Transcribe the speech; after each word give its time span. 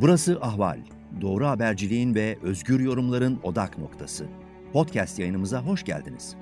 Burası 0.00 0.40
Ahval. 0.40 0.80
Doğru 1.20 1.46
haberciliğin 1.46 2.14
ve 2.14 2.38
özgür 2.42 2.80
yorumların 2.80 3.40
odak 3.42 3.78
noktası. 3.78 4.26
Podcast 4.72 5.18
yayınımıza 5.18 5.62
hoş 5.62 5.84
geldiniz. 5.84 6.36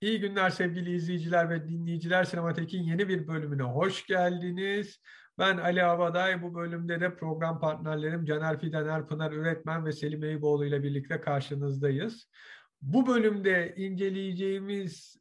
İyi 0.00 0.20
günler 0.20 0.50
sevgili 0.50 0.94
izleyiciler 0.94 1.50
ve 1.50 1.68
dinleyiciler. 1.68 2.24
Sinematek'in 2.24 2.82
yeni 2.82 3.08
bir 3.08 3.28
bölümüne 3.28 3.62
hoş 3.62 4.06
geldiniz. 4.06 5.00
Ben 5.38 5.56
Ali 5.56 5.82
Havaday. 5.82 6.42
Bu 6.42 6.54
bölümde 6.54 7.00
de 7.00 7.16
program 7.16 7.60
partnerlerim 7.60 8.24
Caner 8.24 8.60
Fidener, 8.60 9.06
Pınar 9.06 9.32
Üretmen 9.32 9.84
ve 9.84 9.92
Selim 9.92 10.24
Eyüboğlu 10.24 10.66
ile 10.66 10.82
birlikte 10.82 11.20
karşınızdayız. 11.20 12.28
Bu 12.82 13.06
bölümde 13.06 13.74
inceleyeceğimiz 13.76 15.16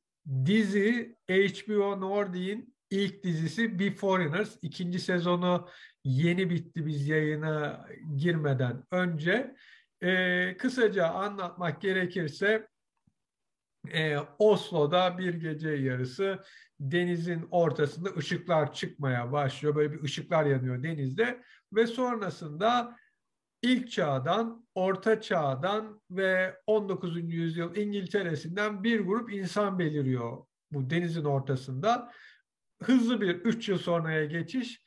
dizi 0.45 1.15
HBO 1.29 2.01
Nordique'in 2.01 2.73
ilk 2.91 3.23
dizisi 3.23 3.79
Be 3.79 3.91
Foreigners. 3.91 4.57
İkinci 4.61 4.99
sezonu 4.99 5.67
yeni 6.03 6.49
bitti 6.49 6.85
biz 6.85 7.07
yayına 7.07 7.87
girmeden 8.15 8.83
önce. 8.91 9.55
Ee, 10.01 10.57
kısaca 10.57 11.07
anlatmak 11.07 11.81
gerekirse 11.81 12.67
e, 13.93 14.17
Oslo'da 14.39 15.17
bir 15.17 15.33
gece 15.33 15.69
yarısı 15.69 16.43
denizin 16.79 17.47
ortasında 17.51 18.09
ışıklar 18.09 18.73
çıkmaya 18.73 19.31
başlıyor. 19.31 19.75
Böyle 19.75 19.93
bir 19.93 20.03
ışıklar 20.03 20.45
yanıyor 20.45 20.83
denizde 20.83 21.41
ve 21.73 21.87
sonrasında 21.87 22.97
ilk 23.61 23.91
çağdan, 23.91 24.67
orta 24.75 25.21
çağdan 25.21 26.01
ve 26.11 26.57
19. 26.67 27.33
yüzyıl 27.33 27.75
İngiltere'sinden 27.75 28.83
bir 28.83 28.99
grup 28.99 29.33
insan 29.33 29.79
beliriyor 29.79 30.45
bu 30.71 30.89
denizin 30.89 31.23
ortasında. 31.23 32.11
Hızlı 32.83 33.21
bir 33.21 33.35
3 33.35 33.69
yıl 33.69 33.77
sonraya 33.77 34.25
geçiş 34.25 34.81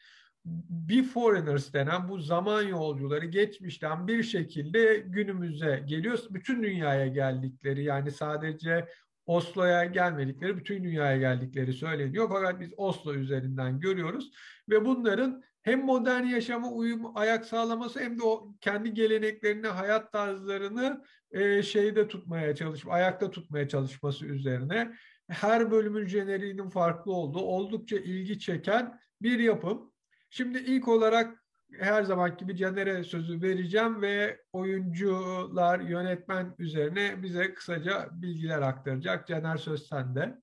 bir 0.45 1.05
foreigners 1.05 1.73
denen 1.73 2.09
bu 2.09 2.19
zaman 2.19 2.63
yolcuları 2.63 3.27
geçmişten 3.27 4.09
bir 4.09 4.23
şekilde 4.23 5.05
günümüze 5.07 5.85
geliyor. 5.87 6.19
Bütün 6.31 6.63
dünyaya 6.63 7.07
geldikleri 7.07 7.85
yani 7.85 8.11
sadece 8.11 8.89
Oslo'ya 9.27 9.85
gelmedikleri, 9.85 10.57
bütün 10.57 10.85
dünyaya 10.85 11.19
geldikleri 11.19 11.73
söyleniyor. 11.73 12.29
Fakat 12.33 12.61
biz 12.61 12.71
Oslo 12.77 13.15
üzerinden 13.15 13.81
görüyoruz 13.81 14.31
ve 14.69 14.85
bunların 14.85 15.43
hem 15.63 15.85
modern 15.85 16.25
yaşama 16.25 16.71
uyum 16.71 17.17
ayak 17.17 17.45
sağlaması 17.45 18.01
hem 18.01 18.19
de 18.19 18.23
o 18.23 18.55
kendi 18.61 18.95
geleneklerini, 18.95 19.67
hayat 19.67 20.13
tarzlarını 20.13 21.05
e, 21.31 21.63
şeyde 21.63 22.09
tutmaya 22.09 22.55
çalışıp 22.55 22.93
ayakta 22.93 23.31
tutmaya 23.31 23.69
çalışması 23.69 24.27
üzerine 24.27 24.95
her 25.29 25.71
bölümün 25.71 26.07
jeneriğinin 26.07 26.71
farklı 26.71 27.13
olduğu 27.13 27.43
oldukça 27.43 27.97
ilgi 27.97 28.39
çeken 28.39 29.01
bir 29.23 29.39
yapım. 29.39 29.93
Şimdi 30.31 30.59
ilk 30.59 30.89
olarak 30.89 31.45
her 31.73 32.03
zaman 32.03 32.37
gibi 32.37 32.57
Caner'e 32.57 33.05
sözü 33.05 33.43
vereceğim 33.43 34.03
ve 34.03 34.41
oyuncular, 34.53 35.81
yönetmen 35.81 36.55
üzerine 36.59 37.23
bize 37.23 37.55
kısaca 37.55 38.09
bilgiler 38.13 38.63
aktaracak. 38.63 39.27
Caner 39.27 39.57
söz 39.57 39.87
sende. 39.87 40.43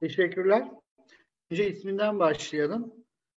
Teşekkürler. 0.00 0.68
Önce 1.50 1.70
isminden 1.70 2.18
başlayalım. 2.18 2.94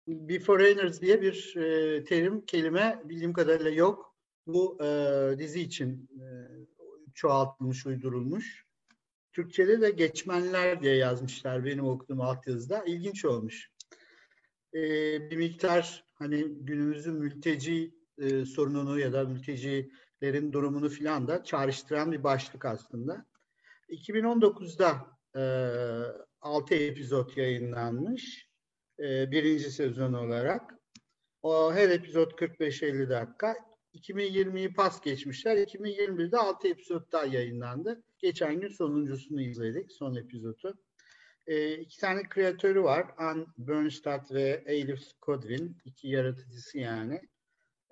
Be 0.09 0.39
Foreigners 0.41 1.00
diye 1.00 1.22
bir 1.22 1.56
e, 1.56 2.05
terim, 2.05 2.47
kelime 2.47 3.03
bildiğim 3.05 3.33
kadarıyla 3.33 3.70
yok. 3.70 4.17
Bu 4.47 4.84
e, 4.84 5.39
dizi 5.39 5.61
için 5.61 6.09
e, 6.20 6.25
çoğaltılmış, 7.15 7.87
uydurulmuş. 7.87 8.70
Türkçe'de 9.33 9.81
de 9.81 9.91
geçmenler 9.91 10.83
diye 10.83 10.97
yazmışlar 10.97 11.64
benim 11.64 11.84
okuduğum 11.84 12.20
altyazıda. 12.20 12.84
İlginç 12.84 13.25
olmuş 13.25 13.70
e, 14.75 14.81
bir 15.31 15.37
miktar 15.37 16.05
hani 16.14 16.45
günümüzün 16.48 17.15
mülteci 17.15 17.94
e, 18.19 18.44
sorununu 18.44 19.00
ya 19.00 19.12
da 19.12 19.25
mültecilerin 19.25 20.53
durumunu 20.53 20.88
filan 20.88 21.28
da 21.28 21.44
çağrıştıran 21.44 22.12
bir 22.12 22.25
başlık 22.25 22.65
aslında. 22.65 23.27
2019'da 23.88 25.06
e, 25.37 25.43
6 26.41 26.75
epizod 26.75 27.37
yayınlanmış 27.37 28.49
e, 28.99 29.31
birinci 29.31 29.71
sezon 29.71 30.12
olarak. 30.12 30.75
O 31.43 31.72
her 31.72 31.88
epizod 31.88 32.31
45-50 32.31 33.09
dakika. 33.10 33.56
2020'yi 33.94 34.72
pas 34.72 35.00
geçmişler. 35.00 35.56
2021'de 35.56 36.38
6 36.38 36.69
epizod 36.69 37.12
daha 37.12 37.25
yayınlandı. 37.25 38.03
Geçen 38.22 38.60
gün 38.60 38.69
sonuncusunu 38.69 39.41
izledik, 39.41 39.92
son 39.92 40.14
epizodu. 40.14 40.78
E, 41.47 41.75
iki 41.75 42.00
tane 42.00 42.28
kreatörü 42.28 42.82
var. 42.82 43.06
Ann 43.19 43.47
Bernstadt 43.58 44.32
ve 44.32 44.64
Elif 44.66 45.00
Kodrin. 45.20 45.78
iki 45.84 46.08
yaratıcısı 46.08 46.78
yani. 46.78 47.20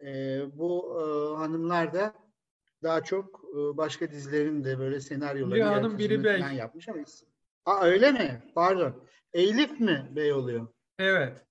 E, 0.03 0.41
bu 0.53 1.01
e, 1.01 1.37
hanımlar 1.37 1.95
da 1.95 2.15
daha 2.83 3.05
çok 3.05 3.41
e, 3.53 3.77
başka 3.77 4.11
dizilerin 4.11 4.65
de 4.65 4.79
böyle 4.79 5.01
senaryoları 5.01 5.61
biri 5.61 5.65
hanım, 5.65 5.99
biri 5.99 6.25
bey. 6.25 6.41
yapmış 6.57 6.89
ama 6.89 7.05
Aa, 7.65 7.85
öyle 7.85 8.13
mi? 8.13 8.43
Pardon. 8.55 9.05
Elif 9.33 9.81
mi 9.81 10.09
bey 10.17 10.33
oluyor? 10.33 10.69
Evet. 10.99 11.45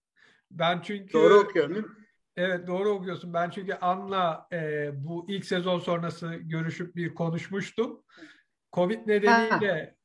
Ben 0.51 0.81
çünkü 0.81 1.13
doğru 1.13 1.33
okuyorum 1.33 1.75
değil 1.75 1.85
mi? 1.85 1.91
Evet 2.35 2.67
doğru 2.67 2.89
okuyorsun. 2.89 3.33
Ben 3.33 3.49
çünkü 3.49 3.73
An'la 3.73 4.47
e, 4.51 4.91
bu 4.95 5.25
ilk 5.29 5.45
sezon 5.45 5.79
sonrası 5.79 6.35
görüşüp 6.35 6.95
bir 6.95 7.15
konuşmuştum. 7.15 8.03
Covid 8.77 9.07
nedeniyle 9.07 9.95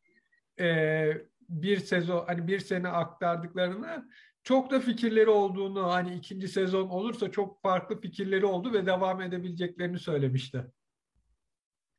e, 0.61 1.07
bir 1.49 1.79
sezon 1.79 2.25
hani 2.27 2.47
bir 2.47 2.61
sene 2.61 2.89
aktardıklarını 2.89 4.09
çok 4.43 4.71
da 4.71 4.81
fikirleri 4.81 5.31
olduğunu 5.31 5.93
hani 5.93 6.15
ikinci 6.15 6.49
sezon 6.49 6.89
olursa 6.89 7.31
çok 7.31 7.63
farklı 7.63 8.01
fikirleri 8.01 8.47
oldu 8.47 8.73
ve 8.73 8.87
devam 8.87 9.21
edebileceklerini 9.21 9.99
söylemişti. 9.99 10.65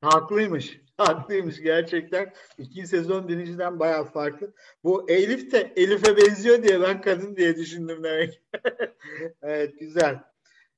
Haklıymış. 0.02 0.82
Haklıymış 0.98 1.62
gerçekten. 1.62 2.34
İkinci 2.58 2.88
sezon 2.88 3.28
birinciden 3.28 3.80
bayağı 3.80 4.06
farklı. 4.06 4.54
Bu 4.84 5.10
Elif 5.10 5.52
de 5.52 5.74
Elif'e 5.76 6.18
benziyor 6.18 6.64
diye 6.64 6.82
ben 6.82 7.02
kadın 7.02 7.36
diye 7.36 7.56
düşündüm 7.56 8.04
demek. 8.04 8.42
evet 9.42 9.80
güzel. 9.80 10.24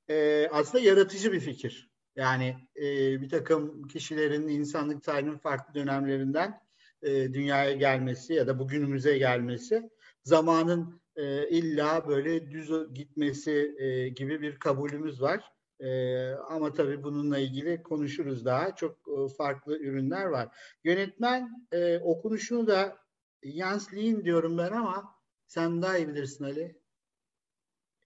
Ee, 0.10 0.48
aslında 0.52 0.84
yaratıcı 0.84 1.34
bir 1.34 1.40
fikir. 1.40 1.95
Yani 2.16 2.56
e, 2.76 3.22
bir 3.22 3.30
takım 3.30 3.88
kişilerin 3.88 4.48
insanlık 4.48 5.04
tarihinin 5.04 5.38
farklı 5.38 5.74
dönemlerinden 5.74 6.62
e, 7.02 7.34
dünyaya 7.34 7.74
gelmesi 7.74 8.34
ya 8.34 8.48
da 8.48 8.60
bugünümüze 8.60 9.18
gelmesi 9.18 9.90
zamanın 10.24 11.02
e, 11.16 11.50
illa 11.50 12.08
böyle 12.08 12.52
düz 12.52 12.72
gitmesi 12.94 13.76
e, 13.80 14.10
gibi 14.10 14.42
bir 14.42 14.60
kabulümüz 14.60 15.22
var. 15.22 15.52
E, 15.80 16.30
ama 16.32 16.74
tabii 16.74 17.04
bununla 17.04 17.38
ilgili 17.40 17.84
konuşuruz 17.84 18.46
daha. 18.46 18.76
Çok 18.76 18.92
e, 18.92 19.36
farklı 19.38 19.78
ürünler 19.78 20.26
var. 20.26 20.58
Yönetmen 20.84 21.68
e, 21.72 22.00
okunuşunu 22.00 22.68
da 22.68 22.98
Jans 23.44 23.94
Lien 23.94 24.26
diyorum 24.26 24.58
ben 24.58 24.72
ama 24.72 25.16
sen 25.48 25.82
daha 25.82 25.98
iyi 25.98 26.08
bilirsin 26.08 26.44
Ali. 26.46 26.82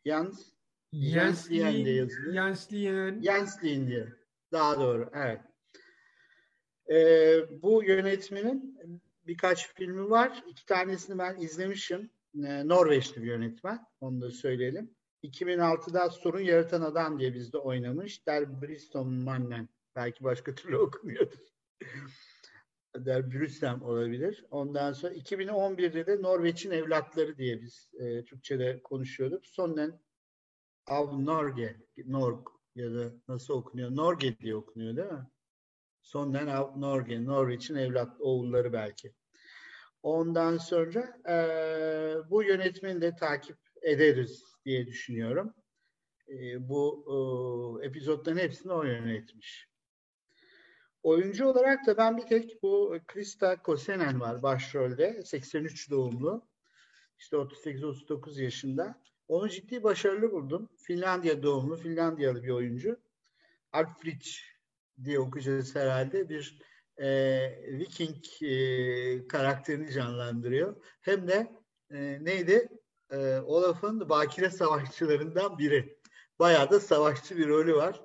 Jans 0.05 0.58
Jens 0.93 1.51
Lien 1.51 1.73
diye 1.73 1.95
yazılıyor. 1.95 2.33
Jens 2.33 2.73
Lien. 2.73 3.21
Jens 3.21 3.63
Lien 3.63 3.87
diye. 3.87 4.07
Daha 4.51 4.79
doğru. 4.79 5.09
Evet. 5.13 5.41
E, 6.91 7.61
bu 7.61 7.83
yönetmenin 7.83 8.79
birkaç 9.27 9.73
filmi 9.73 10.09
var. 10.09 10.43
İki 10.47 10.65
tanesini 10.65 11.17
ben 11.17 11.37
izlemişim. 11.41 12.09
E, 12.45 12.67
Norveçli 12.67 13.21
bir 13.21 13.27
yönetmen. 13.27 13.85
Onu 14.01 14.21
da 14.21 14.31
söyleyelim. 14.31 14.95
2006'da 15.23 16.09
Sorun 16.09 16.39
Yaratan 16.39 16.81
Adam 16.81 17.19
diye 17.19 17.33
bizde 17.33 17.57
oynamış. 17.57 18.27
Der 18.27 18.61
Briston 18.61 19.13
Mannen. 19.13 19.69
Belki 19.95 20.23
başka 20.23 20.55
türlü 20.55 20.77
okunuyordur. 20.77 21.39
Der 22.95 23.31
Brüssem 23.31 23.81
olabilir. 23.83 24.45
Ondan 24.51 24.93
sonra 24.93 25.13
2011'de 25.13 26.05
de 26.07 26.21
Norveç'in 26.21 26.71
Evlatları 26.71 27.37
diye 27.37 27.61
biz 27.61 27.89
e, 27.99 28.25
Türkçe'de 28.25 28.81
konuşuyorduk. 28.83 29.45
Sonnen 29.45 29.99
Av 30.89 31.25
Norge, 31.25 31.75
Norg 32.05 32.47
ya 32.75 32.93
da 32.93 33.11
nasıl 33.27 33.53
okunuyor? 33.53 33.95
Norge 33.95 34.39
diye 34.39 34.55
okunuyor 34.55 34.95
değil 34.95 35.11
mi? 35.11 35.27
Sonnen 36.01 36.47
Norge, 36.81 37.25
Norwich'in 37.25 37.75
evlat 37.75 38.21
oğulları 38.21 38.73
belki. 38.73 39.13
Ondan 40.03 40.57
sonra 40.57 41.21
e, 41.29 41.35
bu 42.29 42.43
yönetmeni 42.43 43.01
de 43.01 43.15
takip 43.15 43.57
ederiz 43.81 44.43
diye 44.65 44.87
düşünüyorum. 44.87 45.53
E, 46.27 46.69
bu 46.69 47.05
e, 47.81 47.85
epizotların 47.87 48.37
hepsini 48.37 48.73
o 48.73 48.83
yönetmiş. 48.83 49.69
Oyuncu 51.03 51.47
olarak 51.47 51.87
da 51.87 51.97
ben 51.97 52.17
bir 52.17 52.27
tek 52.27 52.63
bu 52.63 52.99
Krista 53.07 53.61
Kosenen 53.61 54.19
var 54.19 54.43
başrolde. 54.43 55.23
83 55.23 55.91
doğumlu. 55.91 56.49
İşte 57.19 57.37
38-39 57.37 58.41
yaşında. 58.41 59.01
Onu 59.29 59.49
ciddi 59.49 59.83
başarılı 59.83 60.31
buldum. 60.31 60.69
Finlandiya 60.77 61.43
doğumlu, 61.43 61.77
Finlandiyalı 61.77 62.43
bir 62.43 62.49
oyuncu. 62.49 62.99
Alfred 63.71 64.21
diye 65.03 65.19
okuyacağız 65.19 65.75
herhalde 65.75 66.29
bir 66.29 66.59
e, 66.97 67.07
Viking 67.79 68.25
e, 68.41 69.27
karakterini 69.27 69.91
canlandırıyor. 69.91 70.75
Hem 71.01 71.27
de 71.27 71.51
e, 71.91 72.25
neydi? 72.25 72.67
e, 73.11 73.39
Olaf'ın 73.39 74.09
bakire 74.09 74.49
savaşçılarından 74.49 75.57
biri. 75.57 75.99
Bayağı 76.39 76.69
da 76.71 76.79
savaşçı 76.79 77.37
bir 77.37 77.47
rolü 77.47 77.75
var. 77.75 78.01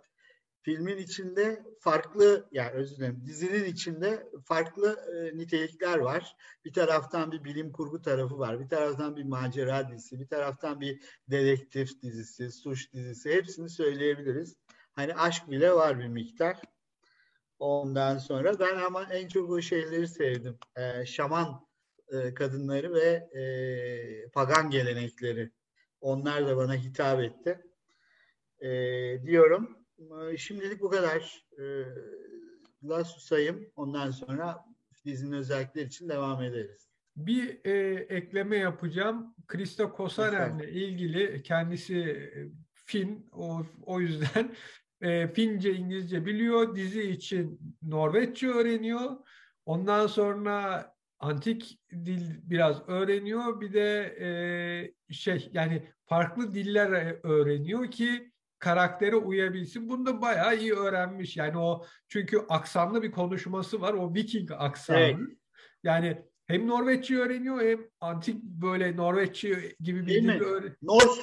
Filmin 0.64 0.96
içinde 0.96 1.62
farklı, 1.80 2.48
yani 2.52 2.70
özür 2.70 2.96
dilerim, 2.96 3.22
dizinin 3.26 3.64
içinde 3.64 4.26
farklı 4.44 4.96
e, 5.14 5.38
nitelikler 5.38 5.98
var. 5.98 6.36
Bir 6.64 6.72
taraftan 6.72 7.32
bir 7.32 7.44
bilim 7.44 7.72
kurgu 7.72 8.02
tarafı 8.02 8.38
var, 8.38 8.60
bir 8.60 8.68
taraftan 8.68 9.16
bir 9.16 9.24
macera 9.24 9.88
dizisi, 9.88 10.20
bir 10.20 10.26
taraftan 10.26 10.80
bir 10.80 11.00
dedektif 11.30 12.02
dizisi, 12.02 12.52
suç 12.52 12.92
dizisi, 12.92 13.34
hepsini 13.34 13.68
söyleyebiliriz. 13.68 14.56
Hani 14.92 15.14
aşk 15.14 15.50
bile 15.50 15.72
var 15.72 15.98
bir 15.98 16.08
miktar. 16.08 16.56
Ondan 17.58 18.18
sonra 18.18 18.58
ben 18.60 18.76
ama 18.76 19.04
en 19.04 19.28
çok 19.28 19.50
o 19.50 19.60
şeyleri 19.60 20.08
sevdim. 20.08 20.58
E, 20.76 21.06
şaman 21.06 21.66
e, 22.08 22.34
kadınları 22.34 22.94
ve 22.94 23.08
e, 23.40 24.28
pagan 24.28 24.70
gelenekleri. 24.70 25.50
Onlar 26.00 26.46
da 26.46 26.56
bana 26.56 26.74
hitap 26.74 27.20
etti. 27.20 27.62
E, 28.60 28.68
diyorum. 29.26 29.83
E, 29.98 30.36
şimdilik 30.36 30.80
bu 30.80 30.90
kadar. 30.90 31.46
E, 31.58 31.64
la 32.88 33.04
susayım. 33.04 33.70
Ondan 33.76 34.10
sonra 34.10 34.64
dizinin 35.04 35.32
özellikleri 35.32 35.86
için 35.86 36.08
devam 36.08 36.42
ederiz. 36.42 36.88
Bir 37.16 37.60
e, 37.64 37.94
ekleme 37.94 38.56
yapacağım. 38.56 39.34
Krista 39.46 39.92
Kosaren'le 39.92 40.62
ilgili 40.62 41.42
kendisi 41.42 41.98
e, 41.98 42.48
Fin 42.72 43.28
o, 43.32 43.66
o 43.82 44.00
yüzden 44.00 44.54
e, 45.00 45.28
Fince 45.28 45.74
İngilizce 45.74 46.26
biliyor. 46.26 46.76
Dizi 46.76 47.02
için 47.02 47.60
Norveççe 47.82 48.48
öğreniyor. 48.48 49.10
Ondan 49.66 50.06
sonra 50.06 50.86
antik 51.18 51.80
dil 51.90 52.50
biraz 52.50 52.88
öğreniyor. 52.88 53.60
Bir 53.60 53.72
de 53.72 54.16
e, 54.20 55.14
şey 55.14 55.50
yani 55.52 55.88
farklı 56.06 56.54
diller 56.54 57.16
öğreniyor 57.22 57.90
ki 57.90 58.33
karaktere 58.58 59.16
uyabilsin. 59.16 59.88
Bunu 59.88 60.06
da 60.06 60.22
bayağı 60.22 60.56
iyi 60.56 60.74
öğrenmiş. 60.74 61.36
Yani 61.36 61.58
o 61.58 61.84
çünkü 62.08 62.38
aksanlı 62.48 63.02
bir 63.02 63.10
konuşması 63.10 63.80
var. 63.80 63.94
O 63.94 64.14
Viking 64.14 64.50
aksanı. 64.52 64.98
Evet. 64.98 65.18
Yani 65.82 66.22
hem 66.46 66.68
Norveççe 66.68 67.18
öğreniyor 67.18 67.60
hem 67.62 67.80
antik 68.00 68.42
böyle 68.42 68.96
Norveççe 68.96 69.76
gibi 69.80 70.06
bir 70.06 70.22
dil 70.22 70.40
öğreniyor. 70.40 70.76
Norse, 70.82 71.22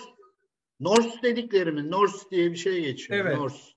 Norse 0.79 1.21
dediklerimi, 1.23 1.91
Norse 1.91 2.29
diye 2.31 2.51
bir 2.51 2.57
şey 2.57 2.81
geçiyor. 2.81 3.25
Evet. 3.25 3.37
Norse. 3.37 3.71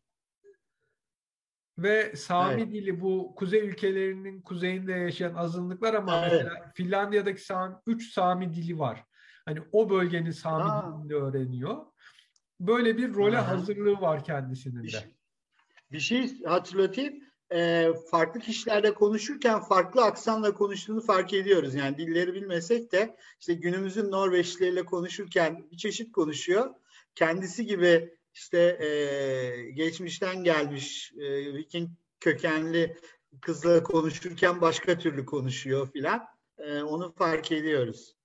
Ve 1.78 2.16
Sami 2.16 2.62
evet. 2.62 2.72
dili 2.72 3.00
bu 3.00 3.34
kuzey 3.36 3.60
ülkelerinin 3.60 4.42
kuzeyinde 4.42 4.92
yaşayan 4.92 5.34
azınlıklar 5.34 5.94
ama 5.94 6.26
evet. 6.26 6.32
mesela 6.32 6.72
Finlandiya'daki 6.74 7.44
Sami, 7.44 7.76
3 7.86 8.12
Sami 8.12 8.54
dili 8.54 8.78
var. 8.78 9.04
Hani 9.44 9.58
o 9.72 9.90
bölgenin 9.90 10.30
Sami 10.30 10.64
Aa. 10.64 11.02
dilini 11.02 11.14
öğreniyor. 11.14 11.86
Böyle 12.60 12.96
bir 12.96 13.14
role 13.14 13.38
Aha. 13.38 13.48
hazırlığı 13.48 14.00
var 14.00 14.24
kendisinin 14.24 14.78
de. 14.78 14.82
Bir, 14.82 14.88
şey, 14.88 15.02
bir 15.92 16.00
şey 16.00 16.42
hatırlatayım. 16.42 17.24
E, 17.52 17.88
farklı 18.10 18.40
kişilerle 18.40 18.94
konuşurken 18.94 19.60
farklı 19.60 20.04
aksanla 20.04 20.54
konuştuğunu 20.54 21.00
fark 21.00 21.32
ediyoruz. 21.32 21.74
Yani 21.74 21.98
dilleri 21.98 22.34
bilmesek 22.34 22.92
de 22.92 23.16
işte 23.40 23.54
günümüzün 23.54 24.10
Norveçlileriyle 24.10 24.84
konuşurken 24.84 25.70
bir 25.70 25.76
çeşit 25.76 26.12
konuşuyor. 26.12 26.74
Kendisi 27.14 27.66
gibi 27.66 28.14
işte 28.34 28.58
e, 28.58 29.70
geçmişten 29.70 30.44
gelmiş 30.44 31.12
e, 31.18 31.54
Viking 31.54 31.90
kökenli 32.20 32.96
kızla 33.40 33.82
konuşurken 33.82 34.60
başka 34.60 34.98
türlü 34.98 35.26
konuşuyor 35.26 35.88
filan. 35.92 36.26
E, 36.58 36.82
onu 36.82 37.12
fark 37.12 37.52
ediyoruz. 37.52 38.16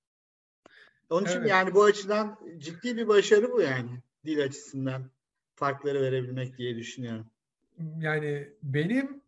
Onun 1.09 1.25
için 1.25 1.39
evet. 1.39 1.49
yani 1.49 1.73
bu 1.73 1.83
açıdan 1.83 2.39
ciddi 2.57 2.97
bir 2.97 3.07
başarı 3.07 3.51
bu 3.51 3.61
yani 3.61 3.89
dil 4.25 4.43
açısından 4.43 5.11
farkları 5.55 6.01
verebilmek 6.01 6.57
diye 6.57 6.75
düşünüyorum. 6.75 7.31
Yani 7.99 8.49
benim 8.63 9.21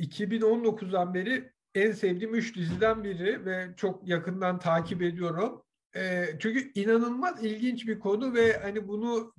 2019'dan 0.00 1.14
beri 1.14 1.52
en 1.74 1.92
sevdiğim 1.92 2.34
üç 2.34 2.56
diziden 2.56 3.04
biri 3.04 3.46
ve 3.46 3.74
çok 3.76 4.08
yakından 4.08 4.58
takip 4.58 5.02
ediyorum. 5.02 5.62
E, 5.96 6.26
çünkü 6.38 6.72
inanılmaz 6.74 7.44
ilginç 7.44 7.86
bir 7.86 8.00
konu 8.00 8.34
ve 8.34 8.58
hani 8.58 8.88
bunu 8.88 9.34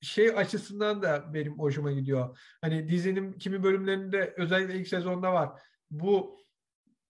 şey 0.00 0.28
açısından 0.28 1.02
da 1.02 1.34
benim 1.34 1.58
hoşuma 1.58 1.92
gidiyor. 1.92 2.38
Hani 2.60 2.88
dizinin 2.88 3.32
kimi 3.32 3.62
bölümlerinde 3.62 4.34
özellikle 4.36 4.74
ilk 4.74 4.88
sezonda 4.88 5.32
var. 5.32 5.60
Bu 5.90 6.38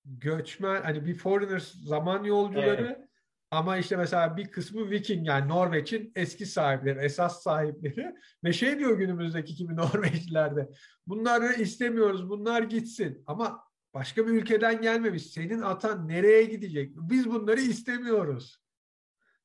göçmen 0.04 0.82
hani 0.82 1.06
bir 1.06 1.14
foreigners 1.14 1.72
zaman 1.72 2.24
yolcuları 2.24 2.96
evet. 2.96 3.05
Ama 3.50 3.76
işte 3.76 3.96
mesela 3.96 4.36
bir 4.36 4.50
kısmı 4.50 4.90
Viking 4.90 5.26
yani 5.26 5.48
Norveç'in 5.48 6.12
eski 6.14 6.46
sahipleri, 6.46 6.98
esas 6.98 7.42
sahipleri 7.42 8.14
ve 8.44 8.52
şey 8.52 8.78
diyor 8.78 8.98
günümüzdeki 8.98 9.54
kimi 9.54 9.76
Norveçlilerde 9.76 10.70
bunları 11.06 11.52
istemiyoruz 11.52 12.28
bunlar 12.28 12.62
gitsin 12.62 13.22
ama 13.26 13.64
başka 13.94 14.26
bir 14.26 14.32
ülkeden 14.32 14.82
gelmemiş. 14.82 15.26
Senin 15.26 15.62
atan 15.62 16.08
nereye 16.08 16.44
gidecek? 16.44 16.92
Biz 16.96 17.30
bunları 17.30 17.60
istemiyoruz. 17.60 18.62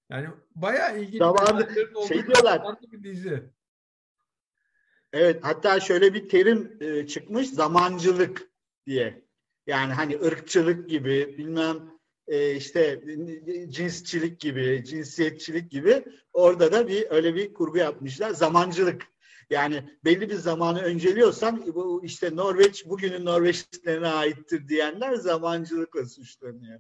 Yani 0.10 0.28
bayağı 0.56 1.00
ilginç 1.00 1.18
Zamanı, 1.18 1.70
bir 1.70 2.08
şey 2.08 2.28
diyorlar. 2.28 2.62
Bir 2.82 3.04
dizi. 3.04 3.50
Evet 5.14 5.40
hatta 5.42 5.80
şöyle 5.80 6.14
bir 6.14 6.30
terim 6.30 6.78
e, 6.82 7.08
çıkmış 7.08 7.50
zamancılık 7.50 8.52
diye. 8.86 9.26
Yani 9.68 9.94
hani 9.94 10.20
ırkçılık 10.20 10.90
gibi 10.90 11.36
bilmem 11.38 11.92
e, 12.32 12.56
işte 12.56 13.02
cinsçilik 13.70 14.40
gibi, 14.40 14.84
cinsiyetçilik 14.86 15.72
gibi 15.72 16.06
orada 16.34 16.72
da 16.72 16.88
bir 16.88 17.08
öyle 17.10 17.36
bir 17.36 17.54
kurgu 17.54 17.78
yapmışlar. 17.78 18.30
Zamancılık. 18.30 19.08
Yani 19.50 19.98
belli 20.06 20.30
bir 20.30 20.36
zamanı 20.36 20.82
önceliyorsan 20.82 21.66
bu 21.76 22.06
işte 22.06 22.36
Norveç 22.36 22.86
bugünün 22.86 23.26
Norveçlilerine 23.26 24.08
aittir 24.08 24.68
diyenler 24.68 25.14
zamancılıkla 25.14 26.06
suçlanıyor. 26.06 26.80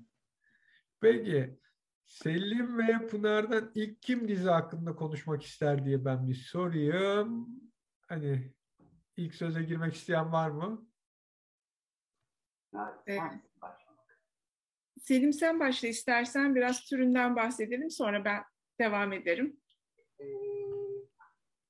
Peki 1.01 1.57
Selim 2.05 2.77
ve 2.77 3.07
Pınar'dan 3.07 3.71
ilk 3.75 4.01
kim 4.01 4.27
dizi 4.27 4.49
hakkında 4.49 4.95
konuşmak 4.95 5.43
ister 5.43 5.85
diye 5.85 6.05
ben 6.05 6.27
bir 6.27 6.35
sorayım. 6.35 7.47
Hani 8.07 8.53
ilk 9.17 9.35
söze 9.35 9.63
girmek 9.63 9.95
isteyen 9.95 10.31
var 10.31 10.49
mı? 10.49 10.87
Evet. 13.07 13.50
Selim 15.01 15.33
sen 15.33 15.59
başla 15.59 15.87
istersen 15.87 16.55
biraz 16.55 16.85
türünden 16.85 17.35
bahsedelim 17.35 17.89
sonra 17.89 18.25
ben 18.25 18.43
devam 18.79 19.13
ederim. 19.13 19.59
Ee, 20.19 20.25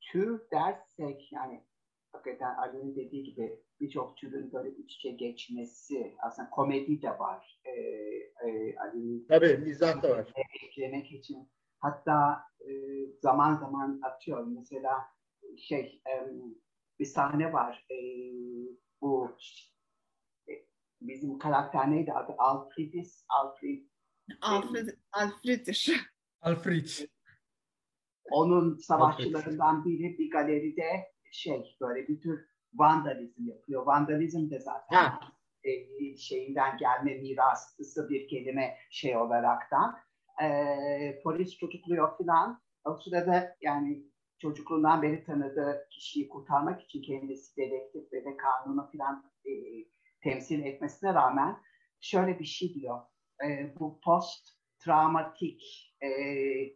tür 0.01 0.41
dersek 0.51 1.31
yani 1.31 1.63
hakikaten 2.11 2.55
Ali'nin 2.55 2.95
dediği 2.95 3.23
gibi 3.23 3.59
birçok 3.79 4.17
türün 4.17 4.53
böyle 4.53 4.69
iç 4.69 4.95
içe 4.95 5.11
geçmesi 5.11 6.15
aslında 6.19 6.49
komedi 6.49 7.01
de 7.01 7.09
var. 7.09 7.61
Ee, 7.65 7.71
e, 8.47 8.77
Ali'nin 8.77 9.25
Tabii 9.27 9.57
mizah 9.57 10.03
da 10.03 10.09
var. 10.09 10.33
Eklemek 10.63 11.11
için. 11.11 11.49
Hatta 11.79 12.43
e, 12.61 12.71
zaman 13.21 13.55
zaman 13.55 13.99
atıyorum 14.03 14.55
mesela 14.55 15.05
şey 15.57 16.01
e, 16.07 16.13
bir 16.99 17.05
sahne 17.05 17.53
var. 17.53 17.85
E, 17.91 17.97
bu 19.01 19.29
e, 19.29 19.80
bizim 21.01 21.37
karakter 21.39 21.91
neydi 21.91 22.13
adı? 22.13 22.35
Alfredis. 22.37 23.25
Alfred. 23.29 23.79
Alfred. 24.41 24.87
Alfred'dir. 25.11 26.11
Alfred. 26.41 26.87
Onun 28.31 28.77
savaşçılarından 28.77 29.85
biri 29.85 30.17
bir 30.17 30.31
galeride 30.31 31.11
şey 31.31 31.77
böyle 31.81 32.07
bir 32.07 32.21
tür 32.21 32.45
vandalizm 32.73 33.47
yapıyor. 33.47 33.85
Vandalizm 33.85 34.49
de 34.49 34.59
zaten 34.59 35.13
e, 35.63 36.17
şeyinden 36.17 36.77
gelme 36.77 37.17
miraslısı 37.17 38.09
bir 38.09 38.27
kelime 38.27 38.77
şey 38.89 39.17
olaraktan. 39.17 39.97
E, 40.43 41.21
polis 41.23 41.57
tutukluyor 41.57 42.17
filan. 42.17 42.61
O 42.85 42.97
sırada 42.97 43.57
yani 43.61 44.03
çocukluğundan 44.39 45.01
beri 45.01 45.23
tanıdığı 45.23 45.87
kişiyi 45.89 46.29
kurtarmak 46.29 46.81
için 46.81 47.01
kendisi 47.01 47.57
dedektif 47.57 48.13
ve 48.13 48.25
de 48.25 48.37
kanunu 48.37 48.89
filan 48.91 49.31
e, 49.45 49.51
temsil 50.23 50.65
etmesine 50.65 51.13
rağmen 51.13 51.57
şöyle 51.99 52.39
bir 52.39 52.45
şey 52.45 52.73
diyor. 52.73 53.01
E, 53.45 53.75
bu 53.79 53.99
post 54.03 54.49
travmatik 54.79 55.93
e, 56.03 56.09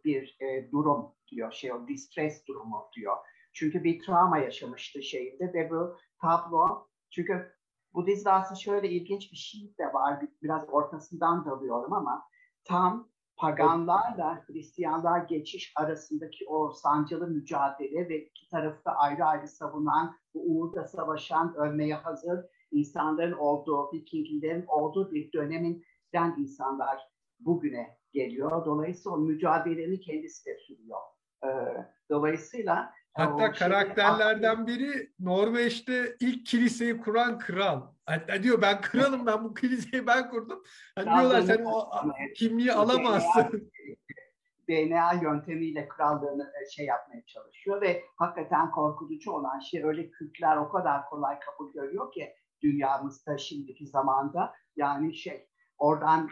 bir 0.04 0.36
e, 0.40 0.70
durum 0.70 1.14
diyor. 1.30 1.52
Şey 1.52 1.72
o 1.72 1.88
distress 1.88 2.46
durumu 2.46 2.90
diyor 2.96 3.16
çünkü 3.56 3.84
bir 3.84 4.00
travma 4.00 4.38
yaşamıştı 4.38 5.02
şeyinde 5.02 5.52
ve 5.54 5.70
bu 5.70 5.96
tablo 6.20 6.88
çünkü 7.10 7.52
bu 7.94 8.06
dizide 8.06 8.30
aslında 8.30 8.60
şöyle 8.60 8.88
ilginç 8.88 9.32
bir 9.32 9.36
şey 9.36 9.74
de 9.78 9.92
var. 9.92 10.20
Biraz 10.42 10.68
ortasından 10.68 11.44
dalıyorum 11.44 11.92
ama 11.92 12.28
tam 12.64 13.08
paganlarla 13.36 14.44
Hristiyanlar 14.46 15.20
geçiş 15.20 15.72
arasındaki 15.76 16.46
o 16.48 16.72
sancılı 16.72 17.26
mücadele 17.26 18.08
ve 18.08 18.24
iki 18.24 18.48
tarafı 18.48 18.84
da 18.84 18.96
ayrı 18.96 19.24
ayrı 19.24 19.48
savunan, 19.48 20.16
bu 20.34 20.42
uğurda 20.44 20.84
savaşan, 20.84 21.54
ölmeye 21.56 21.94
hazır 21.94 22.46
insanların 22.70 23.32
olduğu, 23.32 23.92
Vikinglerin 23.92 24.64
olduğu 24.66 25.12
bir 25.12 25.32
döneminden 25.32 26.36
insanlar 26.38 27.00
bugüne 27.40 27.98
geliyor. 28.12 28.66
Dolayısıyla 28.66 29.16
o 29.16 29.20
mücadelenin 29.20 29.98
kendisi 29.98 30.46
de 30.46 30.56
sürüyor. 30.58 31.00
E, 31.44 31.48
dolayısıyla 32.10 32.92
Hatta 33.16 33.52
karakterlerden 33.52 34.66
biri 34.66 35.10
Norveç'te 35.20 36.16
ilk 36.20 36.46
kiliseyi 36.46 36.98
kuran 36.98 37.38
kral. 37.38 37.82
Hatta 38.06 38.42
diyor 38.42 38.62
ben 38.62 38.80
kralım 38.80 39.26
ben 39.26 39.44
bu 39.44 39.54
kiliseyi 39.54 40.06
ben 40.06 40.30
kurdum. 40.30 40.62
Hani 40.94 41.04
diyorlar 41.04 41.42
sen 41.42 41.64
o 41.64 41.90
kimliği 42.36 42.72
alamazsın. 42.72 43.70
DNA 44.68 45.12
yöntemiyle 45.12 45.88
krallığını 45.88 46.52
e, 46.62 46.70
şey 46.70 46.86
yapmaya 46.86 47.26
çalışıyor 47.26 47.80
ve 47.80 48.04
hakikaten 48.16 48.70
korkutucu 48.70 49.32
olan 49.32 49.58
şey 49.58 49.84
öyle 49.84 50.10
Kürtler 50.10 50.56
o 50.56 50.68
kadar 50.68 51.06
kolay 51.06 51.38
kabul 51.38 51.72
görüyor 51.72 52.12
ki 52.12 52.34
dünyamızda 52.66 53.38
şimdiki 53.38 53.86
zamanda 53.86 54.54
yani 54.76 55.14
şey 55.14 55.48
oradan 55.78 56.30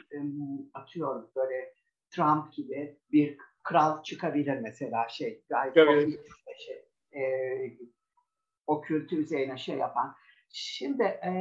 atıyorum 0.74 1.30
böyle 1.36 1.74
Trump 2.10 2.52
gibi 2.52 2.98
bir 3.12 3.38
kral 3.62 4.02
çıkabilir 4.02 4.60
mesela 4.60 5.08
şey 5.08 5.44
gayet 5.48 5.76
evet. 5.76 6.20
şey, 6.58 6.76
e, 7.22 7.78
o 8.66 8.80
kültür 8.80 9.18
üzerine 9.18 9.58
şey 9.58 9.78
yapan. 9.78 10.14
Şimdi 10.48 11.02
e, 11.02 11.32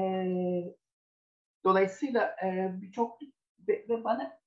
dolayısıyla 1.63 2.35
e, 2.43 2.71
birçok 2.81 3.21
ve, 3.67 3.85
ve 3.89 4.03
bana 4.03 4.39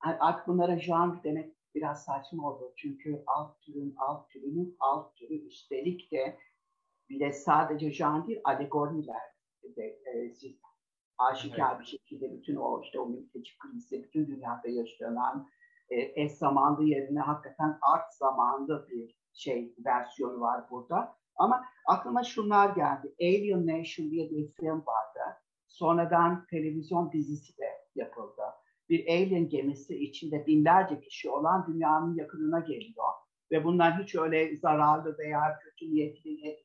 artık 0.00 0.46
bunlara 0.46 0.78
janr 0.78 1.24
demek 1.24 1.54
biraz 1.74 2.04
saçma 2.04 2.50
oldu. 2.50 2.72
Çünkü 2.76 3.22
alt 3.26 3.60
türün 3.60 3.94
alt 3.96 4.30
türünün 4.30 4.76
alt 4.80 5.16
türü 5.16 5.46
üstelik 5.46 6.12
de 6.12 6.38
bir 7.10 7.20
de 7.20 7.32
sadece 7.32 7.92
janr 7.92 8.26
değil 8.26 8.40
alegoriler 8.44 9.30
de 9.76 10.00
e, 10.06 10.30
siz 10.30 10.60
aşikar 11.18 11.70
evet. 11.70 11.80
bir 11.80 11.86
şekilde 11.86 12.32
bütün 12.32 12.56
o 12.56 12.82
işte 12.82 13.00
o 13.00 13.06
mülteci 13.06 13.58
krizi, 13.58 14.02
bütün 14.02 14.26
dünyada 14.26 14.68
yaşanan 14.68 15.48
e, 15.90 16.22
eş 16.22 16.32
zamanlı 16.32 16.84
yerine 16.84 17.20
hakikaten 17.20 17.78
art 17.82 18.14
zamanlı 18.14 18.86
bir 18.90 19.20
şey 19.32 19.74
versiyonu 19.84 20.40
var 20.40 20.70
burada. 20.70 21.16
Ama 21.36 21.64
aklıma 21.86 22.24
şunlar 22.24 22.74
geldi. 22.74 23.14
Alien 23.20 23.66
Nation 23.66 24.10
diye 24.10 24.30
bir 24.30 24.52
film 24.52 24.86
vardı. 24.86 25.36
Sonradan 25.68 26.46
televizyon 26.50 27.12
dizisi 27.12 27.58
de 27.58 27.68
yapıldı. 27.94 28.42
Bir 28.88 29.08
alien 29.08 29.48
gemisi 29.48 29.96
içinde 29.96 30.46
binlerce 30.46 31.00
kişi 31.00 31.30
olan 31.30 31.66
dünyanın 31.66 32.14
yakınına 32.14 32.60
geliyor. 32.60 33.08
Ve 33.50 33.64
bunlar 33.64 34.02
hiç 34.02 34.14
öyle 34.14 34.56
zararlı 34.56 35.18
veya 35.18 35.58
kötü 35.58 35.90
niyetli 35.90 36.58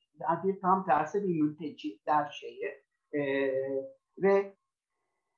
bir 0.44 0.60
tam 0.62 0.86
tersi 0.86 1.24
bir 1.24 1.42
mülteciler 1.42 2.30
şeyi. 2.32 2.86
Ee, 3.14 3.54
ve 4.18 4.56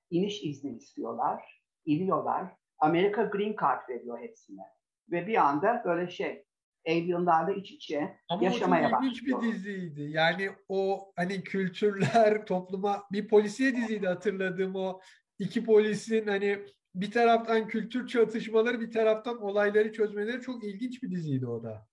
iniş 0.10 0.44
izni 0.44 0.76
istiyorlar. 0.76 1.62
iniyorlar 1.86 2.58
Amerika 2.80 3.24
green 3.24 3.56
card 3.62 3.90
veriyor 3.90 4.20
hepsine. 4.20 4.64
Ve 5.12 5.28
bir 5.28 5.36
anda 5.36 5.84
böyle 5.86 6.10
şey 6.10 6.44
alienlarla 6.88 7.54
iç 7.54 7.72
içe 7.72 8.18
Ama 8.30 8.44
yaşamaya 8.44 8.84
başlıyor. 8.84 8.98
Ama 8.98 9.06
ilginç 9.06 9.28
bir 9.28 9.42
diziydi. 9.42 10.02
Yani 10.02 10.50
o 10.70 11.12
hani 11.16 11.44
kültürler 11.44 12.46
topluma 12.46 13.04
bir 13.12 13.28
polisiye 13.28 13.76
diziydi 13.76 14.08
hatırladığım 14.08 14.76
o 14.76 15.00
iki 15.40 15.64
polisin 15.64 16.28
hani 16.28 16.66
bir 16.96 17.12
taraftan 17.12 17.68
kültür 17.68 18.08
çatışmaları 18.08 18.82
bir 18.82 18.92
taraftan 18.92 19.42
olayları 19.42 19.94
çözmeleri 19.94 20.42
çok 20.42 20.64
ilginç 20.64 21.04
bir 21.04 21.12
diziydi 21.12 21.48
o 21.48 21.64
da. 21.64 21.88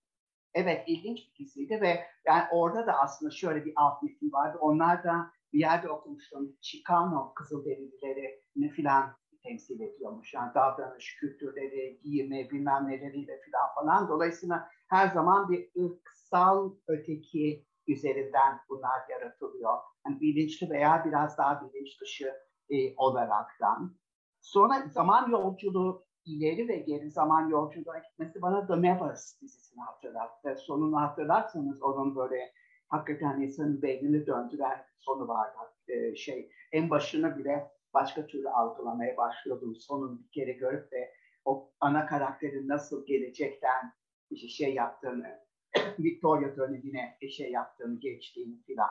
Evet 0.55 0.85
ilginç 0.87 1.19
bir 1.19 1.45
diziydi 1.45 1.81
ve 1.81 2.07
yani 2.27 2.45
orada 2.53 2.87
da 2.87 2.93
aslında 2.93 3.31
şöyle 3.31 3.65
bir 3.65 3.73
alt 3.77 4.03
metin 4.03 4.33
vardı. 4.33 4.59
Onlar 4.61 5.05
da 5.05 5.31
bir 5.53 5.59
yerde 5.59 5.89
okumuştum. 5.89 6.57
Chicano 6.61 7.35
Kızılderilileri 7.35 8.41
ne 8.57 8.69
filan 8.69 9.17
temsil 9.43 9.81
ediyormuş. 9.81 10.35
Yani 10.35 10.55
davranış, 10.55 11.17
kültürleri, 11.21 12.01
giyimi, 12.03 12.51
bilmem 12.51 12.89
neleriyle 12.89 13.41
falan 13.53 13.75
falan. 13.75 14.09
Dolayısıyla 14.09 14.69
her 14.89 15.09
zaman 15.09 15.51
bir 15.51 15.71
ırksal 15.85 16.73
öteki 16.89 17.67
üzerinden 17.87 18.61
bunlar 18.69 19.01
yaratılıyor. 19.11 19.79
Yani 20.07 20.21
bilinçli 20.21 20.71
veya 20.71 21.05
biraz 21.05 21.39
daha 21.39 21.63
bilinç 21.63 22.01
dışı 22.01 22.33
e, 22.71 22.97
olaraktan. 22.97 23.97
Sonra 24.41 24.89
zaman 24.89 25.31
yolculuğu 25.31 26.07
ileri 26.27 26.69
ve 26.69 26.77
geri 26.77 27.11
zaman 27.11 27.49
yolculuğa 27.49 27.99
gitmesi 27.99 28.43
bana 28.43 28.67
The 28.67 28.83
Nevers 28.83 29.41
dizisini 29.41 29.83
hatırlattı. 29.83 30.57
Sonunu 30.59 31.01
hatırlarsanız 31.01 31.83
onun 31.83 32.17
böyle 32.17 32.53
hakikaten 32.89 33.41
insanın 33.41 33.83
beynini 33.83 34.27
döndüren 34.27 34.87
sonu 34.99 35.29
vardı. 35.29 35.59
Ee, 35.89 36.15
şey 36.15 36.51
en 36.73 36.91
başını 36.91 37.39
bile 37.39 37.71
başka 37.95 38.27
türlü 38.27 38.51
algılamaya 38.51 39.17
başlıyordum. 39.17 39.77
Sonunu 39.77 40.23
bir 40.23 40.31
kere 40.31 40.53
görüp 40.53 40.93
de 40.93 41.15
o 41.45 41.73
ana 41.81 42.07
karakterin 42.07 42.69
nasıl 42.69 43.07
gelecekten 43.07 43.93
bir 44.31 44.49
şey 44.49 44.75
yaptığını, 44.75 45.41
Victoria 45.99 46.57
dönemine 46.57 47.19
şey 47.31 47.51
yaptığını, 47.51 48.01
geçtiğini 48.01 48.63
filan. 48.63 48.91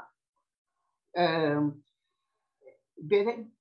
Ee, 1.17 1.55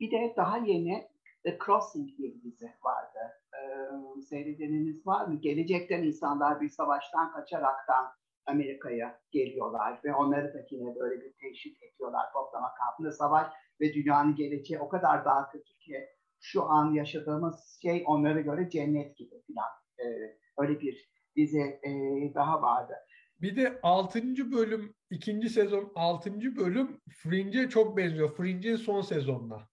bir 0.01 0.11
de 0.11 0.35
daha 0.37 0.59
yeni 0.59 1.09
The 1.45 1.59
Crossing 1.67 2.19
diye 2.19 2.35
bir 2.35 2.43
dizi 2.43 2.73
vardı. 2.85 3.19
Ee, 3.55 4.23
seyredeniniz 4.23 5.07
var 5.07 5.27
mı? 5.27 5.41
Gelecekten 5.41 6.03
insanlar 6.03 6.61
bir 6.61 6.69
savaştan 6.69 7.33
kaçaraktan 7.33 8.07
Amerika'ya 8.47 9.21
geliyorlar 9.31 10.01
ve 10.05 10.15
onları 10.15 10.55
da 10.55 10.67
yine 10.71 10.95
böyle 10.97 11.21
bir 11.21 11.33
teşvik 11.33 11.83
ediyorlar 11.83 12.33
toplama 12.33 12.75
kampında. 12.75 13.13
Savaş 13.13 13.53
ve 13.81 13.95
dünyanın 13.95 14.35
geleceği 14.35 14.81
o 14.81 14.89
kadar 14.89 15.25
daha 15.25 15.51
kötü 15.51 15.79
ki 15.79 16.09
şu 16.41 16.65
an 16.65 16.93
yaşadığımız 16.93 17.79
şey 17.83 18.05
onlara 18.07 18.41
göre 18.41 18.71
cennet 18.71 19.17
gibi 19.17 19.35
falan. 19.47 19.71
Ee, 19.99 20.37
öyle 20.59 20.81
bir 20.81 21.13
dizi 21.37 21.61
e, 21.61 21.91
daha 22.35 22.63
vardı. 22.63 22.93
Bir 23.41 23.57
de 23.57 23.81
6. 23.83 24.53
bölüm, 24.53 24.95
ikinci 25.11 25.49
sezon 25.49 25.93
6. 25.95 26.57
bölüm 26.57 27.01
Fringe'e 27.23 27.69
çok 27.69 27.97
benziyor. 27.97 28.37
Fringe'in 28.37 28.77
son 28.77 29.01
sezonuna. 29.01 29.69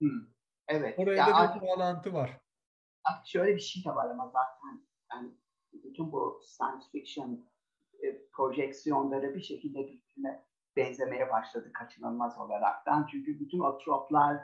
Hmm, 0.00 0.35
evet. 0.68 0.98
Oraya 0.98 1.16
ya 1.16 1.26
da 1.26 1.54
bir 1.54 1.66
bağlantı 1.66 2.12
var. 2.12 2.40
Şöyle 3.24 3.54
bir 3.54 3.60
şey 3.60 3.84
de 3.84 3.94
var 3.94 4.10
ama 4.10 4.26
zaten 4.26 4.86
yani 5.12 5.30
bütün 5.72 6.12
bu 6.12 6.40
science 6.44 6.86
fiction 6.92 7.46
e, 8.02 8.28
projeksiyonları 8.32 9.34
bir 9.34 9.42
şekilde 9.42 9.78
birbirine 9.78 10.46
benzemeye 10.76 11.30
başladı 11.30 11.72
kaçınılmaz 11.72 12.38
olaraktan. 12.38 13.06
Çünkü 13.10 13.40
bütün 13.40 13.60
o 13.60 13.78
troplar 13.78 14.36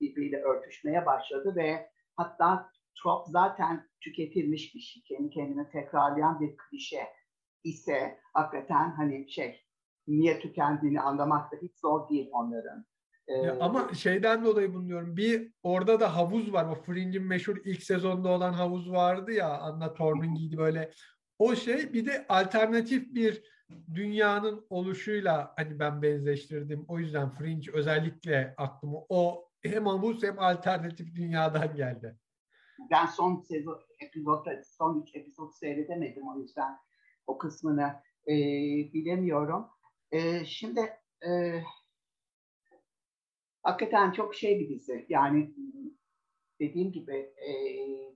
birbiriyle 0.00 0.42
örtüşmeye 0.42 1.06
başladı 1.06 1.56
ve 1.56 1.90
hatta 2.16 2.70
trop 3.02 3.26
zaten 3.28 3.88
tüketilmiş 4.00 4.74
bir 4.74 4.80
şey. 4.80 5.02
Kendi 5.02 5.30
kendine 5.30 5.70
tekrarlayan 5.70 6.40
bir 6.40 6.56
klişe 6.56 7.08
ise 7.64 8.20
hakikaten 8.32 8.90
hani 8.90 9.30
şey 9.30 9.64
niye 10.06 10.40
tükendiğini 10.40 11.00
anlamak 11.00 11.52
da 11.52 11.56
hiç 11.62 11.78
zor 11.78 12.08
değil 12.08 12.28
onların. 12.32 12.86
Ya 13.28 13.36
ee, 13.36 13.58
ama 13.60 13.94
şeyden 13.94 14.44
dolayı 14.44 14.74
bunu 14.74 14.86
diyorum. 14.88 15.16
Bir 15.16 15.52
orada 15.62 16.00
da 16.00 16.16
havuz 16.16 16.52
var. 16.52 16.64
O 16.64 16.74
Fringe'in 16.74 17.24
meşhur 17.24 17.56
ilk 17.64 17.82
sezonda 17.82 18.28
olan 18.28 18.52
havuz 18.52 18.90
vardı 18.90 19.32
ya. 19.32 19.58
Anna 19.58 19.94
Torv'un 19.94 20.34
giydi 20.34 20.56
böyle. 20.58 20.90
O 21.38 21.54
şey 21.54 21.92
bir 21.92 22.06
de 22.06 22.26
alternatif 22.28 23.14
bir 23.14 23.42
dünyanın 23.94 24.66
oluşuyla 24.70 25.52
hani 25.56 25.78
ben 25.78 26.02
benzeştirdim. 26.02 26.84
O 26.88 26.98
yüzden 26.98 27.30
Fringe 27.30 27.72
özellikle 27.72 28.54
aklıma 28.56 28.98
o 29.08 29.48
hem 29.62 29.86
havuz 29.86 30.22
hem 30.22 30.38
alternatif 30.38 31.14
dünyadan 31.14 31.76
geldi. 31.76 32.16
Ben 32.90 33.06
son 33.06 33.40
sezon 33.40 33.80
epizodda 34.00 34.62
son 34.64 35.02
üç 35.02 35.16
episod 35.16 35.52
seyredemedim 35.52 36.28
o 36.28 36.38
yüzden 36.38 36.78
o 37.26 37.38
kısmını 37.38 38.02
e, 38.26 38.34
bilemiyorum. 38.92 39.66
E, 40.12 40.44
şimdi 40.44 40.80
e, 41.26 41.62
hakikaten 43.68 44.12
çok 44.12 44.34
şey 44.34 44.60
bir 44.60 44.68
dizi. 44.68 45.06
Yani 45.08 45.54
dediğim 46.60 46.92
gibi 46.92 47.16
e, 47.48 47.52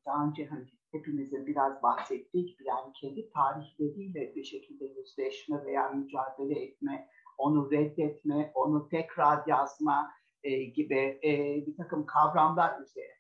daha 0.06 0.26
önce 0.26 0.46
hani 0.46 0.66
hepimizin 0.92 1.46
biraz 1.46 1.82
bahsettiği 1.82 2.46
gibi 2.46 2.64
yani 2.66 2.92
kendi 3.00 3.30
tarihleriyle 3.30 4.34
bir 4.34 4.44
şekilde 4.44 4.84
yüzleşme 4.84 5.64
veya 5.64 5.88
mücadele 5.88 6.64
etme, 6.64 7.08
onu 7.38 7.70
reddetme, 7.70 8.52
onu 8.54 8.88
tekrar 8.88 9.46
yazma 9.46 10.10
e, 10.42 10.64
gibi 10.64 11.20
e, 11.24 11.62
bir 11.66 11.76
takım 11.76 12.06
kavramlar 12.06 12.80
üzerine. 12.80 13.12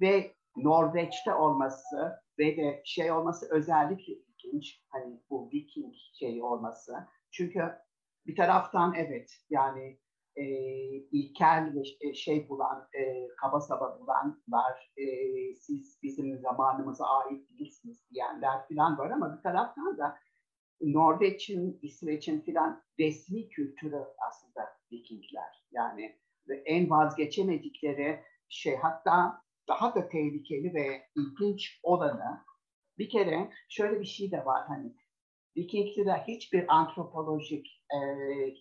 Ve 0.00 0.34
Norveç'te 0.56 1.34
olması 1.34 2.12
ve 2.38 2.56
de 2.56 2.82
şey 2.84 3.12
olması 3.12 3.48
özellikle 3.50 4.12
ilginç. 4.12 4.82
Hani 4.88 5.20
bu 5.30 5.50
Viking 5.52 5.94
şey 6.18 6.42
olması. 6.42 6.92
Çünkü 7.30 7.72
bir 8.26 8.36
taraftan 8.36 8.94
evet 8.94 9.30
yani 9.50 9.98
e, 10.36 10.44
ilkel 11.12 11.72
ve 11.74 12.14
şey 12.14 12.48
bulan, 12.48 12.88
e, 12.98 13.28
kaba 13.40 13.60
saba 13.60 13.98
bulanlar, 14.00 14.92
e, 14.96 15.04
siz 15.54 15.98
bizim 16.02 16.38
zamanımıza 16.38 17.04
ait 17.06 17.50
değilsiniz 17.50 18.10
diyenler 18.10 18.68
falan 18.68 18.98
var 18.98 19.10
ama 19.10 19.36
bir 19.36 19.42
taraftan 19.42 19.98
da 19.98 20.18
Norveç'in, 20.80 21.78
İsveç'in 21.82 22.40
filan 22.40 22.82
resmi 22.98 23.48
kültürü 23.48 24.04
aslında 24.28 24.68
Vikingler. 24.92 25.64
Yani 25.72 26.18
en 26.64 26.90
vazgeçemedikleri 26.90 28.20
şey 28.48 28.76
hatta 28.76 29.42
daha 29.68 29.94
da 29.94 30.08
tehlikeli 30.08 30.74
ve 30.74 31.02
ilginç 31.16 31.80
olanı 31.82 32.44
bir 32.98 33.08
kere 33.08 33.50
şöyle 33.68 34.00
bir 34.00 34.06
şey 34.06 34.30
de 34.30 34.44
var 34.44 34.64
hani 34.68 34.94
Viking'de 35.56 36.24
hiçbir 36.28 36.76
antropolojik, 36.76 37.84
e, 37.94 37.98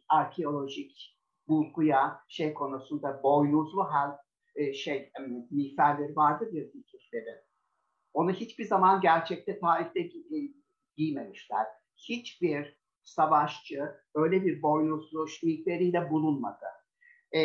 arkeolojik 0.10 1.18
bulguya 1.48 2.20
şey 2.28 2.54
konusunda 2.54 3.24
boynuzlu 3.24 3.84
hal 3.84 4.18
e, 4.56 4.74
şey 4.74 4.98
e, 4.98 5.22
miğferleri 5.52 6.16
vardır 6.16 6.54
ya 6.54 6.64
Vikinglerin. 6.64 7.40
Onu 8.14 8.32
hiçbir 8.32 8.66
zaman 8.66 9.02
gerçekte 9.02 9.60
tarihte 9.60 10.00
gi- 10.00 10.54
giymemişler. 10.98 11.66
Hiçbir 11.96 12.80
savaşçı 13.04 13.92
öyle 14.16 14.46
bir 14.46 14.62
boynuzlu 14.62 15.26
miğferiyle 15.44 16.10
bulunmadı. 16.10 16.66
E, 17.32 17.42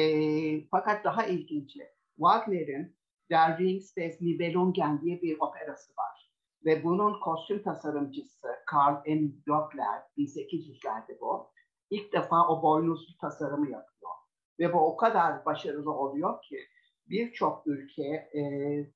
fakat 0.71 1.05
daha 1.05 1.27
ilginci 1.27 1.81
Wagner'in 2.17 2.99
Der 3.31 3.59
Rings 3.59 3.97
des 3.97 4.21
Nibelungen 4.21 5.01
diye 5.03 5.23
bir 5.23 5.37
operası 5.41 5.93
var. 5.93 6.33
Ve 6.65 6.85
bunun 6.85 7.21
kostüm 7.21 7.63
tasarımcısı 7.63 8.49
Karl 8.67 9.03
M. 9.07 9.31
Doppler, 9.47 10.03
1800'lerde 10.19 11.21
bu. 11.21 11.51
İlk 11.91 12.13
defa 12.13 12.49
o 12.49 12.63
boynuzlu 12.63 13.17
tasarımı 13.21 13.71
yapıyor. 13.71 14.13
Ve 14.59 14.73
bu 14.73 14.79
o 14.79 14.97
kadar 14.97 15.45
başarılı 15.45 15.93
oluyor 15.93 16.43
ki 16.43 16.59
birçok 17.07 17.67
ülke, 17.67 18.03
e, 18.33 18.41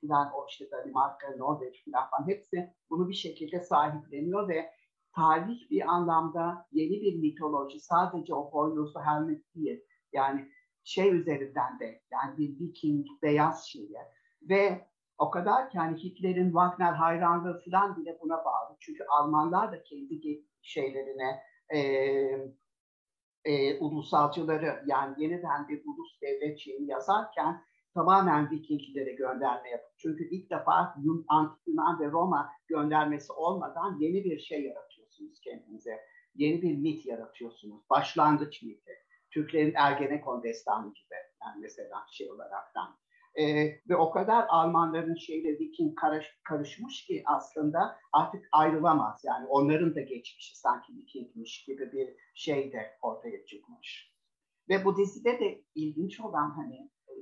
filan 0.00 0.32
o 0.34 0.46
işte 0.48 0.70
Danimarka, 0.70 1.36
Norveç 1.36 1.84
filan 1.84 2.08
hepsi 2.26 2.74
bunu 2.90 3.08
bir 3.08 3.14
şekilde 3.14 3.60
sahipleniyor 3.60 4.48
ve 4.48 4.70
tarih 5.14 5.70
bir 5.70 5.92
anlamda 5.92 6.66
yeni 6.72 7.00
bir 7.02 7.14
mitoloji 7.14 7.80
sadece 7.80 8.34
o 8.34 8.52
boynuzlu 8.52 9.00
helmet 9.00 9.54
değil. 9.54 9.84
Yani 10.12 10.48
şey 10.84 11.16
üzerinden 11.16 11.78
de 11.80 12.02
yani 12.12 12.38
bir 12.38 12.58
Viking 12.60 13.06
beyaz 13.22 13.66
şeyi 13.66 13.96
ve 14.42 14.86
o 15.18 15.30
kadar 15.30 15.70
ki 15.70 15.78
hani 15.78 16.04
Hitler'in 16.04 16.46
Wagner 16.46 16.92
hayranlığı 16.92 17.60
falan 17.64 17.96
bile 17.96 18.18
buna 18.22 18.44
bağlı. 18.44 18.76
Çünkü 18.80 19.04
Almanlar 19.04 19.72
da 19.72 19.82
kendi 19.82 20.44
şeylerine 20.62 21.42
e, 21.74 21.80
e, 23.44 23.78
ulusalcıları 23.78 24.82
yani 24.86 25.22
yeniden 25.22 25.68
bir 25.68 25.82
ulus 25.84 26.20
devlet 26.22 26.58
şeyini 26.58 26.90
yazarken 26.90 27.62
tamamen 27.94 28.50
Vikinglere 28.50 29.12
gönderme 29.12 29.70
yapıyor. 29.70 29.92
Çünkü 29.98 30.28
ilk 30.30 30.50
defa 30.50 30.94
Antik 31.28 31.66
Yunan 31.66 32.00
ve 32.00 32.10
Roma 32.10 32.52
göndermesi 32.68 33.32
olmadan 33.32 33.98
yeni 34.00 34.24
bir 34.24 34.40
şey 34.40 34.62
yaratıyorsunuz 34.62 35.40
kendinize. 35.40 36.00
Yeni 36.34 36.62
bir 36.62 36.78
mit 36.78 37.06
yaratıyorsunuz. 37.06 37.90
Başlangıç 37.90 38.62
miti. 38.62 38.92
Türklerin 39.30 39.74
Ergenekon 39.76 40.42
destanı 40.42 40.86
gibi 40.86 41.14
yani 41.42 41.60
mesela 41.60 42.06
şey 42.10 42.30
olaraktan. 42.30 43.01
Ee, 43.40 43.80
ve 43.88 43.96
o 43.96 44.10
kadar 44.10 44.46
Almanların 44.48 45.14
şeyle 45.14 45.58
Viking 45.58 45.94
karış, 45.94 46.26
karışmış 46.44 47.04
ki 47.06 47.22
aslında 47.26 47.96
artık 48.12 48.48
ayrılamaz. 48.52 49.20
Yani 49.24 49.46
onların 49.46 49.94
da 49.94 50.00
geçmişi 50.00 50.58
sanki 50.58 50.92
Vikingmiş 50.96 51.64
gibi 51.64 51.92
bir 51.92 52.16
şey 52.34 52.72
de 52.72 52.98
ortaya 53.02 53.46
çıkmış. 53.46 54.12
Ve 54.68 54.84
bu 54.84 54.96
dizide 54.96 55.40
de 55.40 55.64
ilginç 55.74 56.20
olan 56.20 56.50
hani 56.50 56.90
e, 57.08 57.16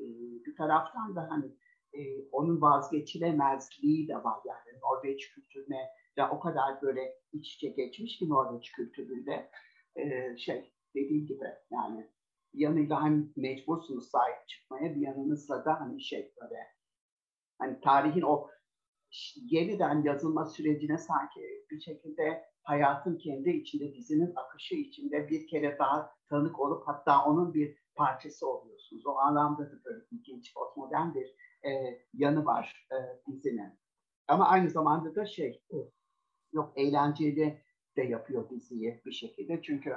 bir 0.46 0.56
taraftan 0.56 1.16
da 1.16 1.26
hani 1.30 1.56
e, 1.92 2.00
onun 2.32 2.60
vazgeçilemezliği 2.60 4.08
de 4.08 4.14
var. 4.14 4.40
Yani 4.46 4.78
Norveç 4.82 5.30
kültürüne 5.34 5.88
ya 6.16 6.30
o 6.30 6.40
kadar 6.40 6.82
böyle 6.82 7.14
iç 7.32 7.54
içe 7.54 7.68
geçmiş 7.68 8.18
ki 8.18 8.28
Norveç 8.28 8.72
kültüründe 8.72 9.50
e, 9.96 10.36
şey 10.36 10.72
dediğim 10.94 11.26
gibi 11.26 11.44
yani 11.70 12.10
bir 12.54 12.59
yanıyla 12.59 13.04
hem 13.04 13.33
mecbursunuz 13.37 14.11
sahip 14.11 14.49
çıkmaya 14.49 14.95
bir 14.95 15.00
yanınızla 15.00 15.64
da 15.64 15.80
hani 15.80 16.02
şey 16.02 16.33
böyle 16.40 16.66
hani 17.59 17.80
tarihin 17.80 18.23
o 18.23 18.50
yeniden 19.35 20.02
yazılma 20.02 20.47
sürecine 20.47 20.99
sanki 20.99 21.41
bir 21.71 21.80
şekilde 21.80 22.45
hayatın 22.63 23.19
kendi 23.19 23.50
içinde 23.50 23.95
dizinin 23.95 24.32
akışı 24.36 24.75
içinde 24.75 25.28
bir 25.28 25.47
kere 25.47 25.78
daha 25.78 26.13
tanık 26.28 26.60
olup 26.60 26.89
hatta 26.89 27.25
onun 27.25 27.54
bir 27.54 27.78
parçası 27.95 28.49
oluyorsunuz. 28.49 29.06
O 29.06 29.19
anlamda 29.19 29.63
da 29.63 29.84
böyle 29.84 30.04
ilginç, 30.10 30.54
postmodern 30.54 31.15
bir 31.15 31.34
e, 31.71 32.00
yanı 32.15 32.45
var 32.45 32.86
e, 32.93 32.97
dizinin. 33.32 33.78
Ama 34.28 34.49
aynı 34.49 34.71
zamanda 34.71 35.15
da 35.15 35.26
şey 35.26 35.65
yok 36.52 36.73
eğlenceli 36.76 37.63
de 37.97 38.02
yapıyor 38.02 38.50
diziyi 38.50 39.02
bir 39.06 39.13
şekilde. 39.13 39.63
Çünkü 39.63 39.95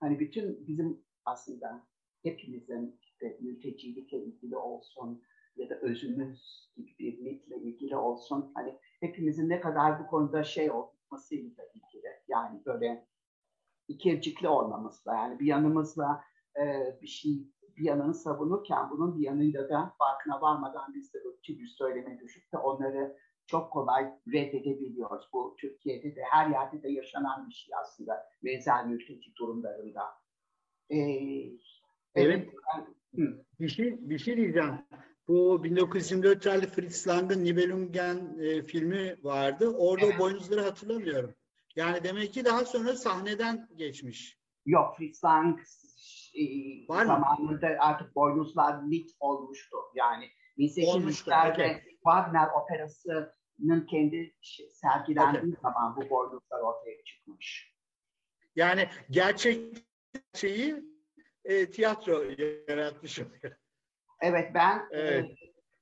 hani 0.00 0.20
bütün 0.20 0.66
bizim 0.66 1.04
aslında 1.24 1.86
hepimizin 2.24 2.98
işte 3.02 3.38
mültecilikle 3.40 4.18
ilgili 4.18 4.56
olsun 4.56 5.22
ya 5.56 5.70
da 5.70 5.74
özümüz 5.74 6.70
gibi 6.76 6.98
bir 6.98 7.18
mitle 7.18 7.56
ilgili 7.56 7.96
olsun. 7.96 8.52
Hani 8.54 8.78
hepimizin 9.00 9.48
ne 9.48 9.60
kadar 9.60 10.00
bu 10.00 10.06
konuda 10.06 10.44
şey 10.44 10.70
olmasıyla 10.70 11.64
ilgili. 11.74 12.08
Yani 12.28 12.64
böyle 12.66 13.06
ikircikli 13.88 14.48
olmamızla 14.48 15.14
yani 15.14 15.40
bir 15.40 15.46
yanımızla 15.46 16.24
e, 16.60 16.94
bir 17.02 17.06
şey 17.06 17.54
bir 17.76 17.84
yanını 17.84 18.14
savunurken 18.14 18.90
bunun 18.90 19.18
bir 19.18 19.22
yanıyla 19.22 19.68
da 19.68 19.94
farkına 19.98 20.40
varmadan 20.40 20.94
biz 20.94 21.14
de 21.14 21.18
ırkçı 21.18 21.58
bir 21.58 21.66
söyleme 21.66 22.20
düşüp 22.20 22.52
de 22.52 22.58
onları 22.58 23.16
çok 23.46 23.72
kolay 23.72 24.14
reddedebiliyoruz. 24.32 25.28
Bu 25.32 25.56
Türkiye'de 25.60 26.16
de 26.16 26.22
her 26.30 26.50
yerde 26.50 26.82
de 26.82 26.88
yaşanan 26.88 27.48
bir 27.48 27.54
şey 27.54 27.74
aslında 27.80 28.26
benzer 28.44 28.86
mülteci 28.86 29.36
durumlarında. 29.36 30.02
Ee, 30.90 30.96
evet. 32.14 32.48
evet. 33.18 33.34
Bir 33.60 33.68
şey, 33.68 34.10
bir 34.10 34.18
şey 34.18 34.36
diyeceğim. 34.36 34.74
Bu 35.28 35.64
1924 35.64 36.42
tarihli 36.42 36.66
Fritz 36.66 37.08
Lang'ın 37.08 37.44
Nibelungen 37.44 38.38
e, 38.40 38.62
filmi 38.62 39.16
vardı. 39.22 39.74
Orada 39.78 40.06
evet. 40.06 40.14
o 40.16 40.18
boynuzları 40.18 40.60
hatırlamıyorum. 40.60 41.34
Yani 41.76 42.04
demek 42.04 42.32
ki 42.32 42.44
daha 42.44 42.64
sonra 42.64 42.96
sahneden 42.96 43.68
geçmiş. 43.76 44.38
Yok 44.66 44.96
Fritz 44.96 45.24
Lang 45.24 45.60
e, 46.34 46.42
Var 46.88 47.06
zamanında 47.06 47.68
mı? 47.68 47.76
artık 47.78 48.16
boynuzlar 48.16 48.82
mit 48.82 49.10
olmuştu. 49.20 49.76
Yani 49.94 50.24
1800'lerde 50.58 51.82
Wagner 52.04 52.48
operasının 52.62 53.86
kendi 53.86 54.34
sergilendiği 54.72 55.54
okay. 55.56 55.62
zaman 55.62 55.96
bu 55.96 56.10
boynuzlar 56.10 56.60
ortaya 56.60 57.04
çıkmış. 57.04 57.74
Yani 58.56 58.88
gerçek 59.10 59.86
şeyi 60.34 60.93
e, 61.44 61.70
tiyatro 61.70 62.22
yaratmış 62.68 63.18
oluyor. 63.18 63.56
Evet 64.20 64.50
ben 64.54 64.78
e, 64.78 64.98
evet. 64.98 65.24
E, 65.24 65.36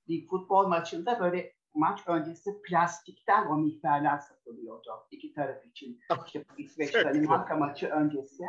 bir 0.09 0.27
futbol 0.27 0.67
maçında 0.67 1.21
böyle 1.21 1.53
maç 1.75 2.01
öncesi 2.07 2.63
plastikten 2.63 3.47
o 3.47 3.57
miktarlar 3.57 4.19
satılıyordu 4.19 4.91
iki 5.11 5.35
taraf 5.35 5.67
için. 5.67 6.01
İşte 6.27 6.45
İsveç 6.59 6.95
Danimarka 6.95 7.57
maçı 7.57 7.89
öncesi. 7.89 8.45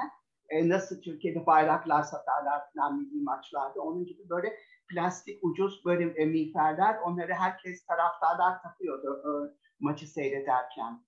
E, 0.49 0.69
nasıl 0.69 1.01
Türkiye'de 1.01 1.45
bayraklar 1.45 2.03
satarlar 2.03 2.61
falan 2.73 2.99
milli 2.99 3.23
maçlarda. 3.23 3.81
Onun 3.81 4.05
gibi 4.05 4.29
böyle 4.29 4.59
plastik 4.87 5.39
ucuz 5.43 5.85
böyle 5.85 6.21
e, 6.21 6.25
miğferler 6.25 6.97
onları 6.97 7.33
herkes 7.33 7.85
taraftarlar 7.85 8.61
takıyordu 8.61 9.23
e, 9.25 9.31
maçı 9.79 10.07
seyrederken. 10.07 11.05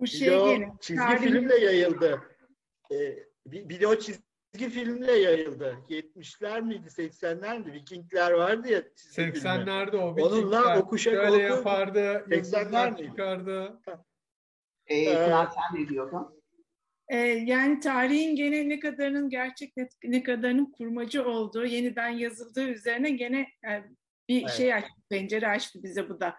Bu 0.00 0.06
şey 0.06 0.52
yine, 0.52 0.72
çizgi 0.80 1.02
tarih... 1.02 1.22
filmle 1.22 1.56
yayıldı. 1.56 2.22
Ee, 2.92 3.18
bir, 3.46 3.68
bir 3.68 3.80
de 3.80 3.86
o 3.86 3.96
çizgi 3.96 4.29
filmle 4.58 5.12
yayıldı. 5.12 5.76
70'ler 5.88 6.62
miydi, 6.62 6.86
80'ler 6.86 7.58
miydi? 7.58 7.72
Vikingler 7.72 8.30
vardı 8.30 8.68
ya. 8.68 8.80
80'lerde 8.96 9.96
o 9.96 10.16
Vikingler. 10.16 10.30
Onunla 10.30 10.78
o 10.78 10.88
kuşak 10.88 11.14
Şöyle 11.14 11.30
oldu. 11.30 11.38
yapardı, 11.38 12.24
80'ler 12.28 13.06
çıkardı. 13.06 13.80
Ee, 14.86 14.96
ee, 14.96 15.14
sen 15.26 15.80
ne 15.80 15.88
diyordun? 15.88 16.42
Ee, 17.08 17.16
yani 17.26 17.80
tarihin 17.80 18.36
gene 18.36 18.68
ne 18.68 18.80
kadarının 18.80 19.30
gerçek 19.30 19.76
ne, 19.76 19.88
ne 20.04 20.22
kadarının 20.22 20.72
kurmacı 20.72 21.28
olduğu, 21.28 21.64
yeniden 21.64 22.08
yazıldığı 22.08 22.68
üzerine 22.68 23.10
gene 23.10 23.48
yani 23.64 23.84
e, 23.84 23.90
bir 24.28 24.42
evet. 24.42 24.50
şey 24.50 24.74
açtı, 24.74 25.00
pencere 25.08 25.48
açtı 25.48 25.82
bize 25.82 26.08
bu 26.08 26.20
da. 26.20 26.36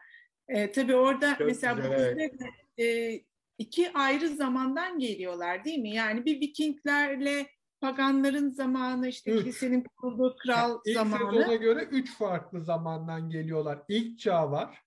Ee, 0.47 0.71
tabii 0.71 0.95
orada 0.95 1.35
Çok 1.37 1.47
mesela 1.47 1.73
güzel, 1.73 1.91
bu 1.91 2.21
evet. 2.21 2.33
e, 2.79 3.19
iki 3.57 3.93
ayrı 3.93 4.29
zamandan 4.29 4.99
geliyorlar 4.99 5.65
değil 5.65 5.79
mi? 5.79 5.95
Yani 5.95 6.25
bir 6.25 6.41
Vikinglerle 6.41 7.47
paganların 7.81 8.49
zamanı, 8.49 9.07
işte 9.07 9.35
kilisenin 9.35 9.83
kurulduğu 9.83 10.35
kral 10.35 10.79
İlk 10.85 10.95
zamanı. 10.95 11.23
İlk 11.23 11.41
sezona 11.41 11.55
göre 11.55 11.83
üç 11.83 12.17
farklı 12.17 12.61
zamandan 12.61 13.29
geliyorlar. 13.29 13.79
İlk 13.87 14.19
çağ 14.19 14.51
var. 14.51 14.83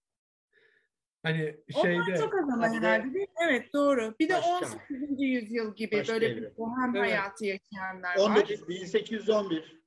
Hani 1.22 1.56
şeyde... 1.82 2.02
Onlar 2.08 2.16
çok 2.16 2.34
az 2.34 2.48
ama 2.54 2.68
herhalde 2.68 3.14
değil 3.14 3.28
mi? 3.28 3.34
Evet 3.48 3.72
doğru. 3.72 4.14
Bir 4.20 4.28
de 4.28 4.36
18. 4.36 4.80
yüzyıl 5.18 5.74
gibi 5.74 5.98
Baş 5.98 6.08
böyle 6.08 6.36
bir 6.36 6.56
bohem 6.56 6.96
evet. 6.96 7.10
hayatı 7.10 7.44
yaşayanlar 7.44 8.16
19, 8.16 8.62
var. 8.62 8.68
1811. 8.68 9.82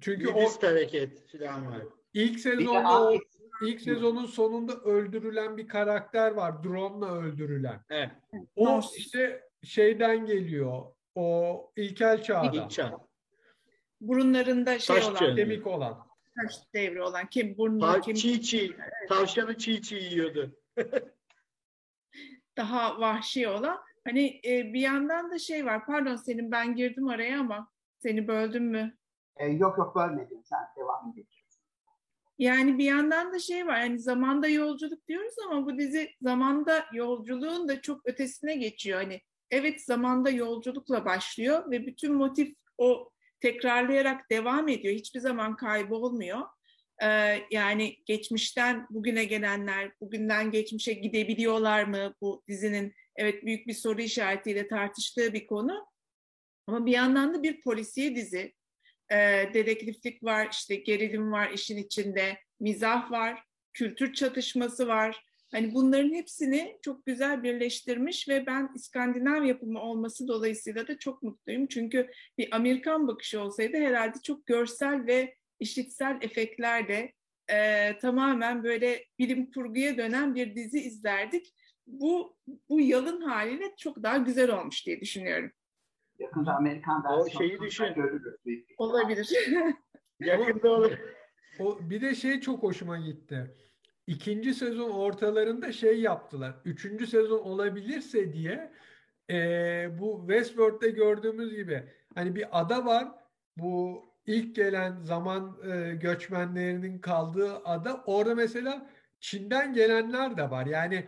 Çünkü 0.00 0.28
o 0.28 0.48
hareket 0.62 1.32
falan 1.32 1.66
var. 1.66 1.82
İlk 2.14 2.40
sezonda 2.40 3.02
o, 3.02 3.18
ilk 3.62 3.80
sezonun 3.80 4.26
sonunda 4.26 4.72
öldürülen 4.72 5.56
bir 5.56 5.68
karakter 5.68 6.30
var. 6.30 6.64
Drone'la 6.64 7.18
öldürülen. 7.18 7.80
Evet. 7.90 8.10
O 8.56 8.80
işte 8.96 9.48
şeyden 9.62 10.26
geliyor. 10.26 10.95
O 11.16 11.72
ilkel 11.76 12.22
çağda. 12.22 12.50
İlk 12.56 12.70
çağ. 12.70 12.98
Burunlarında 14.00 14.78
şey 14.78 14.96
Taş 14.96 15.08
olan. 15.08 15.36
Kemik 15.36 15.66
olan. 15.66 16.06
taş 16.42 16.54
devri 16.74 17.02
olan 17.02 17.26
kim 17.26 17.58
burnu 17.58 17.80
Ta- 17.80 18.00
kim 18.00 18.14
çiğ 18.14 18.42
çiğ. 18.42 18.76
Tavşanı 19.08 19.58
çiğ 19.58 19.82
çiğ 19.82 19.94
yiyordu. 19.94 20.56
daha 22.56 23.00
vahşi 23.00 23.48
olan. 23.48 23.78
Hani 24.04 24.40
e, 24.44 24.72
bir 24.72 24.80
yandan 24.80 25.30
da 25.30 25.38
şey 25.38 25.66
var. 25.66 25.86
Pardon 25.86 26.16
senin 26.16 26.50
ben 26.50 26.76
girdim 26.76 27.08
araya 27.08 27.40
ama 27.40 27.72
seni 27.98 28.28
böldüm 28.28 28.64
mü? 28.64 28.96
E, 29.36 29.46
yok 29.46 29.78
yok 29.78 29.96
bölmedim 29.96 30.42
sen 30.44 30.60
devam 30.76 31.14
et. 31.18 31.26
Yani 32.38 32.78
bir 32.78 32.84
yandan 32.84 33.32
da 33.32 33.38
şey 33.38 33.66
var. 33.66 33.78
Hani 33.78 33.98
zamanda 33.98 34.48
yolculuk 34.48 35.08
diyoruz 35.08 35.34
ama 35.46 35.66
bu 35.66 35.78
dizi 35.78 36.10
zamanda 36.22 36.84
yolculuğun 36.92 37.68
da 37.68 37.80
çok 37.80 38.06
ötesine 38.06 38.56
geçiyor. 38.56 39.02
Hani 39.02 39.20
evet 39.50 39.84
zamanda 39.84 40.30
yolculukla 40.30 41.04
başlıyor 41.04 41.70
ve 41.70 41.86
bütün 41.86 42.14
motif 42.14 42.54
o 42.78 43.10
tekrarlayarak 43.40 44.30
devam 44.30 44.68
ediyor. 44.68 44.94
Hiçbir 44.94 45.20
zaman 45.20 45.56
kaybolmuyor. 45.56 46.40
Ee, 47.02 47.40
yani 47.50 47.96
geçmişten 48.06 48.86
bugüne 48.90 49.24
gelenler, 49.24 49.92
bugünden 50.00 50.50
geçmişe 50.50 50.92
gidebiliyorlar 50.92 51.84
mı? 51.84 52.14
Bu 52.20 52.42
dizinin 52.48 52.94
evet 53.16 53.44
büyük 53.44 53.66
bir 53.66 53.74
soru 53.74 54.00
işaretiyle 54.00 54.68
tartıştığı 54.68 55.32
bir 55.32 55.46
konu. 55.46 55.86
Ama 56.66 56.86
bir 56.86 56.92
yandan 56.92 57.34
da 57.34 57.42
bir 57.42 57.60
polisiye 57.60 58.16
dizi. 58.16 58.54
Ee, 59.12 59.50
dedektiflik 59.54 60.24
var, 60.24 60.48
işte 60.52 60.76
gerilim 60.76 61.32
var 61.32 61.50
işin 61.50 61.76
içinde, 61.76 62.38
mizah 62.60 63.10
var, 63.10 63.42
kültür 63.72 64.12
çatışması 64.12 64.88
var. 64.88 65.24
Hani 65.56 65.74
bunların 65.74 66.14
hepsini 66.14 66.78
çok 66.82 67.06
güzel 67.06 67.42
birleştirmiş 67.42 68.28
ve 68.28 68.46
ben 68.46 68.70
İskandinav 68.74 69.44
yapımı 69.44 69.80
olması 69.80 70.28
dolayısıyla 70.28 70.88
da 70.88 70.98
çok 70.98 71.22
mutluyum. 71.22 71.66
Çünkü 71.66 72.10
bir 72.38 72.56
Amerikan 72.56 73.08
bakışı 73.08 73.40
olsaydı 73.40 73.76
herhalde 73.76 74.18
çok 74.22 74.46
görsel 74.46 75.06
ve 75.06 75.34
işitsel 75.60 76.18
efektlerle 76.20 77.12
e, 77.48 77.98
tamamen 77.98 78.64
böyle 78.64 79.04
bilim 79.18 79.50
kurguya 79.50 79.96
dönen 79.96 80.34
bir 80.34 80.54
dizi 80.56 80.78
izlerdik. 80.80 81.54
Bu 81.86 82.36
bu 82.68 82.80
yalın 82.80 83.20
haliyle 83.20 83.74
çok 83.76 84.02
daha 84.02 84.16
güzel 84.16 84.50
olmuş 84.50 84.86
diye 84.86 85.00
düşünüyorum. 85.00 85.52
Yakında 86.18 86.56
Amerikan 86.56 87.04
O 87.04 87.24
versiyonu 87.24 87.48
şeyi 87.48 87.60
düşün. 87.60 87.94
Olabilir. 88.78 89.30
Yakında 90.20 90.70
olur. 90.70 90.92
O 91.58 91.78
bir 91.80 92.00
de 92.00 92.14
şey 92.14 92.40
çok 92.40 92.62
hoşuma 92.62 92.98
gitti. 92.98 93.56
İkinci 94.06 94.54
sezon 94.54 94.90
ortalarında 94.90 95.72
şey 95.72 96.00
yaptılar. 96.00 96.54
Üçüncü 96.64 97.06
sezon 97.06 97.38
olabilirse 97.38 98.32
diye 98.32 98.72
eee, 99.28 99.90
bu 99.98 100.24
Westworld'de 100.28 100.90
gördüğümüz 100.90 101.54
gibi 101.56 101.84
hani 102.14 102.34
bir 102.34 102.60
ada 102.60 102.84
var. 102.86 103.08
Bu 103.56 104.04
ilk 104.26 104.56
gelen 104.56 105.02
zaman 105.02 105.58
eee, 105.66 105.94
göçmenlerinin 105.94 106.98
kaldığı 106.98 107.56
ada. 107.64 108.02
Orada 108.06 108.34
mesela 108.34 108.90
Çin'den 109.20 109.72
gelenler 109.72 110.36
de 110.36 110.50
var. 110.50 110.66
Yani 110.66 111.04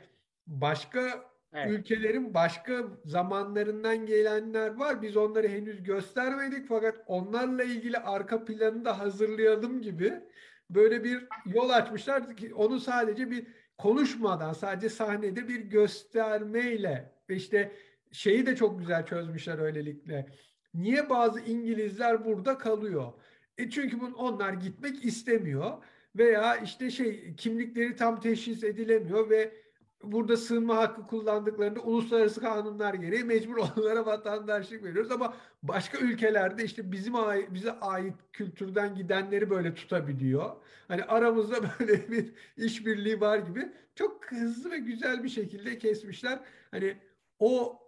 başka 0.46 1.28
Evet. 1.52 1.70
ülkelerin 1.72 2.34
başka 2.34 2.84
zamanlarından 3.04 4.06
gelenler 4.06 4.74
var. 4.74 5.02
Biz 5.02 5.16
onları 5.16 5.48
henüz 5.48 5.82
göstermedik 5.82 6.68
fakat 6.68 6.98
onlarla 7.06 7.64
ilgili 7.64 7.98
arka 7.98 8.44
planını 8.44 8.84
da 8.84 8.98
hazırlayalım 8.98 9.82
gibi 9.82 10.12
böyle 10.70 11.04
bir 11.04 11.26
yol 11.46 11.70
açmışlar 11.70 12.37
ki 12.37 12.54
onu 12.54 12.81
sadece 12.81 13.31
bir 13.31 13.46
konuşmadan 13.78 14.52
sadece 14.52 14.88
sahnede 14.88 15.48
bir 15.48 15.61
göstermeyle 15.61 17.12
ve 17.31 17.37
işte 17.37 17.72
şeyi 18.12 18.46
de 18.46 18.57
çok 18.57 18.78
güzel 18.78 19.07
çözmüşler 19.07 19.59
öylelikle. 19.59 20.26
Niye 20.74 21.11
bazı 21.11 21.40
İngilizler 21.40 22.24
burada 22.24 22.59
kalıyor? 22.59 23.12
E 23.59 23.70
çünkü 23.70 24.00
bun, 24.00 24.12
onlar 24.12 24.52
gitmek 24.52 25.04
istemiyor 25.04 25.72
veya 26.16 26.57
işte 26.57 26.90
şey 26.90 27.35
kimlikleri 27.37 27.96
tam 27.96 28.20
teşhis 28.20 28.64
edilemiyor 28.64 29.31
ve 29.31 29.52
burada 30.02 30.37
sığınma 30.37 30.76
hakkı 30.76 31.06
kullandıklarında 31.06 31.80
uluslararası 31.80 32.40
kanunlar 32.40 32.94
gereği 32.94 33.24
mecbur 33.24 33.56
onlara 33.76 34.06
vatandaşlık 34.06 34.84
veriyoruz 34.84 35.11
ama 35.11 35.37
başka 35.62 35.98
ülkelerde 35.98 36.64
işte 36.64 36.92
bizim 36.92 37.14
ait, 37.14 37.54
bize 37.54 37.72
ait 37.72 38.14
kültürden 38.32 38.94
gidenleri 38.94 39.50
böyle 39.50 39.74
tutabiliyor. 39.74 40.56
Hani 40.88 41.04
aramızda 41.04 41.56
böyle 41.80 42.11
bir 42.11 42.32
işbirliği 42.56 43.20
var 43.20 43.38
gibi 43.38 43.72
çok 43.94 44.32
hızlı 44.32 44.70
ve 44.70 44.78
güzel 44.78 45.24
bir 45.24 45.28
şekilde 45.28 45.78
kesmişler. 45.78 46.40
Hani 46.70 46.96
o 47.38 47.78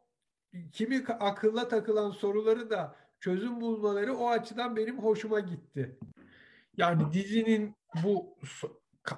kimi 0.73 1.05
akılla 1.07 1.69
takılan 1.69 2.11
soruları 2.11 2.71
da 2.71 2.97
çözüm 3.21 3.61
bulmaları 3.61 4.17
o 4.17 4.29
açıdan 4.29 4.77
benim 4.77 4.99
hoşuma 4.99 5.41
gitti. 5.41 5.99
Yani 6.77 7.13
dizinin 7.13 7.75
bu 8.05 8.39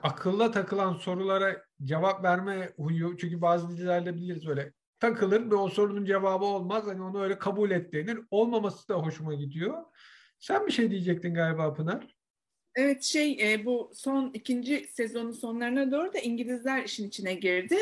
akılla 0.03 0.51
takılan 0.51 0.95
sorulara 0.95 1.65
cevap 1.85 2.25
verme 2.25 2.73
huyu 2.77 3.17
çünkü 3.17 3.41
bazı 3.41 3.69
dizilerde 3.69 4.17
biliriz 4.17 4.47
böyle 4.47 4.73
takılır 5.01 5.51
ve 5.51 5.55
o 5.55 5.69
sorunun 5.69 6.05
cevabı 6.05 6.45
olmaz 6.45 6.87
hani 6.87 7.03
onu 7.03 7.23
öyle 7.23 7.39
kabul 7.39 7.71
et 7.71 7.93
denir. 7.93 8.19
Olmaması 8.31 8.89
da 8.89 8.95
hoşuma 8.95 9.35
gidiyor. 9.35 9.85
Sen 10.39 10.67
bir 10.67 10.73
şey 10.73 10.91
diyecektin 10.91 11.35
galiba 11.35 11.75
Pınar. 11.75 12.17
Evet 12.75 13.03
şey 13.03 13.53
e, 13.53 13.65
bu 13.65 13.91
son 13.95 14.31
ikinci 14.35 14.89
sezonun 14.93 15.33
sonlarına 15.33 15.93
doğru 15.93 16.13
da 16.13 16.19
İngilizler 16.19 16.85
işin 16.85 17.09
içine 17.09 17.35
girdi. 17.35 17.77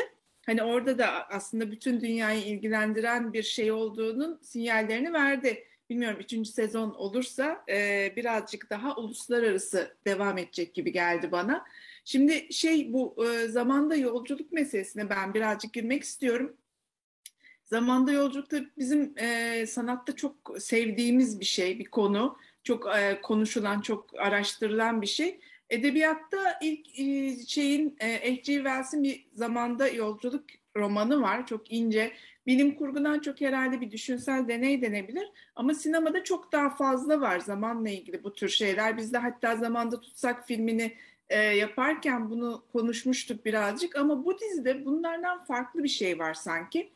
Hani 0.45 0.63
orada 0.63 0.97
da 0.97 1.29
aslında 1.29 1.71
bütün 1.71 2.01
dünyayı 2.01 2.45
ilgilendiren 2.45 3.33
bir 3.33 3.43
şey 3.43 3.71
olduğunun 3.71 4.39
sinyallerini 4.41 5.13
verdi. 5.13 5.63
Bilmiyorum 5.89 6.19
üçüncü 6.19 6.51
sezon 6.51 6.91
olursa 6.91 7.63
e, 7.69 8.13
birazcık 8.15 8.69
daha 8.69 8.95
uluslararası 8.95 9.97
devam 10.05 10.37
edecek 10.37 10.73
gibi 10.73 10.91
geldi 10.91 11.31
bana. 11.31 11.65
Şimdi 12.05 12.53
şey 12.53 12.93
bu 12.93 13.25
e, 13.25 13.47
zamanda 13.47 13.95
yolculuk 13.95 14.51
meselesine 14.51 15.09
ben 15.09 15.33
birazcık 15.33 15.73
girmek 15.73 16.03
istiyorum. 16.03 16.57
Zamanda 17.65 18.11
yolculukta 18.11 18.57
bizim 18.77 19.13
e, 19.17 19.65
sanatta 19.67 20.15
çok 20.15 20.55
sevdiğimiz 20.59 21.39
bir 21.39 21.45
şey, 21.45 21.79
bir 21.79 21.85
konu. 21.85 22.37
Çok 22.63 22.87
e, 22.95 23.21
konuşulan, 23.21 23.81
çok 23.81 24.19
araştırılan 24.19 25.01
bir 25.01 25.07
şey. 25.07 25.39
Edebiyatta 25.69 26.59
ilk 26.61 26.99
e, 26.99 27.35
şeyin 27.47 27.95
e, 27.99 28.13
H.G. 28.13 28.43
Wells'in 28.43 29.03
bir 29.03 29.27
zamanda 29.33 29.87
yolculuk 29.87 30.43
romanı 30.75 31.21
var. 31.21 31.47
Çok 31.47 31.71
ince. 31.71 32.13
Bilim 32.47 32.75
kurgudan 32.75 33.19
çok 33.19 33.41
herhalde 33.41 33.81
bir 33.81 33.91
düşünsel 33.91 34.47
deney 34.47 34.81
denebilir. 34.81 35.27
Ama 35.55 35.73
sinemada 35.73 36.23
çok 36.23 36.51
daha 36.51 36.69
fazla 36.69 37.21
var 37.21 37.39
zamanla 37.39 37.89
ilgili 37.89 38.23
bu 38.23 38.33
tür 38.33 38.49
şeyler. 38.49 38.97
Biz 38.97 39.13
de 39.13 39.17
hatta 39.17 39.55
zamanda 39.55 40.01
tutsak 40.01 40.47
filmini 40.47 40.93
e, 41.31 41.39
yaparken 41.39 42.29
bunu 42.29 42.63
konuşmuştuk 42.73 43.45
birazcık. 43.45 43.95
Ama 43.95 44.25
bu 44.25 44.39
dizide 44.39 44.85
bunlardan 44.85 45.45
farklı 45.45 45.83
bir 45.83 45.89
şey 45.89 46.19
var 46.19 46.33
sanki. 46.33 46.93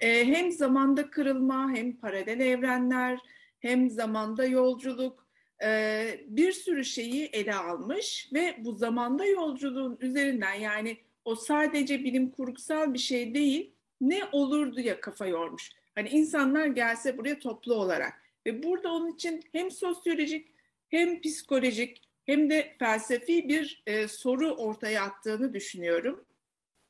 E, 0.00 0.26
hem 0.26 0.52
zamanda 0.52 1.10
kırılma, 1.10 1.70
hem 1.74 1.96
paralel 1.96 2.40
evrenler, 2.40 3.18
hem 3.60 3.90
zamanda 3.90 4.46
yolculuk 4.46 5.26
e, 5.62 6.04
bir 6.26 6.52
sürü 6.52 6.84
şeyi 6.84 7.24
ele 7.24 7.54
almış 7.54 8.30
ve 8.32 8.56
bu 8.58 8.72
zamanda 8.72 9.24
yolculuğun 9.24 9.98
üzerinden 10.00 10.54
yani 10.54 10.96
o 11.24 11.34
sadece 11.34 12.04
bilim 12.04 12.30
kurgusal 12.30 12.94
bir 12.94 12.98
şey 12.98 13.34
değil 13.34 13.74
ne 14.00 14.24
olurdu 14.32 14.80
ya 14.80 15.00
kafa 15.00 15.26
yormuş. 15.26 15.70
Hani 15.94 16.08
insanlar 16.08 16.66
gelse 16.66 17.18
buraya 17.18 17.38
toplu 17.38 17.74
olarak 17.74 18.12
ve 18.46 18.62
burada 18.62 18.92
onun 18.92 19.12
için 19.12 19.42
hem 19.52 19.70
sosyolojik 19.70 20.48
hem 20.88 21.20
psikolojik 21.20 22.11
hem 22.26 22.50
de 22.50 22.76
felsefi 22.78 23.48
bir 23.48 23.82
e, 23.86 24.08
soru 24.08 24.50
ortaya 24.54 25.02
attığını 25.02 25.54
düşünüyorum. 25.54 26.24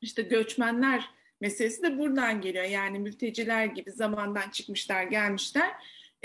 İşte 0.01 0.23
göçmenler 0.23 1.11
meselesi 1.41 1.83
de 1.83 1.99
buradan 1.99 2.41
geliyor. 2.41 2.65
Yani 2.65 2.99
mülteciler 2.99 3.67
gibi 3.67 3.91
zamandan 3.91 4.51
çıkmışlar, 4.51 5.03
gelmişler. 5.03 5.71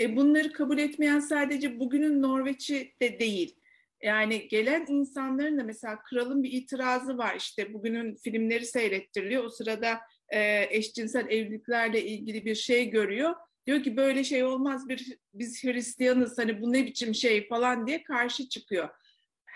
E, 0.00 0.16
bunları 0.16 0.52
kabul 0.52 0.78
etmeyen 0.78 1.20
sadece 1.20 1.80
bugünün 1.80 2.22
Norveç'i 2.22 2.92
de 3.02 3.18
değil. 3.18 3.54
Yani 4.02 4.48
gelen 4.48 4.86
insanların 4.88 5.58
da 5.58 5.64
mesela 5.64 6.02
kralın 6.02 6.42
bir 6.42 6.52
itirazı 6.52 7.18
var. 7.18 7.36
İşte 7.36 7.72
bugünün 7.74 8.16
filmleri 8.16 8.66
seyrettiriliyor. 8.66 9.44
O 9.44 9.50
sırada 9.50 10.00
e, 10.28 10.66
eşcinsel 10.70 11.26
evliliklerle 11.28 12.04
ilgili 12.04 12.44
bir 12.44 12.54
şey 12.54 12.90
görüyor. 12.90 13.34
Diyor 13.66 13.82
ki 13.82 13.96
böyle 13.96 14.24
şey 14.24 14.44
olmaz 14.44 14.88
bir 14.88 15.18
biz 15.34 15.64
Hristiyanız 15.64 16.38
hani 16.38 16.62
bu 16.62 16.72
ne 16.72 16.86
biçim 16.86 17.14
şey 17.14 17.48
falan 17.48 17.86
diye 17.86 18.02
karşı 18.02 18.48
çıkıyor. 18.48 18.88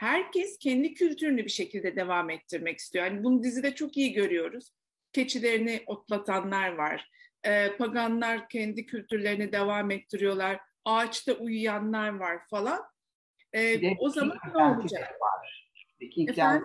Herkes 0.02 0.58
kendi 0.58 0.94
kültürünü 0.94 1.44
bir 1.44 1.50
şekilde 1.50 1.96
devam 1.96 2.30
ettirmek 2.30 2.78
istiyor. 2.78 3.04
Yani 3.04 3.24
bunu 3.24 3.42
dizide 3.42 3.74
çok 3.74 3.96
iyi 3.96 4.12
görüyoruz. 4.12 4.72
Keçilerini 5.12 5.82
otlatanlar 5.86 6.72
var. 6.72 7.10
E, 7.44 7.76
paganlar 7.76 8.48
kendi 8.48 8.86
kültürlerini 8.86 9.52
devam 9.52 9.90
ettiriyorlar. 9.90 10.60
Ağaçta 10.84 11.32
uyuyanlar 11.32 12.18
var 12.18 12.38
falan. 12.50 12.80
E, 13.52 13.96
o 13.98 14.08
zaman 14.08 14.38
ne 14.54 14.64
olacak? 14.64 15.20
Var. 15.20 15.70
Vikingler? 16.00 16.62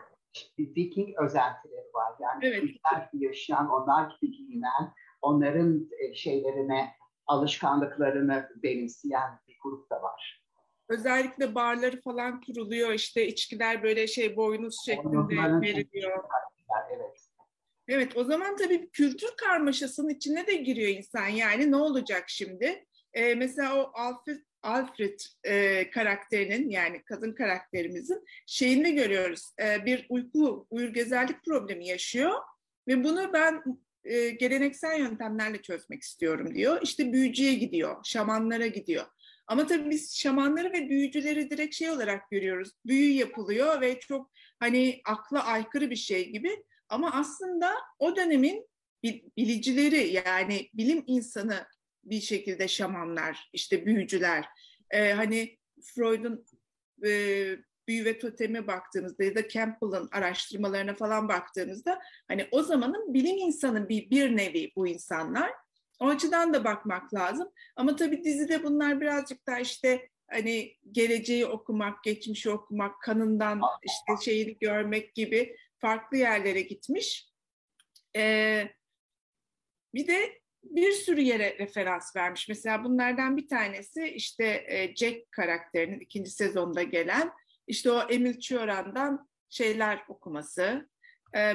Viking 0.60 1.18
özentileri 1.20 1.94
var. 1.94 2.14
Yani 2.22 2.46
Evet. 2.46 2.64
Vikingler 2.64 3.10
yaşayan, 3.14 3.70
onlar 3.70 4.18
gibi 4.22 4.32
giyinen, 4.32 4.94
onların 5.22 5.90
e, 6.00 6.16
şeylerine, 6.16 6.90
alışkanlıklarını 7.28 8.50
benimseyen 8.64 9.40
bir 9.48 9.58
grup 9.64 9.90
da 9.90 10.02
var. 10.02 10.37
Özellikle 10.90 11.56
barları 11.56 12.02
falan 12.02 12.42
kuruluyor 12.42 12.94
işte 12.94 13.28
içkiler 13.28 13.84
böyle 13.84 14.08
şey 14.08 14.36
boynuz 14.36 14.86
şeklinde 14.86 15.62
veriliyor. 15.62 16.24
Evet. 16.92 17.28
Evet 17.88 18.18
o 18.18 18.24
zaman 18.24 18.56
tabii 18.56 18.90
kültür 18.90 19.30
karmaşasının 19.38 20.10
içine 20.10 20.48
de 20.48 20.56
giriyor 20.56 20.90
insan 20.90 21.28
yani 21.28 21.72
ne 21.72 21.76
olacak 21.76 22.24
şimdi? 22.28 22.86
Ee, 23.14 23.36
mesela 23.36 23.76
o 23.76 23.92
Alfred, 23.94 24.40
Alfred 24.62 25.20
e, 25.44 25.90
karakterinin 25.90 26.70
yani 26.70 27.04
kadın 27.04 27.34
karakterimizin 27.36 28.26
şeyini 28.46 28.96
görüyoruz. 28.96 29.52
E, 29.62 29.86
bir 29.86 30.06
uyku, 30.10 30.68
uyurgezerlik 30.70 31.46
problemi 31.46 31.88
yaşıyor 31.88 32.34
ve 32.88 33.04
bunu 33.04 33.34
ben 33.34 33.64
e, 34.04 34.30
geleneksel 34.30 35.00
yöntemlerle 35.00 35.62
çözmek 35.62 36.02
istiyorum 36.02 36.56
diyor. 36.56 36.82
İşte 36.82 37.14
büyücüye 37.14 37.54
gidiyor, 37.54 37.96
şamanlara 38.04 38.68
gidiyor. 38.68 39.06
Ama 39.48 39.68
tabii 39.68 39.90
biz 39.90 40.18
şamanları 40.18 40.74
ve 40.74 40.90
büyücüleri 40.90 41.50
direkt 41.50 41.76
şey 41.76 41.90
olarak 41.90 42.32
görüyoruz. 42.32 42.72
Büyü 42.86 43.14
yapılıyor 43.14 43.82
ve 43.82 44.00
çok 44.00 44.32
hani 44.60 45.02
akla 45.06 45.46
aykırı 45.46 45.90
bir 45.90 45.96
şey 45.96 46.30
gibi. 46.30 46.64
Ama 46.90 47.12
aslında 47.12 47.74
o 48.00 48.16
dönemin 48.16 48.68
bilicileri 49.38 50.14
yani 50.14 50.70
bilim 50.74 51.04
insanı 51.08 51.68
bir 52.04 52.22
şekilde 52.22 52.68
şamanlar, 52.68 53.50
işte 53.54 53.86
büyücüler. 53.86 54.46
Ee, 54.92 55.12
hani 55.12 55.58
Freud'un 55.84 56.46
e, 57.06 57.12
büyü 57.88 58.06
ve 58.06 58.20
toteme 58.20 58.68
baktığınızda 58.68 59.24
ya 59.24 59.36
da 59.36 59.48
Campbell'ın 59.48 60.10
araştırmalarına 60.12 60.94
falan 60.94 61.30
baktığınızda 61.30 62.00
hani 62.28 62.48
o 62.52 62.64
zamanın 62.64 63.14
bilim 63.14 63.38
insanı 63.38 63.90
bir, 63.90 64.10
bir 64.10 64.38
nevi 64.38 64.72
bu 64.76 64.88
insanlar. 64.88 65.52
O 66.00 66.08
açıdan 66.08 66.54
da 66.54 66.64
bakmak 66.64 67.14
lazım. 67.14 67.52
Ama 67.76 67.96
tabii 67.96 68.24
dizide 68.24 68.64
bunlar 68.64 69.02
birazcık 69.02 69.48
daha 69.48 69.60
işte 69.60 70.10
hani 70.32 70.78
geleceği 70.92 71.46
okumak, 71.46 72.04
geçmişi 72.04 72.50
okumak, 72.50 73.02
kanından 73.02 73.62
işte 73.84 74.32
şeyini 74.32 74.58
görmek 74.58 75.16
gibi 75.16 75.56
farklı 75.80 76.18
yerlere 76.18 76.62
gitmiş. 76.62 77.30
Ee, 78.16 78.70
bir 79.94 80.08
de 80.08 80.42
bir 80.64 80.92
sürü 80.92 81.22
yere 81.22 81.58
referans 81.60 82.16
vermiş. 82.16 82.50
Mesela 82.50 82.84
bunlardan 82.84 83.38
bir 83.38 83.48
tanesi 83.48 84.08
işte 84.08 84.68
Jack 84.96 85.32
karakterinin 85.32 86.00
ikinci 86.00 86.32
sezonda 86.32 86.84
gelen 86.84 87.32
işte 87.68 87.92
o 87.92 88.02
Emil 88.10 88.40
Cioran'dan 88.40 89.30
şeyler 89.50 90.04
okuması, 90.08 90.90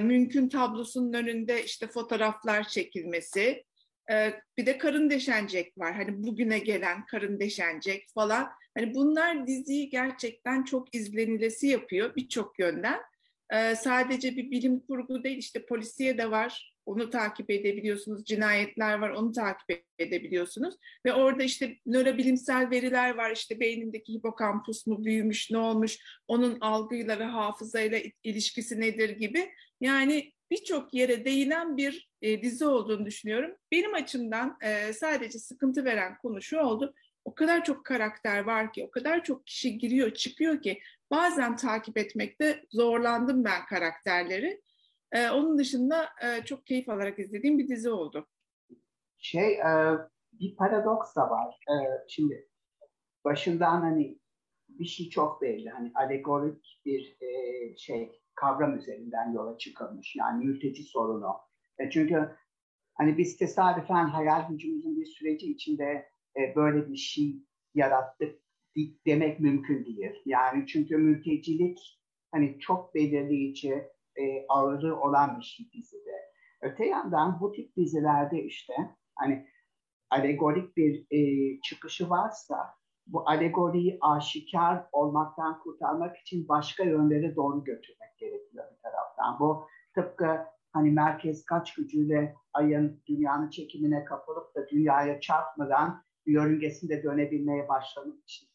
mümkün 0.00 0.48
tablosunun 0.48 1.12
önünde 1.12 1.64
işte 1.64 1.86
fotoğraflar 1.86 2.68
çekilmesi, 2.68 3.64
bir 4.58 4.66
de 4.66 4.78
Karın 4.78 5.10
Deşencek 5.10 5.78
var. 5.78 5.94
Hani 5.94 6.22
bugüne 6.22 6.58
gelen 6.58 7.06
Karın 7.06 7.40
Deşencek 7.40 8.08
falan. 8.14 8.48
Hani 8.78 8.94
bunlar 8.94 9.46
diziyi 9.46 9.88
gerçekten 9.88 10.64
çok 10.64 10.94
izlenilesi 10.94 11.66
yapıyor 11.66 12.16
birçok 12.16 12.58
yönden. 12.58 13.00
E, 13.52 13.76
sadece 13.76 14.36
bir 14.36 14.50
bilim 14.50 14.80
kurgu 14.80 15.24
değil 15.24 15.38
işte 15.38 15.66
polisiye 15.66 16.18
de 16.18 16.30
var. 16.30 16.72
Onu 16.86 17.10
takip 17.10 17.50
edebiliyorsunuz. 17.50 18.24
Cinayetler 18.24 18.98
var. 18.98 19.10
Onu 19.10 19.32
takip 19.32 19.84
edebiliyorsunuz. 19.98 20.74
Ve 21.06 21.12
orada 21.12 21.42
işte 21.42 21.76
nörobilimsel 21.86 22.70
veriler 22.70 23.14
var. 23.14 23.30
İşte 23.30 23.60
beynindeki 23.60 24.14
hipokampus 24.14 24.86
mu 24.86 25.04
büyümüş, 25.04 25.50
ne 25.50 25.58
olmuş, 25.58 25.98
onun 26.28 26.60
algıyla 26.60 27.18
ve 27.18 27.24
hafızayla 27.24 28.00
ilişkisi 28.24 28.80
nedir 28.80 29.10
gibi. 29.10 29.50
Yani 29.80 30.32
birçok 30.52 30.94
yere 30.94 31.24
değinen 31.24 31.76
bir 31.76 32.10
e, 32.22 32.42
dizi 32.42 32.66
olduğunu 32.66 33.06
düşünüyorum. 33.06 33.56
Benim 33.70 33.94
açımdan 33.94 34.58
e, 34.62 34.92
sadece 34.92 35.38
sıkıntı 35.38 35.84
veren 35.84 36.18
konu 36.18 36.42
şu 36.42 36.58
oldu. 36.58 36.94
O 37.24 37.34
kadar 37.34 37.64
çok 37.64 37.84
karakter 37.84 38.44
var 38.44 38.72
ki, 38.72 38.84
o 38.84 38.90
kadar 38.90 39.24
çok 39.24 39.46
kişi 39.46 39.78
giriyor, 39.78 40.10
çıkıyor 40.10 40.62
ki 40.62 40.80
bazen 41.10 41.56
takip 41.56 41.98
etmekte 41.98 42.64
zorlandım 42.70 43.44
ben 43.44 43.66
karakterleri. 43.66 44.62
E, 45.12 45.30
onun 45.30 45.58
dışında 45.58 46.08
e, 46.22 46.44
çok 46.44 46.66
keyif 46.66 46.88
alarak 46.88 47.18
izlediğim 47.18 47.58
bir 47.58 47.68
dizi 47.68 47.90
oldu. 47.90 48.28
Şey, 49.18 49.52
e, 49.52 49.98
bir 50.32 50.56
paradoks 50.56 51.16
da 51.16 51.30
var. 51.30 51.56
E, 51.68 51.74
şimdi 52.08 52.48
başından 53.24 53.80
hani 53.80 54.18
bir 54.68 54.84
şey 54.84 55.08
çok 55.08 55.42
belli. 55.42 55.70
Hani 55.70 55.92
alegorik 55.94 56.80
bir 56.84 57.16
e, 57.20 57.76
şey 57.76 58.21
kavram 58.34 58.76
üzerinden 58.78 59.32
yola 59.32 59.58
çıkılmış. 59.58 60.16
Yani 60.16 60.44
mülteci 60.44 60.82
sorunu. 60.82 61.34
E 61.78 61.90
çünkü 61.90 62.36
hani 62.94 63.18
biz 63.18 63.36
tesadüfen 63.36 64.04
hayal 64.06 64.48
gücümüzün 64.48 65.00
bir 65.00 65.06
süreci 65.06 65.52
içinde 65.52 66.08
e, 66.36 66.56
böyle 66.56 66.88
bir 66.88 66.96
şey 66.96 67.36
yarattık 67.74 68.42
demek 69.06 69.40
mümkün 69.40 69.84
değil. 69.84 70.12
Yani 70.26 70.66
çünkü 70.66 70.96
mültecilik 70.96 72.00
hani 72.30 72.58
çok 72.58 72.94
belirleyici 72.94 73.72
e, 74.16 74.46
ağırlığı 74.48 75.00
olan 75.00 75.38
bir 75.38 75.44
şey 75.44 75.72
dizide. 75.72 76.32
Öte 76.62 76.86
yandan 76.86 77.40
bu 77.40 77.52
tip 77.52 77.76
dizilerde 77.76 78.44
işte 78.44 78.74
hani 79.14 79.46
alegorik 80.10 80.76
bir 80.76 81.06
e, 81.10 81.20
çıkışı 81.60 82.10
varsa 82.10 82.56
bu 83.06 83.28
alegoriyi 83.28 83.98
aşikar 84.00 84.86
olmaktan 84.92 85.60
kurtarmak 85.60 86.16
için 86.16 86.48
başka 86.48 86.84
yönlere 86.84 87.36
doğru 87.36 87.64
götürmek 87.64 88.18
gerekiyor 88.18 88.64
bir 88.72 88.82
taraftan. 88.82 89.40
Bu 89.40 89.66
tıpkı 89.94 90.38
hani 90.72 90.90
merkez 90.90 91.44
kaç 91.44 91.74
gücüyle 91.74 92.34
ayın 92.52 93.02
dünyanın 93.06 93.50
çekimine 93.50 94.04
kapılıp 94.04 94.54
da 94.54 94.68
dünyaya 94.68 95.20
çarpmadan 95.20 96.02
yörüngesinde 96.26 97.02
dönebilmeye 97.02 97.68
başlamak 97.68 98.22
için 98.22 98.48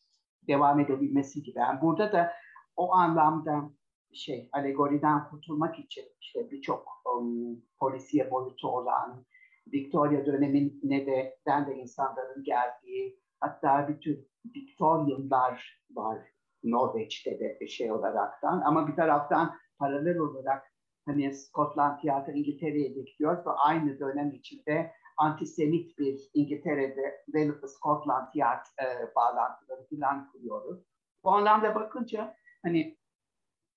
devam 0.47 0.79
edebilmesi 0.79 1.43
gibi. 1.43 1.59
Yani 1.59 1.81
burada 1.81 2.11
da 2.11 2.33
o 2.75 2.93
anlamda 2.93 3.69
şey 4.13 4.49
alegoriden 4.51 5.29
kurtulmak 5.29 5.79
için 5.79 6.05
işte 6.21 6.51
birçok 6.51 6.87
um, 7.05 7.61
polisiye 7.79 8.31
boyutu 8.31 8.67
olan 8.67 9.25
Victoria 9.73 10.25
dönemine 10.25 11.05
de, 11.05 11.39
de 11.47 11.75
insanların 11.75 12.43
geldiği 12.43 13.19
hatta 13.39 13.87
bir 13.87 14.01
tür 14.01 14.25
Victorianlar 14.55 15.83
var 15.91 16.17
Norveç'te 16.63 17.39
de 17.39 17.67
şey 17.67 17.91
olaraktan. 17.91 18.61
Ama 18.61 18.87
bir 18.87 18.95
taraftan 18.95 19.55
paralel 19.79 20.17
olarak 20.17 20.71
hani 21.05 21.33
Scotland 21.33 21.99
Tiyatro 21.99 22.31
İngiltere'ye 22.31 22.87
gidiyor 22.87 23.45
ve 23.45 23.49
aynı 23.49 23.99
dönem 23.99 24.31
içinde 24.31 24.91
antisemit 25.17 25.97
bir 25.97 26.29
İngiltere'de 26.33 27.23
ve 27.33 27.67
Scotland 27.67 28.27
Yard 28.33 28.65
e, 28.81 29.15
bağlantıları 29.15 29.87
falan 29.89 30.31
kuruyoruz. 30.31 30.79
Bu 31.23 31.31
anlamda 31.31 31.75
bakınca 31.75 32.35
hani 32.63 32.97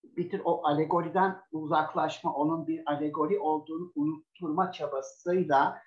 bir 0.05 0.31
tür 0.31 0.40
o 0.44 0.66
alegoriden 0.66 1.40
uzaklaşma, 1.53 2.35
onun 2.35 2.66
bir 2.66 2.83
alegori 2.87 3.38
olduğunu 3.38 3.92
unutturma 3.94 4.73
çabasıyla 4.73 5.83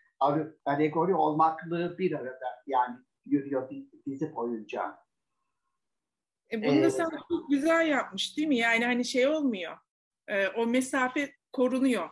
alegori 0.66 1.16
olmaklığı 1.16 1.98
bir 1.98 2.12
arada. 2.12 2.46
Yani 2.68 2.96
yürüyor 3.26 3.70
dizi 4.06 4.36
boyunca. 4.36 5.04
E 6.52 6.64
bunu 6.64 6.82
da 6.82 6.88
ee, 6.88 6.92
sen 6.92 7.10
çok 7.30 7.50
güzel 7.50 7.88
yapmış 7.88 8.38
değil 8.38 8.48
mi? 8.48 8.58
Yani 8.58 8.86
hani 8.86 9.06
şey 9.06 9.28
olmuyor. 9.28 9.78
E, 10.28 10.48
o 10.48 10.66
mesafe 10.66 11.30
korunuyor. 11.52 12.10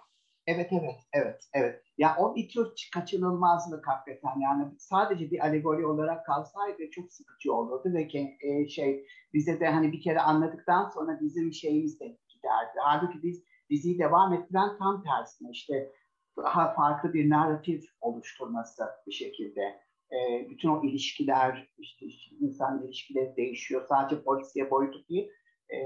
Evet, 0.47 0.69
evet, 0.71 1.00
evet, 1.13 1.50
evet. 1.54 1.84
Ya 1.97 2.15
o 2.19 2.36
bir 2.36 2.50
tür 2.50 2.89
kaçınılmazlık 2.93 3.88
hakikaten. 3.88 4.39
Yani 4.39 4.65
sadece 4.78 5.32
bir 5.32 5.39
alegori 5.39 5.86
olarak 5.86 6.26
kalsaydı 6.26 6.89
çok 6.91 7.13
sıkıcı 7.13 7.54
olurdu 7.54 7.93
ve 7.93 8.08
ki, 8.08 8.38
e, 8.41 8.67
şey 8.67 9.08
bize 9.34 9.60
de 9.60 9.67
hani 9.67 9.91
bir 9.91 10.02
kere 10.02 10.19
anladıktan 10.19 10.89
sonra 10.89 11.19
bizim 11.21 11.54
şeyimiz 11.54 12.00
de 12.00 12.17
giderdi. 12.30 12.78
Halbuki 12.78 13.24
biz 13.24 13.43
diziyi 13.69 14.00
devam 14.00 14.34
ettiren 14.34 14.78
tam 14.78 15.04
tersine 15.04 15.50
işte 15.52 15.91
daha 16.38 16.74
farklı 16.74 17.13
bir 17.13 17.30
narratif 17.30 17.86
oluşturması 18.02 18.84
bir 19.08 19.12
şekilde 19.12 19.82
e, 20.12 20.50
bütün 20.50 20.69
o 20.69 20.86
ilişkiler, 20.86 21.67
işte, 21.78 22.06
işte 22.06 22.36
insan 22.39 22.84
ilişkileri 22.86 23.36
değişiyor. 23.36 23.86
Sadece 23.89 24.24
polisiye 24.24 24.71
boyutu 24.71 25.08
değil, 25.10 25.32
e, 25.69 25.78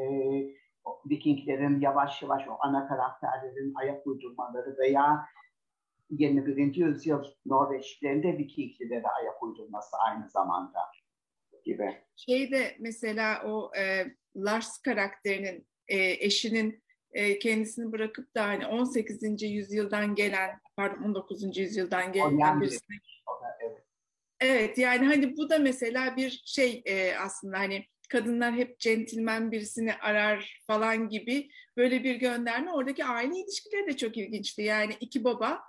Vikinglerin 1.09 1.79
yavaş 1.79 2.21
yavaş 2.21 2.47
o 2.47 2.57
ana 2.59 2.87
karakterlerin 2.87 3.73
ayak 3.75 4.07
uydurmaları 4.07 4.77
veya 4.77 5.25
21. 6.09 6.75
yüzyıl 6.75 7.23
Norveçlilerinde 7.45 8.37
Vikinglilere 8.37 9.07
ayak 9.07 9.43
uydurması 9.43 9.97
aynı 9.97 10.29
zamanda 10.29 10.79
gibi. 11.65 11.97
Şeyde 12.15 12.75
mesela 12.79 13.43
o 13.45 13.71
e, 13.77 14.05
Lars 14.35 14.77
karakterinin 14.77 15.67
e, 15.87 16.25
eşinin 16.25 16.83
e, 17.11 17.39
kendisini 17.39 17.91
bırakıp 17.91 18.35
da 18.35 18.47
hani 18.47 18.67
18. 18.67 19.43
yüzyıldan 19.43 20.15
gelen 20.15 20.59
pardon 20.77 21.03
19. 21.03 21.57
yüzyıldan 21.57 22.11
gelen 22.11 22.61
birisine 22.61 22.97
Evet 24.39 24.77
yani 24.77 25.05
hani 25.05 25.37
bu 25.37 25.49
da 25.49 25.59
mesela 25.59 26.17
bir 26.17 26.41
şey 26.45 26.81
e, 26.85 27.15
aslında 27.15 27.59
hani 27.59 27.85
kadınlar 28.09 28.53
hep 28.53 28.79
centilmen 28.79 29.51
birisini 29.51 29.93
arar 29.93 30.61
falan 30.67 31.09
gibi 31.09 31.49
böyle 31.77 32.03
bir 32.03 32.15
gönderme. 32.15 32.71
Oradaki 32.71 33.05
aile 33.05 33.37
ilişkileri 33.39 33.87
de 33.87 33.97
çok 33.97 34.17
ilginçti. 34.17 34.61
Yani 34.61 34.97
iki 34.99 35.23
baba, 35.23 35.61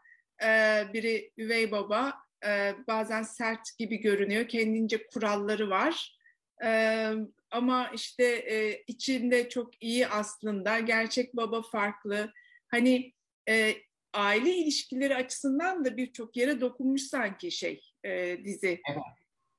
e, 0.43 0.47
biri 0.93 1.33
üvey 1.37 1.71
baba, 1.71 2.15
e, 2.47 2.75
bazen 2.87 3.23
sert 3.23 3.79
gibi 3.79 3.97
görünüyor. 3.97 4.49
Kendince 4.49 5.07
kuralları 5.07 5.71
var. 5.71 6.19
E, 6.65 7.11
ama 7.51 7.91
işte 7.95 8.25
e, 8.25 8.83
içinde 8.87 9.49
çok 9.49 9.83
iyi 9.83 10.07
aslında. 10.07 10.79
Gerçek 10.79 11.37
baba 11.37 11.63
farklı. 11.63 12.33
Hani 12.69 13.13
e, 13.49 13.75
aile 14.13 14.55
ilişkileri 14.55 15.17
açısından 15.17 15.85
da 15.85 15.97
birçok 15.97 16.37
yere 16.37 16.61
dokunmuş 16.61 17.03
sanki 17.03 17.51
şey 17.51 17.81
e, 18.05 18.45
dizi. 18.45 18.81
Evet. 18.91 19.03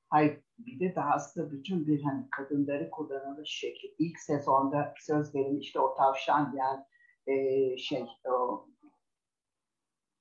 Hayır, 0.08 0.40
bir 0.58 0.80
de 0.80 0.94
dahası 0.94 1.52
bütün 1.52 1.86
bir 1.86 2.02
hani 2.02 2.30
kadınları 2.30 2.90
kullanılış 2.90 3.50
şekli. 3.50 3.94
İlk 3.98 4.18
sezonda 4.18 4.94
söz 5.00 5.34
verin 5.34 5.60
işte 5.60 5.80
o 5.80 5.94
tavşan 5.94 6.54
yani 6.56 6.84
e, 7.26 7.76
şey 7.78 8.04
o 8.24 8.68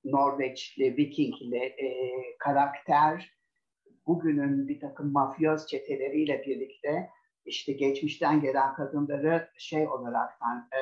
Norveçli, 0.03 0.97
Vikingli 0.97 1.57
e, 1.57 1.87
karakter 2.39 3.37
bugünün 4.07 4.67
bir 4.67 4.79
takım 4.79 5.11
mafyoz 5.11 5.67
çeteleriyle 5.67 6.43
birlikte 6.45 7.09
işte 7.45 7.73
geçmişten 7.73 8.41
gelen 8.41 8.73
kadınları 8.73 9.49
şey 9.57 9.87
olaraktan 9.87 10.69
e, 10.73 10.81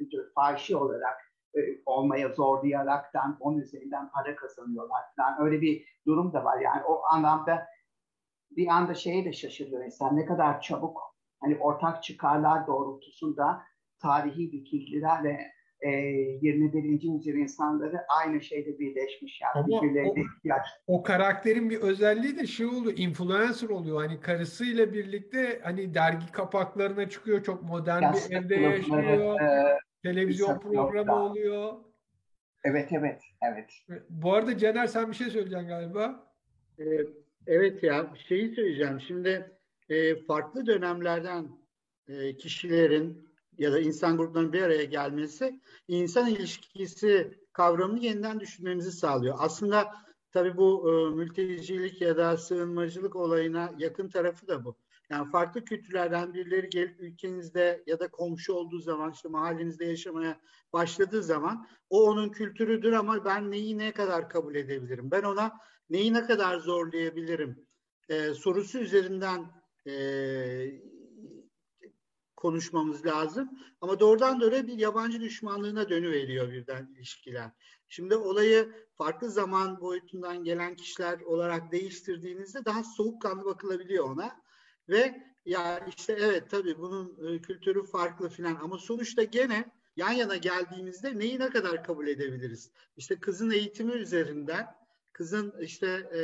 bir 0.00 0.10
tür 0.10 0.32
fahişi 0.34 0.76
olarak 0.76 1.33
olmaya 1.86 2.28
zorlayaraktan 2.28 3.36
onun 3.40 3.58
üzerinden 3.58 4.10
para 4.10 4.36
kazanıyorlar 4.36 5.02
falan. 5.16 5.46
Öyle 5.46 5.60
bir 5.60 5.84
durum 6.06 6.32
da 6.32 6.44
var. 6.44 6.60
Yani 6.60 6.84
o 6.84 7.02
anlamda 7.12 7.66
bir 8.50 8.66
anda 8.68 8.94
şeye 8.94 9.24
de 9.24 9.32
şaşırıyor 9.32 9.84
insan. 9.84 10.16
Ne 10.16 10.26
kadar 10.26 10.60
çabuk 10.60 11.00
hani 11.40 11.58
ortak 11.58 12.02
çıkarlar 12.02 12.66
doğrultusunda 12.66 13.62
tarihi 14.02 14.52
Vikinglerle 14.52 15.54
e, 15.80 15.90
21. 15.90 16.82
yüzyıl 17.02 17.34
insanları 17.36 18.00
aynı 18.20 18.42
şeyde 18.42 18.78
birleşmiş. 18.78 19.40
Yani 19.40 19.52
Ama 19.54 19.82
birbirlerine 19.82 20.10
o- 20.10 20.36
ihtiyaç. 20.36 20.66
O 20.86 21.02
karakterin 21.02 21.70
bir 21.70 21.80
özelliği 21.80 22.38
de 22.38 22.46
şey 22.46 22.66
oluyor, 22.66 22.98
influencer 22.98 23.68
oluyor. 23.68 24.00
Hani 24.02 24.20
karısıyla 24.20 24.92
birlikte 24.92 25.60
hani 25.64 25.94
dergi 25.94 26.32
kapaklarına 26.32 27.08
çıkıyor, 27.08 27.42
çok 27.42 27.62
modern 27.62 28.00
bir 28.00 28.06
Yastık 28.06 28.32
evde 28.32 28.54
yaşıyor, 28.54 29.40
e, 29.40 29.78
televizyon 30.04 30.60
programı 30.60 31.24
oluyor. 31.24 31.74
evet 32.64 32.88
evet 32.92 33.22
evet. 33.42 33.70
Bu 34.10 34.34
arada 34.34 34.58
Caner 34.58 34.86
sen 34.86 35.10
bir 35.10 35.16
şey 35.16 35.30
söyleyeceksin 35.30 35.68
galiba. 35.68 36.34
Ee, 36.78 36.84
Evet 37.46 37.82
ya 37.82 38.14
şeyi 38.28 38.54
söyleyeceğim. 38.54 39.00
Şimdi 39.00 39.50
e, 39.88 40.16
farklı 40.16 40.66
dönemlerden 40.66 41.48
e, 42.08 42.36
kişilerin 42.36 43.28
ya 43.58 43.72
da 43.72 43.80
insan 43.80 44.16
gruplarının 44.16 44.52
bir 44.52 44.62
araya 44.62 44.84
gelmesi 44.84 45.60
insan 45.88 46.28
ilişkisi 46.28 47.38
kavramını 47.52 47.98
yeniden 48.00 48.40
düşünmemizi 48.40 48.92
sağlıyor. 48.92 49.36
Aslında 49.38 49.94
tabii 50.32 50.56
bu 50.56 50.90
e, 50.90 51.14
mültecilik 51.14 52.00
ya 52.00 52.16
da 52.16 52.36
sığınmacılık 52.36 53.16
olayına 53.16 53.72
yakın 53.78 54.08
tarafı 54.08 54.48
da 54.48 54.64
bu. 54.64 54.76
Yani 55.10 55.30
farklı 55.30 55.64
kültürlerden 55.64 56.34
birileri 56.34 56.70
gelip 56.70 57.00
ülkenizde 57.00 57.84
ya 57.86 58.00
da 58.00 58.08
komşu 58.08 58.52
olduğu 58.52 58.78
zaman 58.78 59.12
işte 59.12 59.28
mahallenizde 59.28 59.84
yaşamaya 59.84 60.40
başladığı 60.72 61.22
zaman 61.22 61.66
o 61.90 62.02
onun 62.02 62.28
kültürüdür 62.28 62.92
ama 62.92 63.24
ben 63.24 63.50
neyi 63.50 63.78
ne 63.78 63.92
kadar 63.92 64.28
kabul 64.28 64.54
edebilirim? 64.54 65.10
Ben 65.10 65.22
ona 65.22 65.52
neyi 65.90 66.12
ne 66.12 66.26
kadar 66.26 66.58
zorlayabilirim 66.58 67.66
e, 68.08 68.34
sorusu 68.34 68.78
üzerinden 68.78 69.46
e, 69.86 69.94
konuşmamız 72.36 73.06
lazım. 73.06 73.50
Ama 73.80 74.00
doğrudan 74.00 74.40
doğruya 74.40 74.66
bir 74.66 74.78
yabancı 74.78 75.20
düşmanlığına 75.20 75.88
dönüveriyor 75.88 76.52
birden 76.52 76.86
ilişkiler. 76.96 77.50
Şimdi 77.88 78.16
olayı 78.16 78.72
farklı 78.94 79.30
zaman 79.30 79.80
boyutundan 79.80 80.44
gelen 80.44 80.76
kişiler 80.76 81.20
olarak 81.20 81.72
değiştirdiğinizde 81.72 82.64
daha 82.64 82.84
soğukkanlı 82.84 83.44
bakılabiliyor 83.44 84.10
ona. 84.10 84.43
Ve 84.88 85.22
ya 85.44 85.86
işte 85.96 86.12
evet 86.20 86.50
tabii 86.50 86.78
bunun 86.78 87.34
e, 87.34 87.40
kültürü 87.40 87.86
farklı 87.86 88.28
filan 88.28 88.58
ama 88.62 88.78
sonuçta 88.78 89.22
gene 89.22 89.70
yan 89.96 90.12
yana 90.12 90.36
geldiğimizde 90.36 91.18
neyi 91.18 91.38
ne 91.38 91.50
kadar 91.50 91.84
kabul 91.84 92.06
edebiliriz? 92.06 92.70
İşte 92.96 93.20
kızın 93.20 93.50
eğitimi 93.50 93.92
üzerinden 93.92 94.66
kızın 95.12 95.54
işte 95.60 95.86
e, 96.14 96.20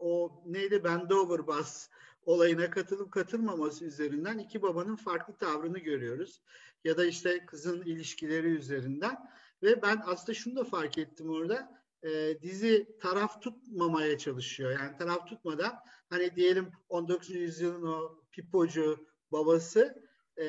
o 0.00 0.42
neydi 0.46 0.84
Bendover 0.84 1.46
Bus 1.46 1.88
olayına 2.26 2.70
katılıp 2.70 3.12
katılmaması 3.12 3.84
üzerinden 3.84 4.38
iki 4.38 4.62
babanın 4.62 4.96
farklı 4.96 5.36
tavrını 5.36 5.78
görüyoruz. 5.78 6.42
Ya 6.84 6.96
da 6.96 7.04
işte 7.04 7.46
kızın 7.46 7.82
ilişkileri 7.82 8.48
üzerinden 8.48 9.30
ve 9.62 9.82
ben 9.82 10.02
aslında 10.06 10.34
şunu 10.34 10.56
da 10.56 10.64
fark 10.64 10.98
ettim 10.98 11.30
orada. 11.30 11.77
E, 12.04 12.42
dizi 12.42 12.98
taraf 13.00 13.42
tutmamaya 13.42 14.18
çalışıyor. 14.18 14.70
Yani 14.70 14.96
taraf 14.96 15.28
tutmadan 15.28 15.78
hani 16.10 16.36
diyelim 16.36 16.72
19. 16.88 17.30
yüzyılın 17.30 17.86
o 17.86 18.24
pipocu 18.32 19.06
babası 19.32 20.02
e, 20.38 20.46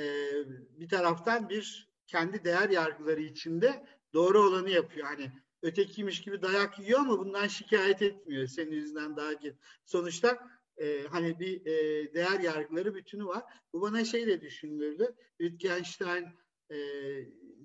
bir 0.80 0.90
taraftan 0.90 1.50
bir 1.50 1.90
kendi 2.08 2.44
değer 2.44 2.70
yargıları 2.70 3.22
içinde 3.22 3.86
doğru 4.14 4.40
olanı 4.40 4.70
yapıyor. 4.70 5.08
Hani 5.08 5.32
ötekiymiş 5.62 6.22
gibi 6.22 6.42
dayak 6.42 6.80
yiyor 6.80 7.00
ama 7.00 7.20
bundan 7.20 7.48
şikayet 7.48 8.02
etmiyor. 8.02 8.48
Senin 8.48 8.72
yüzünden 8.72 9.18
daha 9.18 9.40
ki. 9.40 9.56
Sonuçta 9.86 10.50
e, 10.78 11.04
hani 11.10 11.40
bir 11.40 11.66
e, 11.66 12.14
değer 12.14 12.40
yargıları 12.40 12.96
bütünü 12.96 13.26
var. 13.26 13.44
Bu 13.74 13.82
bana 13.82 14.06
şey 14.06 14.28
de 14.28 14.42
düşündürdü. 14.42 15.16
Wittgenstein 15.38 16.28
e, 16.72 16.78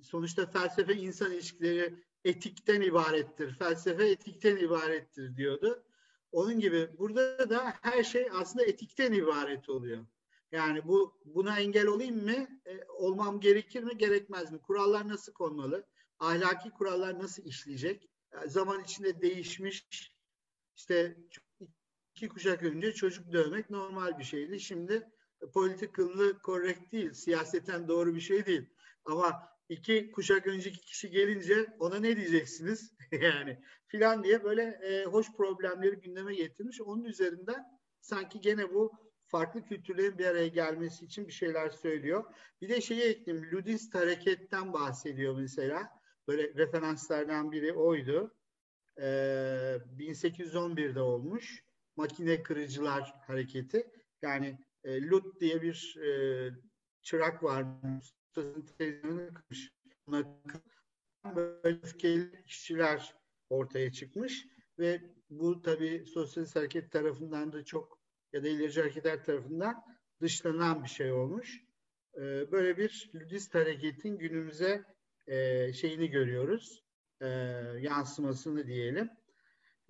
sonuçta 0.03 0.47
felsefe 0.47 0.95
insan 0.95 1.33
ilişkileri 1.33 1.95
etikten 2.25 2.81
ibarettir. 2.81 3.55
Felsefe 3.55 4.09
etikten 4.09 4.57
ibarettir 4.57 5.37
diyordu. 5.37 5.85
Onun 6.33 6.61
gibi 6.61 6.91
burada 6.99 7.51
da 7.51 7.75
her 7.83 8.05
şey 8.05 8.29
aslında 8.33 8.65
etikten 8.65 9.13
ibaret 9.13 9.69
oluyor. 9.69 10.07
Yani 10.53 10.89
bu 10.89 11.21
buna 11.25 11.61
engel 11.61 11.87
olayım 11.87 12.25
mı? 12.25 12.61
E, 12.67 12.85
olmam 12.89 13.41
gerekir 13.41 13.83
mi? 13.83 13.99
Gerekmez 13.99 14.53
mi? 14.53 14.59
Kurallar 14.63 15.09
nasıl 15.09 15.33
konmalı? 15.33 15.87
Ahlaki 16.19 16.71
kurallar 16.71 17.19
nasıl 17.19 17.45
işleyecek? 17.45 18.11
Yani 18.33 18.51
zaman 18.51 18.85
içinde 18.85 19.21
değişmiş. 19.21 19.89
İşte 20.77 21.17
iki 22.15 22.29
kuşak 22.29 22.63
önce 22.63 22.93
çocuk 22.93 23.33
dövmek 23.33 23.71
normal 23.71 24.19
bir 24.19 24.25
şeydi. 24.25 24.61
Şimdi 24.61 25.11
politikally 25.55 26.37
correct 26.45 26.93
değil. 26.93 27.13
Siyaseten 27.13 27.89
doğru 27.89 28.15
bir 28.15 28.21
şey 28.21 28.47
değil. 28.47 28.67
Ama 29.05 29.54
iki 29.69 30.11
kuşak 30.11 30.47
önceki 30.47 30.81
kişi 30.81 31.11
gelince 31.11 31.67
ona 31.79 31.99
ne 31.99 32.17
diyeceksiniz? 32.17 32.95
yani 33.13 33.59
filan 33.87 34.25
diye 34.25 34.45
böyle 34.45 34.63
e, 34.63 35.05
hoş 35.05 35.33
problemleri 35.37 35.97
gündeme 36.01 36.35
getirmiş. 36.35 36.81
Onun 36.81 37.05
üzerinden 37.05 37.65
sanki 38.01 38.41
gene 38.41 38.75
bu 38.75 38.93
farklı 39.27 39.65
kültürlerin 39.65 40.19
bir 40.19 40.27
araya 40.27 40.49
gelmesi 40.49 41.05
için 41.05 41.29
bir 41.29 41.33
şeyler 41.33 41.71
söylüyor. 41.71 42.25
Bir 42.61 42.69
de 42.69 42.81
şeyi 42.81 43.03
ekleyeyim. 43.03 43.53
Ludist 43.53 43.95
hareketten 43.95 44.73
bahsediyor 44.73 45.37
mesela. 45.37 45.89
Böyle 46.29 46.55
referanslardan 46.55 47.53
biri 47.53 47.73
oydu. 47.73 48.35
Ee, 48.99 49.03
1811'de 49.99 51.01
olmuş. 51.01 51.65
Makine 51.97 52.43
Kırıcılar 52.43 53.15
Hareketi. 53.27 53.91
Yani 54.23 54.59
e, 54.85 55.03
Lut 55.03 55.41
diye 55.41 55.63
bir 55.63 55.97
e, 55.97 56.51
çırak 57.03 57.43
Böyle 58.37 60.29
öfkeli 61.63 62.45
kişiler 62.45 63.15
ortaya 63.51 63.93
çıkmış 63.93 64.47
ve 64.79 65.01
bu 65.31 65.63
tabii 65.63 66.05
sosyalist 66.07 66.57
hareket 66.57 66.93
tarafından 66.93 67.53
da 67.53 67.65
çok 67.65 68.01
ya 68.33 68.45
da 68.45 68.49
ilerici 68.49 68.81
hareketler 68.81 69.25
tarafından 69.25 69.85
dışlanan 70.21 70.85
bir 70.85 70.89
şey 70.89 71.13
olmuş. 71.13 71.61
Ee, 72.17 72.53
böyle 72.53 72.77
bir 72.77 73.11
Ludist 73.15 73.55
hareketin 73.55 74.19
günümüze 74.19 74.85
e, 75.27 75.73
şeyini 75.73 76.11
görüyoruz. 76.11 76.85
E, 77.21 77.27
yansımasını 77.81 78.67
diyelim. 78.67 79.11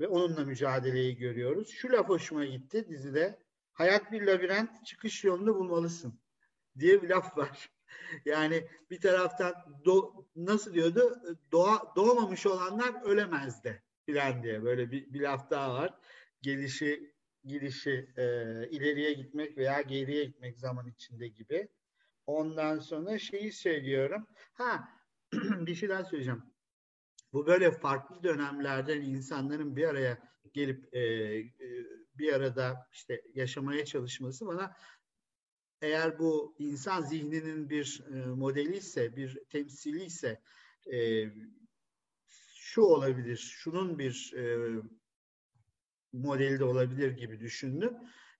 Ve 0.00 0.08
onunla 0.08 0.44
mücadeleyi 0.44 1.16
görüyoruz. 1.16 1.68
Şu 1.68 1.92
laf 1.92 2.08
hoşuma 2.08 2.44
gitti 2.44 2.88
dizide. 2.88 3.44
Hayat 3.72 4.12
bir 4.12 4.22
labirent, 4.22 4.86
çıkış 4.86 5.24
yolunu 5.24 5.54
bulmalısın 5.54 6.20
diye 6.78 7.02
bir 7.02 7.08
laf 7.08 7.36
var. 7.36 7.73
Yani 8.24 8.68
bir 8.90 9.00
taraftan 9.00 9.54
do, 9.84 10.26
nasıl 10.36 10.74
diyordu? 10.74 11.22
Doğa, 11.52 11.92
doğmamış 11.96 12.46
olanlar 12.46 13.02
ölemez 13.04 13.64
de 13.64 13.82
filan 14.06 14.42
diye 14.42 14.62
böyle 14.64 14.90
bir, 14.90 15.12
bir 15.12 15.20
laf 15.20 15.50
daha 15.50 15.74
var. 15.74 15.94
Gelişi 16.42 17.14
gidişi 17.44 18.08
e, 18.16 18.24
ileriye 18.70 19.12
gitmek 19.12 19.58
veya 19.58 19.80
geriye 19.80 20.24
gitmek 20.24 20.58
zaman 20.58 20.86
içinde 20.86 21.28
gibi. 21.28 21.68
Ondan 22.26 22.78
sonra 22.78 23.18
şeyi 23.18 23.52
söylüyorum. 23.52 24.26
Ha 24.52 24.88
bir 25.32 25.74
şey 25.74 25.88
daha 25.88 26.04
söyleyeceğim. 26.04 26.42
Bu 27.32 27.46
böyle 27.46 27.70
farklı 27.70 28.22
dönemlerden 28.22 29.00
insanların 29.00 29.76
bir 29.76 29.88
araya 29.88 30.18
gelip 30.52 30.94
e, 30.94 31.00
e, 31.00 31.48
bir 32.14 32.32
arada 32.32 32.88
işte 32.92 33.22
yaşamaya 33.34 33.84
çalışması 33.84 34.46
bana 34.46 34.76
eğer 35.84 36.18
bu 36.18 36.54
insan 36.58 37.02
zihninin 37.02 37.70
bir 37.70 38.04
e, 38.12 38.26
modeli 38.26 38.76
ise, 38.76 39.16
bir 39.16 39.38
temsili 39.50 40.04
ise 40.04 40.40
e, 40.92 41.24
şu 42.54 42.82
olabilir, 42.82 43.36
şunun 43.36 43.98
bir 43.98 44.34
e, 44.36 44.72
modeli 46.12 46.58
de 46.58 46.64
olabilir 46.64 47.10
gibi 47.10 47.40
düşündüm. 47.40 47.94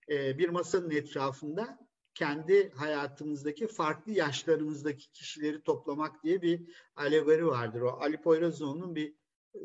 E, 0.09 0.37
bir 0.37 0.49
masanın 0.49 0.91
etrafında 0.91 1.79
kendi 2.13 2.69
hayatımızdaki 2.69 3.67
farklı 3.67 4.11
yaşlarımızdaki 4.11 5.11
kişileri 5.11 5.61
toplamak 5.61 6.23
diye 6.23 6.41
bir 6.41 6.61
alegori 6.95 7.47
vardır. 7.47 7.81
O 7.81 7.89
Ali 7.89 8.21
Poyrazoğlu'nun 8.21 8.95
bir 8.95 9.15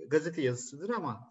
gazete 0.06 0.42
yazısıdır 0.42 0.90
ama 0.90 1.30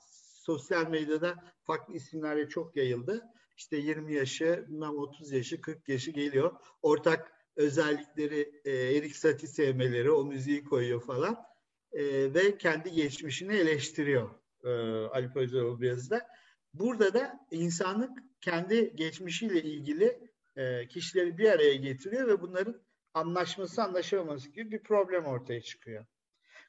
sosyal 0.49 0.89
medyada 0.89 1.35
farklı 1.63 1.93
isimlerle 1.93 2.49
çok 2.49 2.75
yayıldı. 2.75 3.23
İşte 3.59 3.77
20 3.77 4.13
yaşı, 4.13 4.65
30 4.97 5.31
yaşı, 5.31 5.61
40 5.61 5.89
yaşı 5.89 6.11
geliyor. 6.11 6.55
Ortak 6.81 7.31
özellikleri 7.55 8.61
e, 8.65 8.71
Erik 8.71 9.15
Satie 9.15 9.47
sevmeleri, 9.47 10.11
o 10.11 10.25
müziği 10.25 10.63
koyuyor 10.63 11.01
falan. 11.01 11.45
E, 11.91 12.33
ve 12.33 12.57
kendi 12.57 12.91
geçmişini 12.91 13.55
eleştiriyor 13.55 14.29
e, 14.63 14.69
Ali 15.07 15.33
Poyrazoğlu 15.33 15.85
yazıda. 15.85 16.27
Burada 16.73 17.13
da 17.13 17.47
insanlık 17.51 18.19
kendi 18.41 18.95
geçmişiyle 18.95 19.63
ilgili 19.63 20.29
e, 20.55 20.87
kişileri 20.87 21.37
bir 21.37 21.49
araya 21.49 21.75
getiriyor 21.75 22.27
ve 22.27 22.41
bunların 22.41 22.81
anlaşması 23.13 23.83
anlaşamaması 23.83 24.49
gibi 24.49 24.71
bir 24.71 24.83
problem 24.83 25.25
ortaya 25.25 25.61
çıkıyor. 25.61 26.05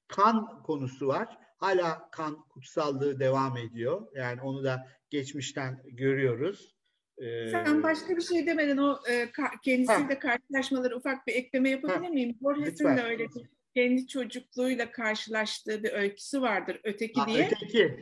Kan 0.09 0.62
konusu 0.62 1.07
var. 1.07 1.38
Hala 1.57 2.11
kan 2.11 2.49
kutsallığı 2.49 3.20
devam 3.20 3.57
ediyor. 3.57 4.07
Yani 4.14 4.43
onu 4.43 4.64
da 4.64 4.86
geçmişten 5.11 5.82
görüyoruz. 5.84 6.80
Ee, 7.21 7.51
Sen 7.51 7.83
başka 7.83 8.16
bir 8.16 8.23
şey 8.23 8.47
demeden 8.47 8.77
o 8.77 8.99
e, 9.11 9.29
kendisiyle 9.64 10.18
karşılaşmaları 10.18 10.97
ufak 10.97 11.27
bir 11.27 11.35
ekleme 11.35 11.71
yapabilir 11.71 12.07
ha, 12.07 12.12
miyim? 12.12 12.37
Borges'in 12.41 12.97
de 12.97 13.03
öyle 13.03 13.29
bir 13.29 13.47
kendi 13.75 14.07
çocukluğuyla 14.07 14.93
karşılaştığı 14.93 15.83
bir 15.83 15.93
öyküsü 15.93 16.43
vardır. 16.43 16.81
Öteki 16.85 17.21
ha, 17.21 17.27
diye. 17.27 17.47
Öteki. 17.47 18.01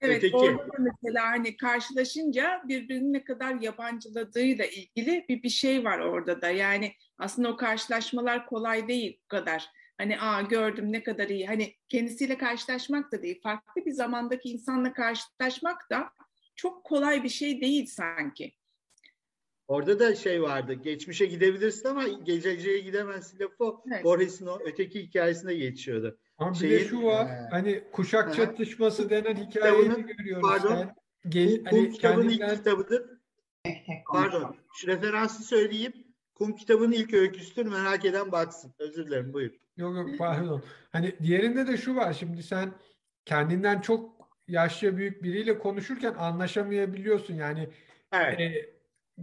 Evet 0.00 0.16
Öteki. 0.16 0.36
orada 0.36 0.76
mesela 0.78 1.26
hani 1.30 1.56
karşılaşınca 1.56 2.62
birbirini 2.68 3.12
ne 3.12 3.24
kadar 3.24 3.60
yabancıladığıyla 3.60 4.64
ilgili 4.64 5.24
bir 5.28 5.42
bir 5.42 5.48
şey 5.48 5.84
var 5.84 5.98
orada 5.98 6.42
da. 6.42 6.50
Yani 6.50 6.92
aslında 7.18 7.48
o 7.48 7.56
karşılaşmalar 7.56 8.46
kolay 8.46 8.88
değil 8.88 9.20
bu 9.24 9.28
kadar. 9.28 9.70
Hani 9.98 10.20
aa 10.20 10.42
gördüm 10.42 10.92
ne 10.92 11.02
kadar 11.02 11.28
iyi. 11.28 11.46
Hani 11.46 11.74
kendisiyle 11.88 12.38
karşılaşmak 12.38 13.12
da 13.12 13.22
değil. 13.22 13.40
Farklı 13.42 13.86
bir 13.86 13.92
zamandaki 13.92 14.48
insanla 14.48 14.92
karşılaşmak 14.92 15.90
da 15.90 16.08
çok 16.56 16.84
kolay 16.84 17.24
bir 17.24 17.28
şey 17.28 17.60
değil 17.60 17.86
sanki. 17.86 18.52
Orada 19.68 19.98
da 19.98 20.14
şey 20.14 20.42
vardı. 20.42 20.72
Geçmişe 20.72 21.26
gidebilirsin 21.26 21.88
ama 21.88 22.08
geleceğe 22.08 22.78
gidemezsin 22.78 23.38
lafı. 23.38 23.76
Evet. 23.92 24.04
Borges'in 24.04 24.46
o 24.46 24.58
öteki 24.64 25.02
hikayesinde 25.02 25.54
geçiyordu. 25.54 26.18
Ama 26.38 26.54
bir 26.54 26.70
de 26.70 26.84
şu 26.84 27.02
var. 27.02 27.28
He. 27.28 27.48
Hani 27.50 27.84
kuşak 27.92 28.28
he. 28.28 28.32
çatışması 28.32 29.10
denen 29.10 29.34
hikayeyi 29.34 29.82
kitabının, 29.82 30.06
görüyoruz. 30.06 30.48
Pardon. 30.48 30.76
Yani. 30.76 30.90
Gel, 31.28 31.64
Kum, 31.64 31.78
hani 31.78 31.90
kitabın 31.90 32.22
kendinden... 32.22 32.48
ilk 32.48 32.56
kitabıdır. 32.56 33.02
Pardon. 34.12 34.56
Şu 34.74 34.86
referansı 34.86 35.42
söyleyeyim. 35.42 35.92
Kum 36.34 36.56
kitabının 36.56 36.92
ilk 36.92 37.14
öyküsüdür. 37.14 37.66
Merak 37.66 38.04
eden 38.04 38.32
baksın. 38.32 38.74
Özür 38.78 39.06
dilerim. 39.06 39.32
Buyur. 39.32 39.52
Yok 39.76 39.96
yok 39.96 40.18
pardon. 40.18 40.62
Hani 40.92 41.14
diğerinde 41.22 41.66
de 41.66 41.76
şu 41.76 41.96
var. 41.96 42.12
Şimdi 42.12 42.42
sen 42.42 42.72
kendinden 43.24 43.80
çok 43.80 44.15
yaşça 44.48 44.96
büyük 44.96 45.22
biriyle 45.22 45.58
konuşurken 45.58 46.14
anlaşamayabiliyorsun. 46.14 47.34
Yani 47.34 47.68
evet. 48.12 48.40
e, 48.40 48.70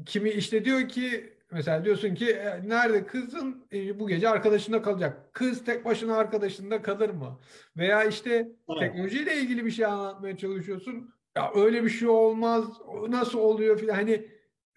kimi 0.06 0.30
işte 0.30 0.66
diyor 0.66 0.88
ki 0.88 1.34
mesela 1.52 1.86
diyorsun 1.86 2.16
ki 2.16 2.32
e, 2.32 2.70
nerede 2.70 3.06
kızın 3.06 3.66
e, 3.74 4.00
bu 4.00 4.08
gece 4.08 4.30
arkadaşında 4.30 4.82
kalacak. 4.82 5.34
Kız 5.34 5.66
tek 5.66 5.86
başına 5.86 6.18
arkadaşında 6.18 6.82
kalır 6.82 7.10
mı? 7.10 7.40
Veya 7.78 8.04
işte 8.04 8.30
evet. 8.70 8.80
teknolojiyle 8.80 9.38
ilgili 9.38 9.66
bir 9.66 9.72
şey 9.72 9.86
anlatmaya 9.86 10.38
çalışıyorsun. 10.38 11.14
Ya 11.38 11.52
öyle 11.56 11.84
bir 11.84 11.90
şey 11.90 12.08
olmaz. 12.08 12.66
Nasıl 13.10 13.40
oluyor 13.40 13.80
filan. 13.80 13.96
Hani 13.96 14.26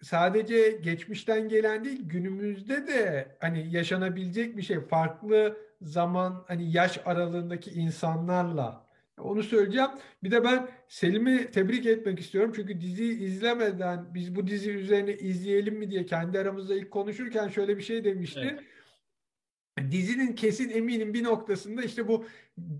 sadece 0.01 0.71
geçmişten 0.71 1.49
gelen 1.49 1.85
değil 1.85 1.99
günümüzde 2.03 2.87
de 2.87 3.27
hani 3.39 3.67
yaşanabilecek 3.71 4.57
bir 4.57 4.61
şey. 4.61 4.79
Farklı 4.79 5.57
zaman 5.81 6.43
hani 6.47 6.71
yaş 6.71 6.99
aralığındaki 7.05 7.71
insanlarla 7.71 8.86
onu 9.17 9.43
söyleyeceğim. 9.43 9.89
Bir 10.23 10.31
de 10.31 10.43
ben 10.43 10.69
Selim'i 10.87 11.51
tebrik 11.51 11.85
etmek 11.85 12.19
istiyorum. 12.19 12.51
Çünkü 12.55 12.81
diziyi 12.81 13.19
izlemeden 13.19 14.13
biz 14.13 14.35
bu 14.35 14.47
dizi 14.47 14.71
üzerine 14.71 15.13
izleyelim 15.13 15.75
mi 15.75 15.91
diye 15.91 16.05
kendi 16.05 16.39
aramızda 16.39 16.75
ilk 16.75 16.91
konuşurken 16.91 17.47
şöyle 17.47 17.77
bir 17.77 17.83
şey 17.83 18.03
demişti. 18.03 18.39
Evet. 18.39 19.91
Dizinin 19.91 20.33
kesin 20.35 20.69
eminim 20.69 21.13
bir 21.13 21.23
noktasında 21.23 21.83
işte 21.83 22.07
bu 22.07 22.25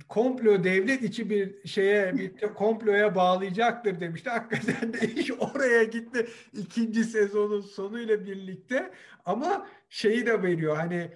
komplo 0.10 0.64
devlet 0.64 1.04
içi 1.04 1.30
bir 1.30 1.68
şeye 1.68 2.18
bir 2.18 2.40
komploya 2.40 3.16
bağlayacaktır 3.16 4.00
demişti. 4.00 4.30
Hakikaten 4.30 4.94
de 4.94 5.00
iş 5.16 5.32
oraya 5.40 5.84
gitti 5.84 6.28
ikinci 6.54 7.04
sezonun 7.04 7.62
sonuyla 7.62 8.26
birlikte. 8.26 8.92
Ama 9.26 9.68
şeyi 9.90 10.26
de 10.26 10.44
veriyor 10.44 10.76
hani 10.76 11.12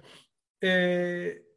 eee 0.63 1.50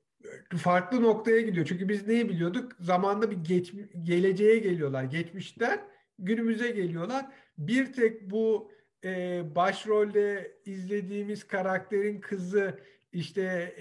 farklı 0.57 1.03
noktaya 1.03 1.41
gidiyor. 1.41 1.67
Çünkü 1.67 1.89
biz 1.89 2.07
neyi 2.07 2.29
biliyorduk? 2.29 2.73
Zamanda 2.81 3.31
bir 3.31 3.37
geç, 3.37 3.73
geleceğe 4.03 4.59
geliyorlar. 4.59 5.05
Geçmişten 5.05 5.81
günümüze 6.19 6.71
geliyorlar. 6.71 7.27
Bir 7.59 7.93
tek 7.93 8.31
bu 8.31 8.71
e, 9.05 9.43
başrolde 9.55 10.57
izlediğimiz 10.65 11.47
karakterin 11.47 12.21
kızı 12.21 12.79
işte 13.13 13.75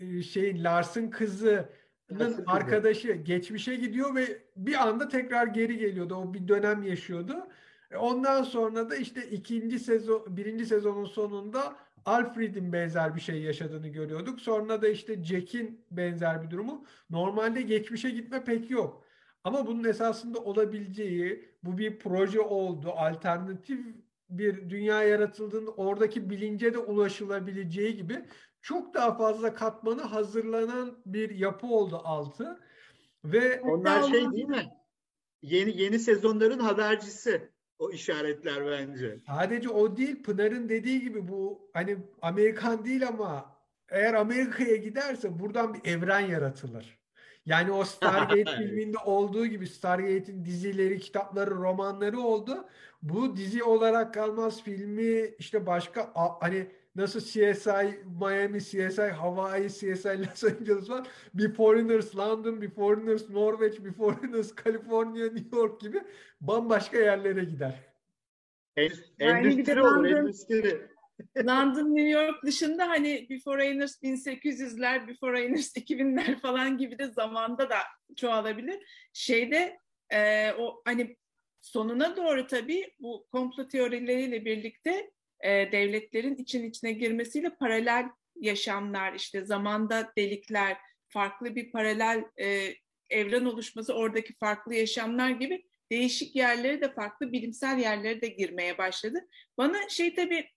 e, 0.00 0.22
şeyin 0.22 0.64
Lars'ın 0.64 1.10
kızının 1.10 2.44
arkadaşı 2.46 3.12
geçmişe 3.12 3.76
gidiyor 3.76 4.14
ve 4.14 4.38
bir 4.56 4.88
anda 4.88 5.08
tekrar 5.08 5.46
geri 5.46 5.78
geliyordu. 5.78 6.14
O 6.14 6.34
bir 6.34 6.48
dönem 6.48 6.82
yaşıyordu. 6.82 7.48
E, 7.90 7.96
ondan 7.96 8.42
sonra 8.42 8.90
da 8.90 8.96
işte 8.96 9.30
ikinci 9.30 9.78
sezon, 9.78 10.36
birinci 10.36 10.66
sezonun 10.66 11.04
sonunda 11.04 11.76
Alfred'in 12.04 12.72
benzer 12.72 13.16
bir 13.16 13.20
şey 13.20 13.42
yaşadığını 13.42 13.88
görüyorduk. 13.88 14.40
Sonra 14.40 14.82
da 14.82 14.88
işte 14.88 15.24
Jack'in 15.24 15.84
benzer 15.90 16.42
bir 16.42 16.50
durumu. 16.50 16.84
Normalde 17.10 17.62
geçmişe 17.62 18.10
gitme 18.10 18.44
pek 18.44 18.70
yok. 18.70 19.04
Ama 19.44 19.66
bunun 19.66 19.84
esasında 19.84 20.38
olabileceği, 20.38 21.48
bu 21.62 21.78
bir 21.78 21.98
proje 21.98 22.40
oldu, 22.40 22.90
alternatif 22.90 23.80
bir 24.30 24.70
dünya 24.70 25.02
yaratıldığında 25.02 25.70
oradaki 25.70 26.30
bilince 26.30 26.74
de 26.74 26.78
ulaşılabileceği 26.78 27.96
gibi 27.96 28.24
çok 28.62 28.94
daha 28.94 29.16
fazla 29.16 29.54
katmanı 29.54 30.02
hazırlanan 30.02 30.98
bir 31.06 31.30
yapı 31.30 31.66
oldu 31.66 32.00
altı. 32.04 32.60
Ve 33.24 33.60
onlar 33.60 34.02
şey 34.02 34.30
değil 34.30 34.48
mi? 34.48 34.72
Yeni 35.42 35.82
yeni 35.82 35.98
sezonların 35.98 36.58
habercisi 36.58 37.50
o 37.78 37.90
işaretler 37.90 38.66
bence. 38.66 39.18
Sadece 39.26 39.68
o 39.68 39.96
değil 39.96 40.22
Pınar'ın 40.22 40.68
dediği 40.68 41.00
gibi 41.00 41.28
bu 41.28 41.70
hani 41.72 41.96
Amerikan 42.22 42.84
değil 42.84 43.08
ama 43.08 43.56
eğer 43.88 44.14
Amerika'ya 44.14 44.76
giderse 44.76 45.38
buradan 45.38 45.74
bir 45.74 45.90
evren 45.90 46.20
yaratılır. 46.20 46.98
Yani 47.46 47.72
o 47.72 47.84
Stargate 47.84 48.44
filminde 48.58 48.98
olduğu 48.98 49.46
gibi 49.46 49.66
Stargate'in 49.66 50.44
dizileri, 50.44 50.98
kitapları, 50.98 51.50
romanları 51.50 52.20
oldu. 52.20 52.68
Bu 53.02 53.36
dizi 53.36 53.62
olarak 53.62 54.14
kalmaz 54.14 54.62
filmi 54.62 55.34
işte 55.38 55.66
başka 55.66 56.12
hani 56.40 56.66
Nasıl 56.98 57.20
CSI 57.20 58.04
Miami, 58.20 58.60
CSI 58.60 59.02
Hawaii, 59.02 59.68
CSI 59.68 60.08
Los 60.26 60.44
Angeles 60.44 60.90
var. 60.90 61.08
Bir 61.34 61.52
Foreigners 61.52 62.16
London, 62.16 62.62
bir 62.62 62.70
Foreigners 62.70 63.30
Norveç, 63.30 63.84
bir 63.84 63.92
Foreigners 63.92 64.52
California, 64.64 65.26
New 65.26 65.56
York 65.56 65.80
gibi 65.80 66.02
bambaşka 66.40 66.98
yerlere 66.98 67.44
gider. 67.44 67.74
Endüstri 69.20 69.82
olur, 69.82 70.04
endüstri. 70.04 70.88
London, 71.38 71.94
New 71.94 72.08
York 72.08 72.44
dışında 72.44 72.88
hani 72.88 73.26
bir 73.30 73.40
Foreigners 73.40 74.02
1800'ler, 74.02 75.08
bir 75.08 75.16
Foreigners 75.16 75.76
2000'ler 75.76 76.40
falan 76.40 76.78
gibi 76.78 76.98
de 76.98 77.06
zamanda 77.06 77.70
da 77.70 77.76
çoğalabilir. 78.16 79.08
Şeyde 79.12 79.78
e, 80.10 80.52
o 80.52 80.82
hani 80.84 81.16
sonuna 81.60 82.16
doğru 82.16 82.46
tabii 82.46 82.94
bu 82.98 83.26
komplo 83.32 83.68
teorileriyle 83.68 84.44
birlikte 84.44 85.10
e, 85.40 85.72
devletlerin 85.72 86.34
için 86.34 86.70
içine 86.70 86.92
girmesiyle 86.92 87.50
paralel 87.50 88.08
yaşamlar, 88.40 89.14
işte 89.14 89.44
zamanda 89.44 90.12
delikler, 90.16 90.76
farklı 91.08 91.56
bir 91.56 91.72
paralel 91.72 92.24
e, 92.40 92.74
evren 93.10 93.44
oluşması, 93.44 93.94
oradaki 93.94 94.34
farklı 94.34 94.74
yaşamlar 94.74 95.30
gibi 95.30 95.64
değişik 95.92 96.36
yerlere 96.36 96.80
de 96.80 96.92
farklı 96.92 97.32
bilimsel 97.32 97.78
yerlere 97.78 98.20
de 98.20 98.28
girmeye 98.28 98.78
başladı. 98.78 99.28
Bana 99.58 99.88
şey 99.88 100.14
tabii 100.14 100.48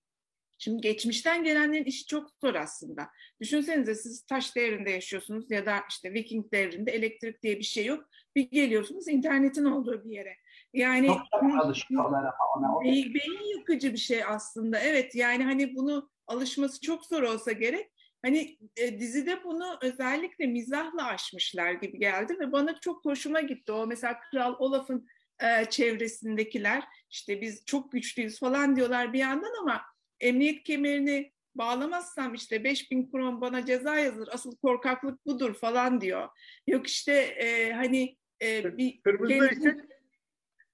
Şimdi 0.64 0.82
geçmişten 0.82 1.44
gelenlerin 1.44 1.84
işi 1.84 2.06
çok 2.06 2.32
zor 2.42 2.56
aslında. 2.56 3.10
Düşünsenize 3.42 3.96
siz 3.96 4.22
taş 4.22 4.56
devrinde 4.56 4.90
yaşıyorsunuz 4.90 5.52
ya 5.52 5.66
da 5.66 5.84
işte 5.90 6.14
Viking 6.14 6.52
devrinde 6.52 6.92
elektrik 6.92 7.44
diye 7.44 7.60
bir 7.60 7.64
şey 7.64 7.86
yok. 7.86 8.10
Bir 8.36 8.50
geliyorsunuz 8.52 9.08
internetin 9.08 9.66
olduğu 9.66 10.06
bir 10.06 10.12
yere. 10.12 10.38
Yani 10.74 11.18
alışıyorlar 11.62 12.24
ama 12.24 12.74
ona. 12.76 12.84
Beyin, 12.84 13.14
beyin 13.14 13.58
yıkıcı 13.58 13.94
bir 13.94 13.98
şey 13.98 14.24
aslında. 14.24 14.80
Evet 14.80 15.16
yani 15.16 15.44
hani 15.44 15.76
bunu 15.76 16.10
alışması 16.28 16.82
çok 16.82 17.06
zor 17.06 17.24
olsa 17.24 17.52
gerek. 17.52 17.92
Hani 18.26 18.58
e, 18.78 19.00
dizide 19.00 19.44
bunu 19.44 19.78
özellikle 19.82 20.48
mizahla 20.48 21.06
aşmışlar 21.06 21.72
gibi 21.72 22.00
geldi 22.00 22.40
ve 22.40 22.52
bana 22.52 22.80
çok 22.80 23.06
hoşuma 23.06 23.42
gitti. 23.42 23.72
O 23.72 23.88
mesela 23.88 24.20
Kral 24.20 24.56
Olaf'ın 24.60 25.08
e, 25.44 25.66
çevresindekiler 25.66 26.84
işte 27.10 27.42
biz 27.42 27.66
çok 27.66 27.92
güçlüyüz 27.92 28.40
falan 28.40 28.76
diyorlar 28.76 29.14
bir 29.14 29.20
yandan 29.20 29.62
ama 29.62 29.82
emniyet 30.20 30.64
kemerini 30.64 31.32
bağlamazsam 31.56 32.34
işte 32.34 32.64
5000 32.64 33.12
kron 33.12 33.42
bana 33.42 33.66
ceza 33.66 33.96
yazılır. 33.96 34.30
Asıl 34.32 34.56
korkaklık 34.56 35.26
budur 35.26 35.54
falan 35.54 36.02
diyor. 36.02 36.30
Yok 36.68 36.88
işte 36.88 37.14
e, 37.14 37.74
hani 37.74 38.18
e, 38.42 38.78
bir 38.78 39.02
Kırmızı 39.02 39.34
kendisi, 39.34 39.70
ışık 39.70 39.86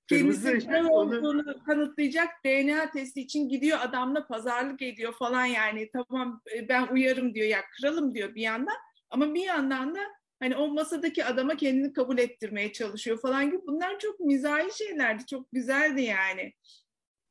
Kırmızı 0.10 0.52
ışık 0.52 0.70
ne 0.70 0.84
onu 0.84 0.92
olduğunu 0.92 1.64
kanıtlayacak 1.64 2.30
DNA 2.46 2.92
testi 2.92 3.22
için 3.22 3.50
gidiyor 3.50 3.78
adamla 3.82 4.28
pazarlık 4.28 4.82
ediyor 4.82 5.14
falan 5.14 5.46
yani 5.46 5.90
tamam 5.94 6.42
e, 6.56 6.70
ben 6.70 6.88
uyarım 6.88 7.34
diyor 7.34 7.48
ya 7.48 7.62
kralım 7.82 8.16
diyor 8.16 8.36
bir 8.36 8.42
yandan 8.42 8.76
ama 9.10 9.34
bir 9.34 9.44
yandan 9.44 9.96
da 9.96 10.00
hani 10.40 10.56
o 10.56 10.68
masadaki 10.68 11.26
adama 11.26 11.58
kendini 11.58 11.94
kabul 11.94 12.18
ettirmeye 12.18 12.74
çalışıyor 12.74 13.22
falan 13.22 13.46
gibi 13.46 13.62
bunlar 13.68 14.00
çok 14.00 14.20
mizahi 14.20 14.78
şeylerdi 14.78 15.26
çok 15.26 15.52
güzeldi 15.52 16.02
yani. 16.02 16.54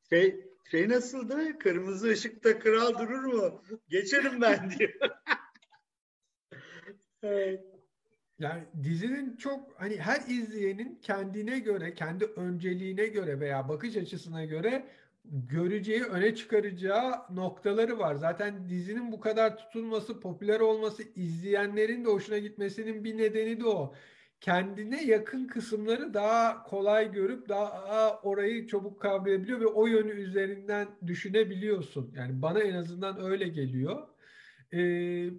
şey, 0.09 0.35
şey 0.71 0.89
nasıldı? 0.89 1.59
Kırmızı 1.59 2.07
ışıkta 2.07 2.59
kral 2.59 2.99
durur 2.99 3.23
mu? 3.23 3.63
Geçerim 3.89 4.41
ben 4.41 4.71
diyor. 4.71 4.93
evet. 7.23 7.76
Yani 8.39 8.63
dizinin 8.83 9.35
çok 9.37 9.81
hani 9.81 9.97
her 9.97 10.21
izleyenin 10.27 10.99
kendine 11.01 11.59
göre, 11.59 11.93
kendi 11.93 12.25
önceliğine 12.25 13.05
göre 13.07 13.39
veya 13.39 13.69
bakış 13.69 13.97
açısına 13.97 14.45
göre 14.45 14.85
göreceği, 15.31 16.03
öne 16.03 16.35
çıkaracağı 16.35 17.35
noktaları 17.35 17.99
var. 17.99 18.15
Zaten 18.15 18.69
dizinin 18.69 19.11
bu 19.11 19.19
kadar 19.19 19.57
tutulması, 19.57 20.19
popüler 20.19 20.59
olması, 20.59 21.03
izleyenlerin 21.15 22.05
de 22.05 22.09
hoşuna 22.09 22.37
gitmesinin 22.37 23.03
bir 23.03 23.17
nedeni 23.17 23.59
de 23.59 23.65
o. 23.65 23.93
Kendine 24.41 25.05
yakın 25.05 25.47
kısımları 25.47 26.13
daha 26.13 26.63
kolay 26.63 27.11
görüp 27.11 27.49
daha 27.49 28.19
orayı 28.21 28.67
çabuk 28.67 29.01
kavrayabiliyor 29.01 29.59
ve 29.59 29.65
o 29.65 29.87
yönü 29.87 30.11
üzerinden 30.11 30.87
düşünebiliyorsun. 31.07 32.13
Yani 32.15 32.41
bana 32.41 32.59
en 32.59 32.73
azından 32.73 33.21
öyle 33.25 33.47
geliyor. 33.47 34.07
Ee, 34.73 35.29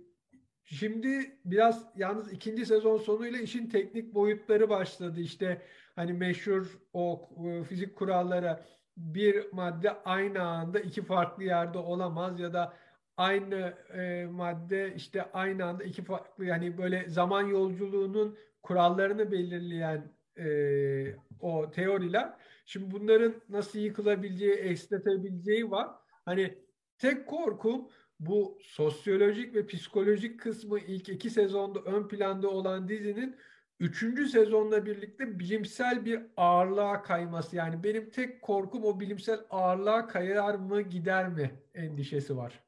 Şimdi 0.71 1.39
biraz 1.45 1.87
yalnız 1.97 2.33
ikinci 2.33 2.67
sezon 2.67 2.97
sonuyla 2.99 3.39
işin 3.41 3.69
teknik 3.69 4.15
boyutları 4.15 4.69
başladı. 4.69 5.21
İşte 5.21 5.63
hani 5.97 6.13
meşhur 6.13 6.79
o 6.93 7.31
e, 7.47 7.65
fizik 7.65 7.97
kurallara 7.97 8.65
bir 8.97 9.53
madde 9.53 9.91
aynı 9.91 10.43
anda 10.43 10.81
iki 10.81 11.03
farklı 11.03 11.45
yerde 11.45 11.79
olamaz 11.79 12.41
ya 12.41 12.53
da 12.53 12.75
aynı 13.17 13.75
e, 13.95 14.27
madde 14.27 14.95
işte 14.95 15.33
aynı 15.33 15.65
anda 15.65 15.85
iki 15.85 16.05
farklı 16.05 16.45
yani 16.45 16.79
böyle 16.79 17.09
zaman 17.09 17.43
yolculuğunun 17.47 18.39
kurallarını 18.63 19.33
belirleyen 19.33 20.13
e, 20.39 21.17
o 21.41 21.71
teoriler. 21.71 22.35
Şimdi 22.67 22.91
bunların 22.91 23.35
nasıl 23.49 23.79
yıkılabileceği, 23.79 24.55
esnetebileceği 24.55 25.71
var. 25.71 25.89
Hani 26.25 26.59
tek 26.99 27.27
korkum 27.27 27.89
bu 28.21 28.59
sosyolojik 28.63 29.55
ve 29.55 29.67
psikolojik 29.67 30.41
kısmı 30.41 30.79
ilk 30.79 31.09
iki 31.09 31.31
sezonda 31.31 31.81
ön 31.81 32.09
planda 32.09 32.49
olan 32.49 32.89
dizinin 32.89 33.37
üçüncü 33.81 34.29
sezonla 34.29 34.87
birlikte 34.87 35.39
bilimsel 35.39 36.05
bir 36.05 36.23
ağırlığa 36.37 37.03
kayması. 37.03 37.57
Yani 37.57 37.85
benim 37.85 38.11
tek 38.11 38.43
korkum 38.43 38.85
o 38.85 39.01
bilimsel 39.01 39.41
ağırlığa 39.51 40.07
kayar 40.07 40.55
mı 40.55 40.83
gider 40.83 41.29
mi 41.29 41.51
endişesi 41.75 42.37
var. 42.37 42.65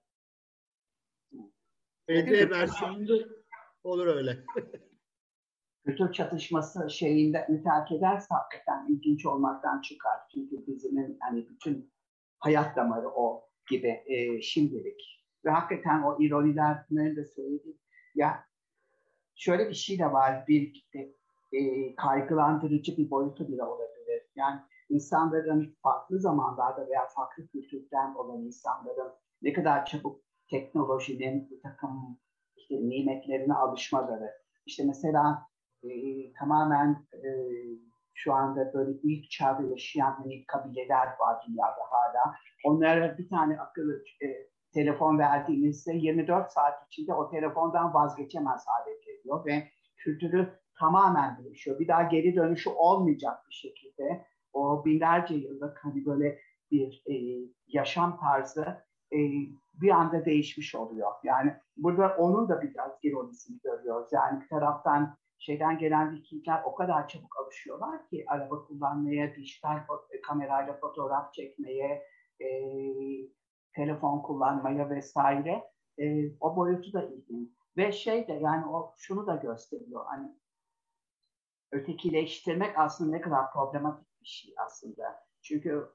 PD 2.07 2.51
versiyonunda 2.51 3.15
olur 3.85 4.07
öyle. 4.07 4.39
kültür 5.85 6.13
çatışması 6.13 6.91
şeyinde 6.91 7.47
terk 7.65 7.93
ederse 7.93 8.27
hakikaten 8.31 8.87
ilginç 8.89 9.27
olmaktan 9.27 9.81
çıkar. 9.81 10.19
Çünkü 10.35 10.67
dizinin 10.67 11.19
hani 11.21 11.49
bütün 11.49 11.93
hayat 12.39 12.77
damarı 12.77 13.09
o 13.09 13.49
gibi 13.71 14.03
e, 14.07 14.43
şimdilik 14.43 15.20
ve 15.45 15.51
hakikaten 15.51 16.03
o 16.03 16.23
ironiler 16.23 16.87
de 16.91 17.25
söyledi. 17.25 17.77
Ya 18.15 18.45
şöyle 19.35 19.69
bir 19.69 19.75
şey 19.75 19.99
de 19.99 20.13
var. 20.13 20.45
Bir 20.49 20.89
e, 21.53 21.95
kaygılandırıcı 21.95 22.97
bir 22.97 23.11
boyutu 23.11 23.49
bile 23.49 23.65
olabilir. 23.65 24.23
Yani 24.37 24.61
insanların 24.89 25.77
farklı 25.83 26.21
zamanlarda 26.21 26.89
veya 26.89 27.07
farklı 27.07 27.47
kültürden 27.47 28.15
olan 28.15 28.43
insanların 28.43 29.13
ne 29.43 29.53
kadar 29.53 29.87
çabuk 29.87 30.21
teknolojinin 30.51 31.51
bir 31.51 31.63
takım 31.63 32.19
işte 32.57 32.75
nimetlerine 32.75 33.55
alışmaları. 33.55 34.33
İşte 34.67 34.85
mesela 34.87 35.43
e, 35.83 35.89
tamamen 36.33 37.07
e, 37.15 37.29
şu 38.15 38.33
anda 38.33 38.75
böyle 38.75 38.99
ilk 39.03 39.31
çağda 39.31 39.63
yaşayan 39.63 40.13
hani 40.13 40.45
kabileler 40.47 41.07
var 41.07 41.45
dünyada 41.49 41.83
hala. 41.91 42.35
Onlara 42.65 43.19
bir 43.19 43.29
tane 43.29 43.61
akıllı 43.61 44.05
e, 44.23 44.27
telefon 44.75 45.19
verdiğinizde 45.19 45.93
24 45.93 46.53
saat 46.53 46.87
içinde 46.87 47.15
o 47.15 47.31
telefondan 47.31 47.95
vazgeçemez 47.95 48.65
hale 48.67 48.97
geliyor 49.07 49.47
ve 49.47 49.69
kültürü 49.97 50.61
tamamen 50.79 51.45
değişiyor. 51.45 51.79
Bir 51.79 51.89
daha 51.89 52.03
geri 52.03 52.37
dönüşü 52.37 52.71
olmayacak 52.71 53.39
bir 53.49 53.55
şekilde 53.55 54.27
o 54.53 54.85
binlerce 54.85 55.35
yıllık 55.35 55.85
hani 55.85 56.07
böyle 56.07 56.39
bir 56.71 57.03
e, 57.07 57.15
yaşam 57.69 58.21
tarzı 58.21 58.85
e, 59.13 59.19
bir 59.75 59.91
anda 59.91 60.25
değişmiş 60.25 60.75
oluyor. 60.75 61.13
Yani 61.25 61.57
burada 61.77 62.17
onun 62.19 62.49
da 62.49 62.63
biraz 62.63 62.93
ironisini 63.03 63.59
görüyoruz. 63.65 64.13
Yani 64.13 64.41
bir 64.41 64.49
taraftan 64.49 65.17
şeyden 65.39 65.79
gelen 65.79 66.15
Vikingler 66.15 66.63
o 66.65 66.75
kadar 66.75 67.09
çabuk 67.09 67.37
alışıyorlar 67.45 68.09
ki 68.09 68.25
araba 68.29 68.65
kullanmaya, 68.65 69.35
dijital 69.35 69.79
kamerayla 70.27 70.77
fotoğraf 70.81 71.33
çekmeye, 71.33 72.03
e, 72.41 72.47
telefon 73.75 74.23
kullanmaya 74.23 74.91
vesaire 74.91 75.71
e, 75.99 76.37
o 76.41 76.57
boyutu 76.57 76.93
da 76.93 77.03
ilginç. 77.03 77.51
Ve 77.77 77.93
şey 77.93 78.29
de 78.29 78.33
yani 78.33 78.67
o 78.67 78.95
şunu 78.97 79.27
da 79.27 79.37
gösteriyor 79.37 80.05
hani 80.07 80.37
ötekileştirmek 81.73 82.79
aslında 82.79 83.11
ne 83.11 83.21
kadar 83.21 83.53
problematik 83.53 84.21
bir 84.21 84.27
şey 84.27 84.55
aslında. 84.67 85.25
Çünkü 85.43 85.89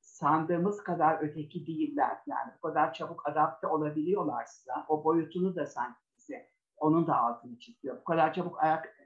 sandığımız 0.00 0.82
kadar 0.82 1.18
öteki 1.22 1.66
değiller. 1.66 2.18
Yani 2.26 2.52
bu 2.56 2.60
kadar 2.60 2.94
çabuk 2.94 3.28
adapte 3.28 3.66
olabiliyorlarsa 3.66 4.86
o 4.88 5.04
boyutunu 5.04 5.56
da 5.56 5.66
sanki 5.66 6.00
bize 6.18 6.50
onun 6.76 7.06
da 7.06 7.18
altını 7.18 7.58
çiziyor. 7.58 8.00
Bu 8.00 8.04
kadar 8.04 8.34
çabuk 8.34 8.62
ayak 8.62 8.96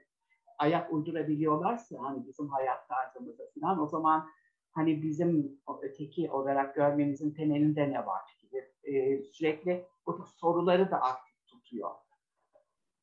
ayak 0.57 0.93
uydurabiliyorlarsa 0.93 1.95
hani 1.99 2.27
bizim 2.27 2.49
hayat 2.49 2.89
tarzımıza 2.89 3.43
falan 3.59 3.79
o 3.79 3.87
zaman 3.87 4.29
hani 4.77 5.03
bizim 5.03 5.59
öteki 5.81 6.31
olarak 6.31 6.75
görmemizin 6.75 7.31
temelinde 7.31 7.91
ne 7.91 8.05
var 8.05 8.21
gibi 8.41 8.57
e, 8.83 9.23
sürekli 9.23 9.85
bu 10.05 10.25
soruları 10.37 10.91
da 10.91 11.01
aktif 11.01 11.47
tutuyor. 11.47 11.91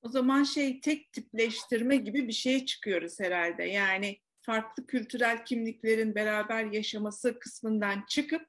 O 0.03 0.09
zaman 0.09 0.43
şey 0.43 0.81
tek 0.81 1.13
tipleştirme 1.13 1.97
gibi 1.97 2.29
bir 2.29 2.33
şeye 2.33 2.67
çıkıyoruz 2.67 3.21
herhalde. 3.21 3.65
Yani 3.65 4.19
farklı 4.41 4.87
kültürel 4.87 5.45
kimliklerin 5.45 6.15
beraber 6.15 6.65
yaşaması 6.65 7.39
kısmından 7.39 8.05
çıkıp 8.09 8.47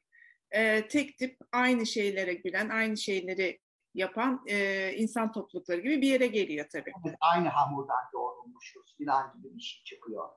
e, 0.51 0.87
tek 0.87 1.17
tip 1.17 1.37
aynı 1.51 1.85
şeylere 1.85 2.33
gülen, 2.33 2.69
aynı 2.69 2.97
şeyleri 2.97 3.59
yapan 3.93 4.43
e, 4.47 4.91
insan 4.93 5.31
toplulukları 5.31 5.81
gibi 5.81 6.01
bir 6.01 6.07
yere 6.07 6.27
geliyor 6.27 6.65
tabii. 6.71 6.91
Evet, 7.05 7.15
aynı 7.21 7.47
hamurdan 7.47 8.03
yoğrulmuşuz 8.13 8.97
filan 8.97 9.33
gibi 9.37 9.55
bir 9.55 9.61
şey 9.61 9.83
çıkıyor. 9.83 10.29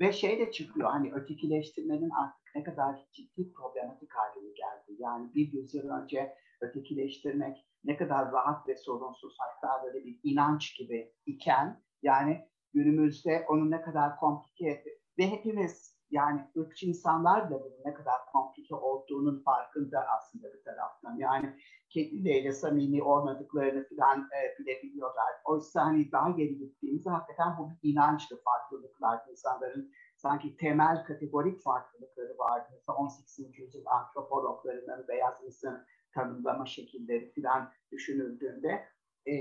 Ve 0.00 0.12
şey 0.12 0.38
de 0.38 0.50
çıkıyor 0.50 0.90
hani 0.90 1.12
ötekileştirmenin 1.12 2.10
artık 2.10 2.54
ne 2.54 2.62
kadar 2.62 2.96
ciddi 3.12 3.52
problematik 3.52 4.10
haline 4.14 4.52
geldi. 4.52 4.96
Yani 4.98 5.34
bir 5.34 5.52
yüzyıl 5.52 5.88
önce 5.88 6.34
ötekileştirmek 6.60 7.66
ne 7.84 7.96
kadar 7.96 8.32
rahat 8.32 8.68
ve 8.68 8.76
sorunsuz 8.76 9.36
hatta 9.38 9.84
böyle 9.84 10.04
bir 10.04 10.20
inanç 10.22 10.76
gibi 10.78 11.12
iken 11.26 11.82
yani 12.02 12.48
günümüzde 12.72 13.46
onun 13.48 13.70
ne 13.70 13.82
kadar 13.82 14.16
komplike 14.16 14.84
ve 15.18 15.30
hepimiz 15.30 15.93
yani 16.14 16.40
ırkçı 16.56 16.86
insanlar 16.86 17.50
da 17.50 17.60
bunun 17.60 17.84
ne 17.84 17.94
kadar 17.94 18.26
komplike 18.32 18.74
olduğunun 18.74 19.42
farkında 19.42 20.06
aslında 20.18 20.54
bir 20.54 20.62
taraftan. 20.64 21.16
Yani 21.16 21.56
kendileriyle 21.90 22.52
samimi 22.52 23.02
olmadıklarını 23.02 23.88
falan 23.88 24.20
e, 24.20 24.58
bilebiliyorlar. 24.58 25.32
Oysa 25.44 25.84
hani 25.84 26.12
daha 26.12 26.30
geri 26.30 26.58
gittiğimizde 26.58 27.10
hakikaten 27.10 27.58
bu 27.58 27.70
bir 27.70 27.92
inançlı 27.92 28.42
farklılıklar. 28.42 29.20
insanların 29.30 29.92
sanki 30.16 30.56
temel 30.56 31.04
kategorik 31.04 31.62
farklılıkları 31.62 32.38
vardı. 32.38 32.68
Mesela 32.72 32.96
18. 32.96 33.58
yüzyıl 33.58 33.86
antropologlarının 33.86 35.08
beyaz 35.08 35.34
insan 35.46 35.84
tanımlama 36.14 36.66
şekilleri 36.66 37.32
falan 37.34 37.72
düşünüldüğünde 37.92 38.84
e, 39.26 39.34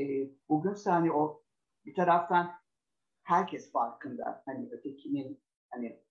bugün 0.50 0.76
hani 0.86 1.12
o 1.12 1.44
bir 1.86 1.96
taraftan 1.96 2.52
herkes 3.24 3.72
farkında 3.72 4.44
hani 4.46 4.70
ötekinin 4.72 5.44
hani 5.70 6.04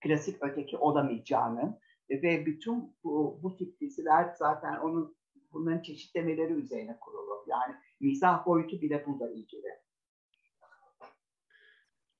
klasik 0.00 0.42
öteki 0.42 0.76
olamayacağını 0.76 1.78
ve 2.10 2.46
bütün 2.46 2.96
bu, 3.04 3.40
bu 3.42 3.56
tip 3.56 3.80
diziler 3.80 4.34
zaten 4.38 4.76
onun 4.76 5.16
bunların 5.52 5.82
çeşitlemeleri 5.82 6.52
üzerine 6.52 6.96
kurulu. 7.00 7.44
Yani 7.46 7.74
mizah 8.00 8.46
boyutu 8.46 8.80
bile 8.80 9.06
burada 9.06 9.30
ilgili. 9.30 9.80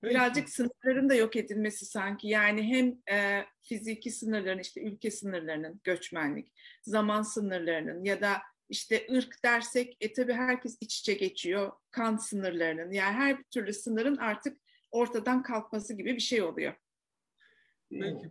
birazcık 0.03 0.51
sınırların 0.51 1.09
da 1.11 1.14
yok 1.14 1.37
edilmesi 1.37 1.87
sanki. 1.87 2.28
Yani 2.28 2.62
hem 2.62 3.16
e, 3.16 3.45
fiziki 3.62 4.11
sınırların 4.11 4.59
işte 4.59 4.83
ülke 4.83 5.11
sınırlarının 5.11 5.81
göçmenlik, 5.85 6.53
zaman 6.83 7.22
sınırlarının 7.22 8.05
ya 8.05 8.20
da 8.20 8.37
işte 8.68 9.07
ırk 9.12 9.45
dersek 9.45 9.97
e 10.01 10.12
tabii 10.12 10.33
herkes 10.33 10.78
iç 10.81 10.99
içe 10.99 11.14
geçiyor. 11.14 11.72
Kan 11.91 12.16
sınırlarının 12.16 12.93
yani 12.93 13.12
her 13.12 13.43
türlü 13.43 13.72
sınırın 13.72 14.16
artık 14.16 14.61
ortadan 14.91 15.43
kalkması 15.43 15.95
gibi 15.95 16.14
bir 16.14 16.20
şey 16.20 16.43
oluyor. 16.43 16.74
Peki 17.91 18.30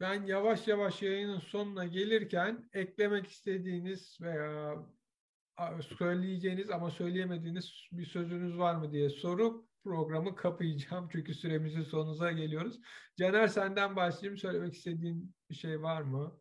ben 0.00 0.26
yavaş 0.26 0.68
yavaş 0.68 1.02
yayının 1.02 1.38
sonuna 1.38 1.84
gelirken 1.84 2.68
eklemek 2.72 3.26
istediğiniz 3.26 4.18
veya 4.20 4.76
söyleyeceğiniz 5.98 6.70
ama 6.70 6.90
söyleyemediğiniz 6.90 7.72
bir 7.92 8.06
sözünüz 8.06 8.58
var 8.58 8.74
mı 8.74 8.92
diye 8.92 9.10
sorup 9.10 9.66
programı 9.84 10.36
kapayacağım. 10.36 11.08
Çünkü 11.12 11.34
süremizin 11.34 11.82
sonuna 11.82 12.32
geliyoruz. 12.32 12.80
Caner 13.16 13.48
senden 13.48 13.96
başlayayım. 13.96 14.38
Söylemek 14.38 14.74
istediğin 14.74 15.34
bir 15.50 15.54
şey 15.54 15.82
var 15.82 16.02
mı? 16.02 16.40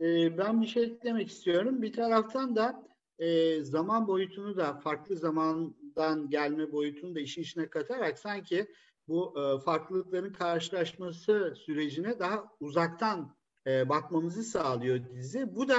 Ee, 0.00 0.38
ben 0.38 0.62
bir 0.62 0.66
şey 0.66 0.84
eklemek 0.84 1.28
istiyorum. 1.28 1.82
Bir 1.82 1.92
taraftan 1.92 2.56
da 2.56 2.88
e, 3.18 3.60
zaman 3.60 4.08
boyutunu 4.08 4.56
da 4.56 4.74
farklı 4.78 5.16
zamandan 5.16 6.30
gelme 6.30 6.72
boyutunu 6.72 7.14
da 7.14 7.20
işin 7.20 7.42
içine 7.42 7.70
katarak 7.70 8.18
sanki 8.18 8.66
bu 9.10 9.34
e, 9.40 9.64
farklılıkların 9.64 10.32
karşılaşması 10.32 11.54
sürecine 11.56 12.18
daha 12.18 12.44
uzaktan 12.60 13.36
e, 13.66 13.88
bakmamızı 13.88 14.42
sağlıyor 14.42 15.10
dizi. 15.10 15.54
Bu 15.54 15.68
da 15.68 15.76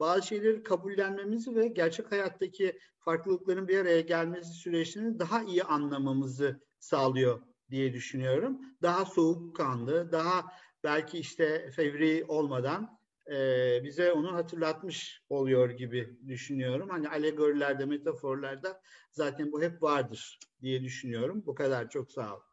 bazı 0.00 0.26
şeyleri 0.26 0.62
kabullenmemizi 0.62 1.54
ve 1.56 1.68
gerçek 1.68 2.12
hayattaki 2.12 2.78
farklılıkların 2.98 3.68
bir 3.68 3.78
araya 3.78 4.00
gelmesi 4.00 4.52
süreçlerini 4.52 5.18
daha 5.18 5.42
iyi 5.42 5.64
anlamamızı 5.64 6.60
sağlıyor 6.78 7.40
diye 7.70 7.92
düşünüyorum. 7.92 8.60
Daha 8.82 9.04
soğukkanlı, 9.04 10.12
daha 10.12 10.44
belki 10.84 11.18
işte 11.18 11.70
fevri 11.70 12.24
olmadan 12.28 12.98
e, 13.30 13.80
bize 13.84 14.12
onu 14.12 14.34
hatırlatmış 14.34 15.22
oluyor 15.28 15.70
gibi 15.70 16.18
düşünüyorum. 16.28 16.88
Hani 16.90 17.08
alegorilerde, 17.08 17.84
metaforlarda 17.84 18.80
zaten 19.12 19.52
bu 19.52 19.62
hep 19.62 19.82
vardır 19.82 20.38
diye 20.62 20.82
düşünüyorum. 20.82 21.42
Bu 21.46 21.54
kadar 21.54 21.90
çok 21.90 22.12
sağ 22.12 22.36
ol. 22.36 22.51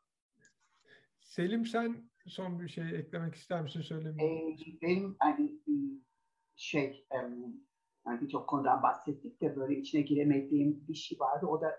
Selim 1.30 1.66
sen 1.66 2.10
son 2.28 2.60
bir 2.60 2.68
şey 2.68 2.96
eklemek 3.00 3.36
ister 3.36 3.62
misin 3.62 3.82
söylemeyi? 3.82 4.54
Ee, 4.54 4.82
benim 4.82 5.16
hani 5.20 5.60
şey 6.56 7.08
yani 7.14 7.56
birçok 8.06 8.50
konudan 8.50 8.84
bahsettik 8.84 9.42
de 9.42 9.56
böyle 9.56 9.80
içine 9.80 10.02
giremediğim 10.02 10.88
bir 10.88 10.94
şey 10.94 11.20
vardı. 11.20 11.46
O 11.46 11.62
da 11.62 11.76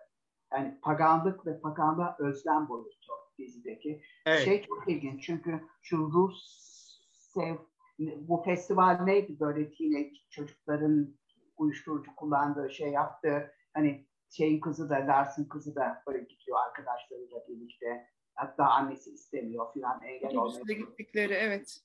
yani 0.52 0.78
paganlık 0.82 1.46
ve 1.46 1.60
paganlığa 1.60 2.16
özlem 2.18 2.68
boyutu 2.68 3.12
dizideki. 3.38 4.02
Evet. 4.26 4.44
Şey 4.44 4.62
çok 4.62 4.88
ilginç 4.88 5.22
çünkü 5.22 5.60
şu 5.82 5.96
Rus 5.96 6.70
sev 7.12 7.56
bu 7.98 8.42
festival 8.44 9.04
neydi 9.04 9.40
böyle 9.40 9.70
teenage 9.70 10.16
çocukların 10.30 11.16
uyuşturucu 11.56 12.16
kullandığı 12.16 12.70
şey 12.70 12.90
yaptı. 12.90 13.52
Hani 13.74 14.06
şeyin 14.30 14.60
kızı 14.60 14.90
da 14.90 14.94
Lars'ın 14.94 15.44
kızı 15.44 15.74
da 15.74 16.02
böyle 16.06 16.18
gidiyor 16.18 16.58
arkadaşlarıyla 16.66 17.38
birlikte 17.48 18.06
Hatta 18.40 18.64
annesi 18.64 19.10
istemiyor 19.10 19.72
filan 19.72 20.02
engel 20.02 20.36
olmaya. 20.36 20.74
gittikleri 20.74 21.32
evet. 21.32 21.80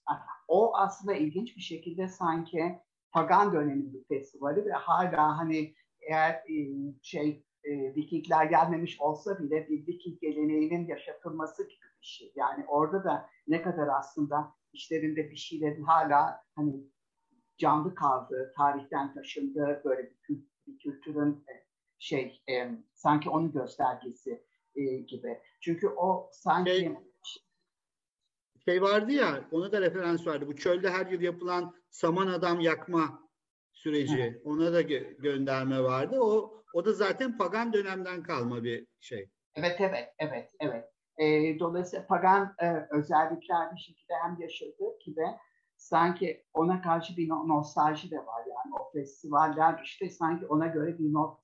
O 0.48 0.78
aslında 0.78 1.14
ilginç 1.14 1.56
bir 1.56 1.62
şekilde 1.62 2.08
sanki 2.08 2.80
pagan 3.12 3.54
dönemi 3.54 3.94
bir 3.94 4.04
festivali 4.04 4.66
ve 4.66 4.72
hala 4.72 5.38
hani 5.38 5.76
eğer 6.02 6.32
e, 6.34 6.56
şey 7.02 7.46
e, 7.64 7.96
Vikingler 7.96 8.46
gelmemiş 8.46 9.02
olsa 9.02 9.40
bile 9.40 9.70
bir 9.70 9.88
Viking 9.88 10.22
geleneğinin 10.22 10.88
yaşatılması 10.88 11.64
gibi 11.64 11.86
bir 12.02 12.06
şey. 12.06 12.34
Yani 12.36 12.66
orada 12.68 13.04
da 13.04 13.30
ne 13.48 13.62
kadar 13.62 13.88
aslında 13.88 14.54
işlerinde 14.74 15.32
bir 15.32 15.36
şeylerin 15.36 15.84
hala 15.84 16.44
hani 16.56 16.76
canlı 17.58 17.96
kaldığı, 17.96 18.54
tarihten 18.58 19.14
taşındığı 19.14 19.82
böyle 19.86 20.12
bir, 20.30 20.40
bir 20.68 20.78
kültürün 20.78 21.46
e, 21.50 21.54
şey 22.00 22.42
e, 22.50 22.72
sanki 22.94 23.30
onun 23.30 23.52
göstergesi 23.52 24.46
e, 24.76 24.84
gibi. 24.84 25.40
Çünkü 25.62 25.88
o 25.88 26.30
sanki 26.34 26.72
şey, 26.72 26.96
şey 28.66 28.82
vardı 28.82 29.12
ya 29.12 29.48
ona 29.52 29.72
da 29.72 29.82
referans 29.82 30.28
vardı. 30.28 30.48
Bu 30.48 30.56
çölde 30.56 30.90
her 30.90 31.06
yıl 31.06 31.22
yapılan 31.22 31.76
saman 31.90 32.28
adam 32.28 32.60
yakma 32.60 33.30
süreci. 33.72 34.20
Evet. 34.20 34.42
Ona 34.46 34.74
da 34.74 34.82
gö- 34.82 35.22
gönderme 35.22 35.84
vardı. 35.84 36.20
O 36.20 36.64
o 36.74 36.86
da 36.86 36.94
zaten 36.94 37.38
pagan 37.38 37.74
dönemden 37.74 38.24
kalma 38.24 38.64
bir 38.64 38.88
şey. 39.00 39.30
Evet 39.56 39.82
evet 39.82 40.14
evet 40.20 40.52
evet. 40.60 40.86
E, 41.18 41.60
dolayısıyla 41.60 42.08
pagan 42.08 42.56
e, 42.62 42.88
özellikler 42.92 43.72
bir 43.76 43.80
şekilde 43.80 44.14
hem 44.24 44.38
yaşadığı 44.40 45.00
gibi 45.06 45.26
sanki 45.78 46.46
ona 46.54 46.82
karşı 46.82 47.18
bir 47.18 47.30
nostalji 47.30 48.12
de 48.12 48.18
var 48.18 48.46
yani 48.48 48.76
o 48.80 48.92
festivaller 48.92 49.82
işte 49.84 50.10
sanki 50.10 50.46
ona 50.46 50.68
göre 50.68 51.00
bir 51.00 51.14
not 51.14 51.40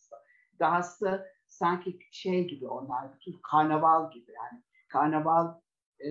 dahası 0.59 1.25
sanki 1.51 1.99
şey 2.11 2.47
gibi 2.47 2.67
onlar, 2.67 3.13
bütün 3.13 3.39
karnaval 3.51 4.11
gibi 4.11 4.31
yani. 4.31 4.63
Karnaval 4.87 5.59
e, 5.99 6.09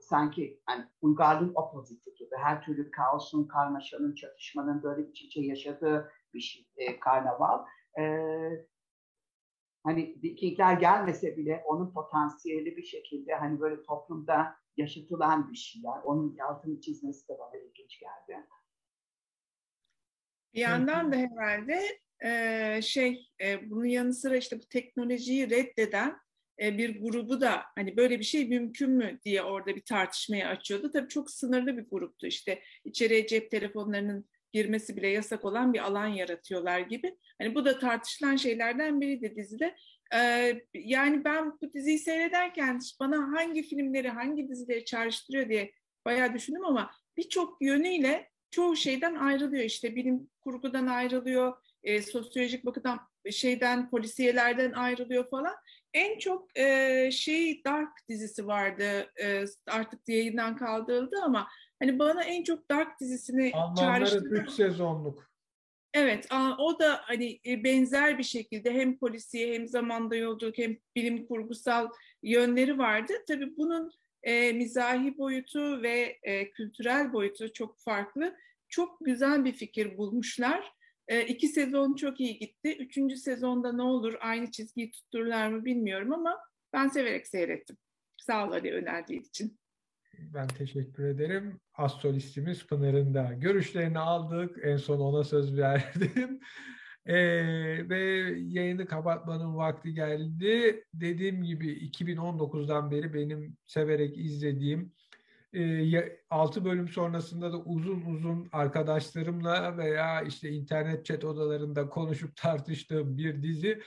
sanki 0.00 0.60
yani 0.68 0.84
uygarlığın 1.00 1.52
opoziti 1.54 2.14
gibi. 2.14 2.36
Her 2.36 2.62
türlü 2.62 2.90
kaosun, 2.90 3.48
karmaşanın, 3.48 4.14
çatışmanın 4.14 4.82
böyle 4.82 5.08
iç 5.08 5.22
içe 5.22 5.40
yaşadığı 5.40 6.12
bir 6.34 6.40
şey 6.40 6.66
e, 6.76 7.00
karnaval. 7.00 7.64
E, 7.98 8.04
hani 9.82 10.18
Vikingler 10.22 10.74
gelmese 10.74 11.36
bile 11.36 11.62
onun 11.66 11.92
potansiyeli 11.92 12.76
bir 12.76 12.84
şekilde 12.84 13.34
hani 13.34 13.60
böyle 13.60 13.82
toplumda 13.82 14.56
yaşatılan 14.76 15.50
bir 15.50 15.56
şey. 15.56 15.82
Yani 15.82 16.02
onun 16.02 16.38
altını 16.38 16.80
çizmesi 16.80 17.28
de 17.28 17.38
bana 17.38 17.60
ilginç 17.60 18.00
geldi. 18.00 18.46
Bir 20.54 20.60
yandan 20.60 21.12
da 21.12 21.16
herhalde 21.16 22.00
e, 22.24 22.80
şey 22.82 23.26
e, 23.42 23.70
bunun 23.70 23.84
yanı 23.84 24.14
sıra 24.14 24.36
işte 24.36 24.58
bu 24.58 24.66
teknolojiyi 24.68 25.50
reddeden 25.50 26.16
e, 26.62 26.78
bir 26.78 27.02
grubu 27.02 27.40
da 27.40 27.62
hani 27.74 27.96
böyle 27.96 28.18
bir 28.18 28.24
şey 28.24 28.48
mümkün 28.48 28.90
mü 28.90 29.18
diye 29.24 29.42
orada 29.42 29.76
bir 29.76 29.84
tartışmaya 29.84 30.48
açıyordu. 30.48 30.90
Tabii 30.90 31.08
çok 31.08 31.30
sınırlı 31.30 31.76
bir 31.76 31.84
gruptu 31.90 32.26
işte 32.26 32.62
içeriye 32.84 33.26
cep 33.26 33.50
telefonlarının 33.50 34.28
girmesi 34.52 34.96
bile 34.96 35.08
yasak 35.08 35.44
olan 35.44 35.72
bir 35.72 35.78
alan 35.78 36.06
yaratıyorlar 36.06 36.80
gibi. 36.80 37.16
Hani 37.38 37.54
bu 37.54 37.64
da 37.64 37.78
tartışılan 37.78 38.36
şeylerden 38.36 39.00
biriydi 39.00 39.34
dizide. 39.36 39.76
Ee, 40.14 40.62
yani 40.74 41.24
ben 41.24 41.52
bu 41.62 41.72
diziyi 41.72 41.98
seyrederken 41.98 42.80
bana 43.00 43.32
hangi 43.32 43.62
filmleri, 43.62 44.08
hangi 44.08 44.48
dizileri 44.48 44.84
çağrıştırıyor 44.84 45.48
diye 45.48 45.72
bayağı 46.04 46.34
düşündüm 46.34 46.64
ama 46.64 46.90
birçok 47.16 47.62
yönüyle 47.62 48.30
çoğu 48.50 48.76
şeyden 48.76 49.14
ayrılıyor. 49.14 49.64
İşte 49.64 49.96
bilim 49.96 50.30
kurgudan 50.40 50.86
ayrılıyor, 50.86 51.56
e, 51.84 52.02
sosyolojik 52.02 52.66
bakıdan 52.66 53.00
şeyden 53.30 53.90
polisiyelerden 53.90 54.72
ayrılıyor 54.72 55.30
falan. 55.30 55.54
En 55.94 56.18
çok 56.18 56.58
e, 56.58 57.10
şey 57.10 57.64
Dark 57.64 58.08
dizisi 58.08 58.46
vardı 58.46 59.12
e, 59.22 59.44
artık 59.66 60.08
yayından 60.08 60.56
kaldırıldı 60.56 61.16
ama 61.22 61.48
hani 61.82 61.98
bana 61.98 62.24
en 62.24 62.44
çok 62.44 62.70
Dark 62.70 63.00
dizisini 63.00 63.52
çağrıştırdı. 63.78 64.34
3 64.34 64.50
sezonluk. 64.50 65.30
Evet, 65.94 66.28
o 66.58 66.78
da 66.78 67.00
hani 67.02 67.40
e, 67.46 67.64
benzer 67.64 68.18
bir 68.18 68.22
şekilde 68.22 68.74
hem 68.74 68.98
polisiye 68.98 69.54
hem 69.54 69.68
zamanda 69.68 70.16
yolculuk 70.16 70.58
hem 70.58 70.76
bilim 70.96 71.26
kurgusal 71.26 71.88
yönleri 72.22 72.78
vardı. 72.78 73.12
Tabii 73.28 73.56
bunun 73.56 73.92
e, 74.22 74.52
mizahi 74.52 75.18
boyutu 75.18 75.82
ve 75.82 76.18
e, 76.22 76.50
kültürel 76.50 77.12
boyutu 77.12 77.52
çok 77.52 77.78
farklı. 77.78 78.36
Çok 78.68 78.98
güzel 79.00 79.44
bir 79.44 79.52
fikir 79.52 79.98
bulmuşlar. 79.98 80.72
E, 81.10 81.26
iki 81.26 81.48
sezon 81.48 81.94
çok 81.94 82.20
iyi 82.20 82.38
gitti. 82.38 82.76
Üçüncü 82.76 83.16
sezonda 83.16 83.72
ne 83.72 83.82
olur 83.82 84.14
aynı 84.20 84.50
çizgiyi 84.50 84.90
tuttururlar 84.90 85.48
mı 85.48 85.64
bilmiyorum 85.64 86.12
ama 86.12 86.38
ben 86.72 86.88
severek 86.88 87.26
seyrettim. 87.26 87.76
Sağ 88.16 88.48
ol 88.48 88.52
Ali 88.52 88.72
önerdiğin 88.72 89.22
için. 89.22 89.58
Ben 90.18 90.48
teşekkür 90.48 91.04
ederim. 91.04 91.60
Astrolistimiz 91.74 92.66
Pınar'ın 92.66 93.14
da 93.14 93.32
görüşlerini 93.32 93.98
aldık. 93.98 94.58
En 94.62 94.76
son 94.76 95.00
ona 95.00 95.24
söz 95.24 95.56
verdim. 95.58 96.40
Ee, 97.06 97.88
ve 97.88 98.00
yayını 98.38 98.86
kapatmanın 98.86 99.56
vakti 99.56 99.94
geldi. 99.94 100.84
Dediğim 100.94 101.42
gibi 101.42 101.72
2019'dan 101.72 102.90
beri 102.90 103.14
benim 103.14 103.56
severek 103.66 104.18
izlediğim 104.18 104.92
6 106.30 106.64
bölüm 106.64 106.88
sonrasında 106.88 107.52
da 107.52 107.58
uzun 107.58 108.00
uzun 108.00 108.48
arkadaşlarımla 108.52 109.78
veya 109.78 110.22
işte 110.22 110.50
internet 110.50 111.04
chat 111.04 111.24
odalarında 111.24 111.88
konuşup 111.88 112.36
tartıştığım 112.36 113.18
bir 113.18 113.42
dizi. 113.42 113.82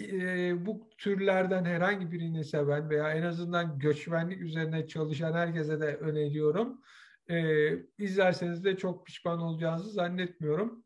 E, 0.00 0.66
bu 0.66 0.90
türlerden 0.98 1.64
herhangi 1.64 2.12
birini 2.12 2.44
seven 2.44 2.90
veya 2.90 3.12
en 3.12 3.22
azından 3.22 3.78
göçmenlik 3.78 4.40
üzerine 4.40 4.86
çalışan 4.88 5.32
herkese 5.32 5.80
de 5.80 5.96
öneriyorum. 5.96 6.80
E, 7.30 7.68
izlerseniz 7.98 8.64
de 8.64 8.76
çok 8.76 9.06
pişman 9.06 9.38
olacağınızı 9.38 9.90
zannetmiyorum. 9.90 10.84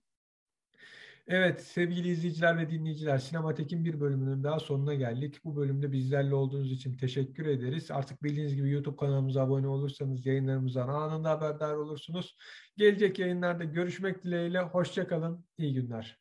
Evet 1.28 1.62
sevgili 1.62 2.08
izleyiciler 2.08 2.58
ve 2.58 2.70
dinleyiciler 2.70 3.18
Sinematek'in 3.18 3.84
bir 3.84 4.00
bölümünün 4.00 4.44
daha 4.44 4.60
sonuna 4.60 4.94
geldik. 4.94 5.44
Bu 5.44 5.56
bölümde 5.56 5.92
bizlerle 5.92 6.34
olduğunuz 6.34 6.72
için 6.72 6.96
teşekkür 6.96 7.46
ederiz. 7.46 7.90
Artık 7.90 8.22
bildiğiniz 8.22 8.54
gibi 8.54 8.70
YouTube 8.70 8.96
kanalımıza 8.96 9.42
abone 9.42 9.68
olursanız 9.68 10.26
yayınlarımızdan 10.26 10.88
anında 10.88 11.30
haberdar 11.30 11.74
olursunuz. 11.74 12.36
Gelecek 12.76 13.18
yayınlarda 13.18 13.64
görüşmek 13.64 14.24
dileğiyle. 14.24 14.60
Hoşçakalın. 14.60 15.44
İyi 15.58 15.74
günler. 15.74 16.18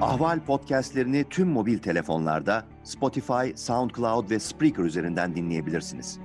Ahval 0.00 0.44
podcastlerini 0.44 1.24
tüm 1.30 1.48
mobil 1.48 1.78
telefonlarda 1.78 2.64
Spotify, 2.84 3.54
SoundCloud 3.54 4.30
ve 4.30 4.38
Spreaker 4.38 4.84
üzerinden 4.84 5.36
dinleyebilirsiniz. 5.36 6.18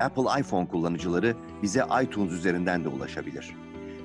Apple 0.00 0.40
iPhone 0.40 0.68
kullanıcıları 0.68 1.36
bize 1.62 1.84
iTunes 2.02 2.32
üzerinden 2.32 2.84
de 2.84 2.88
ulaşabilir. 2.88 3.63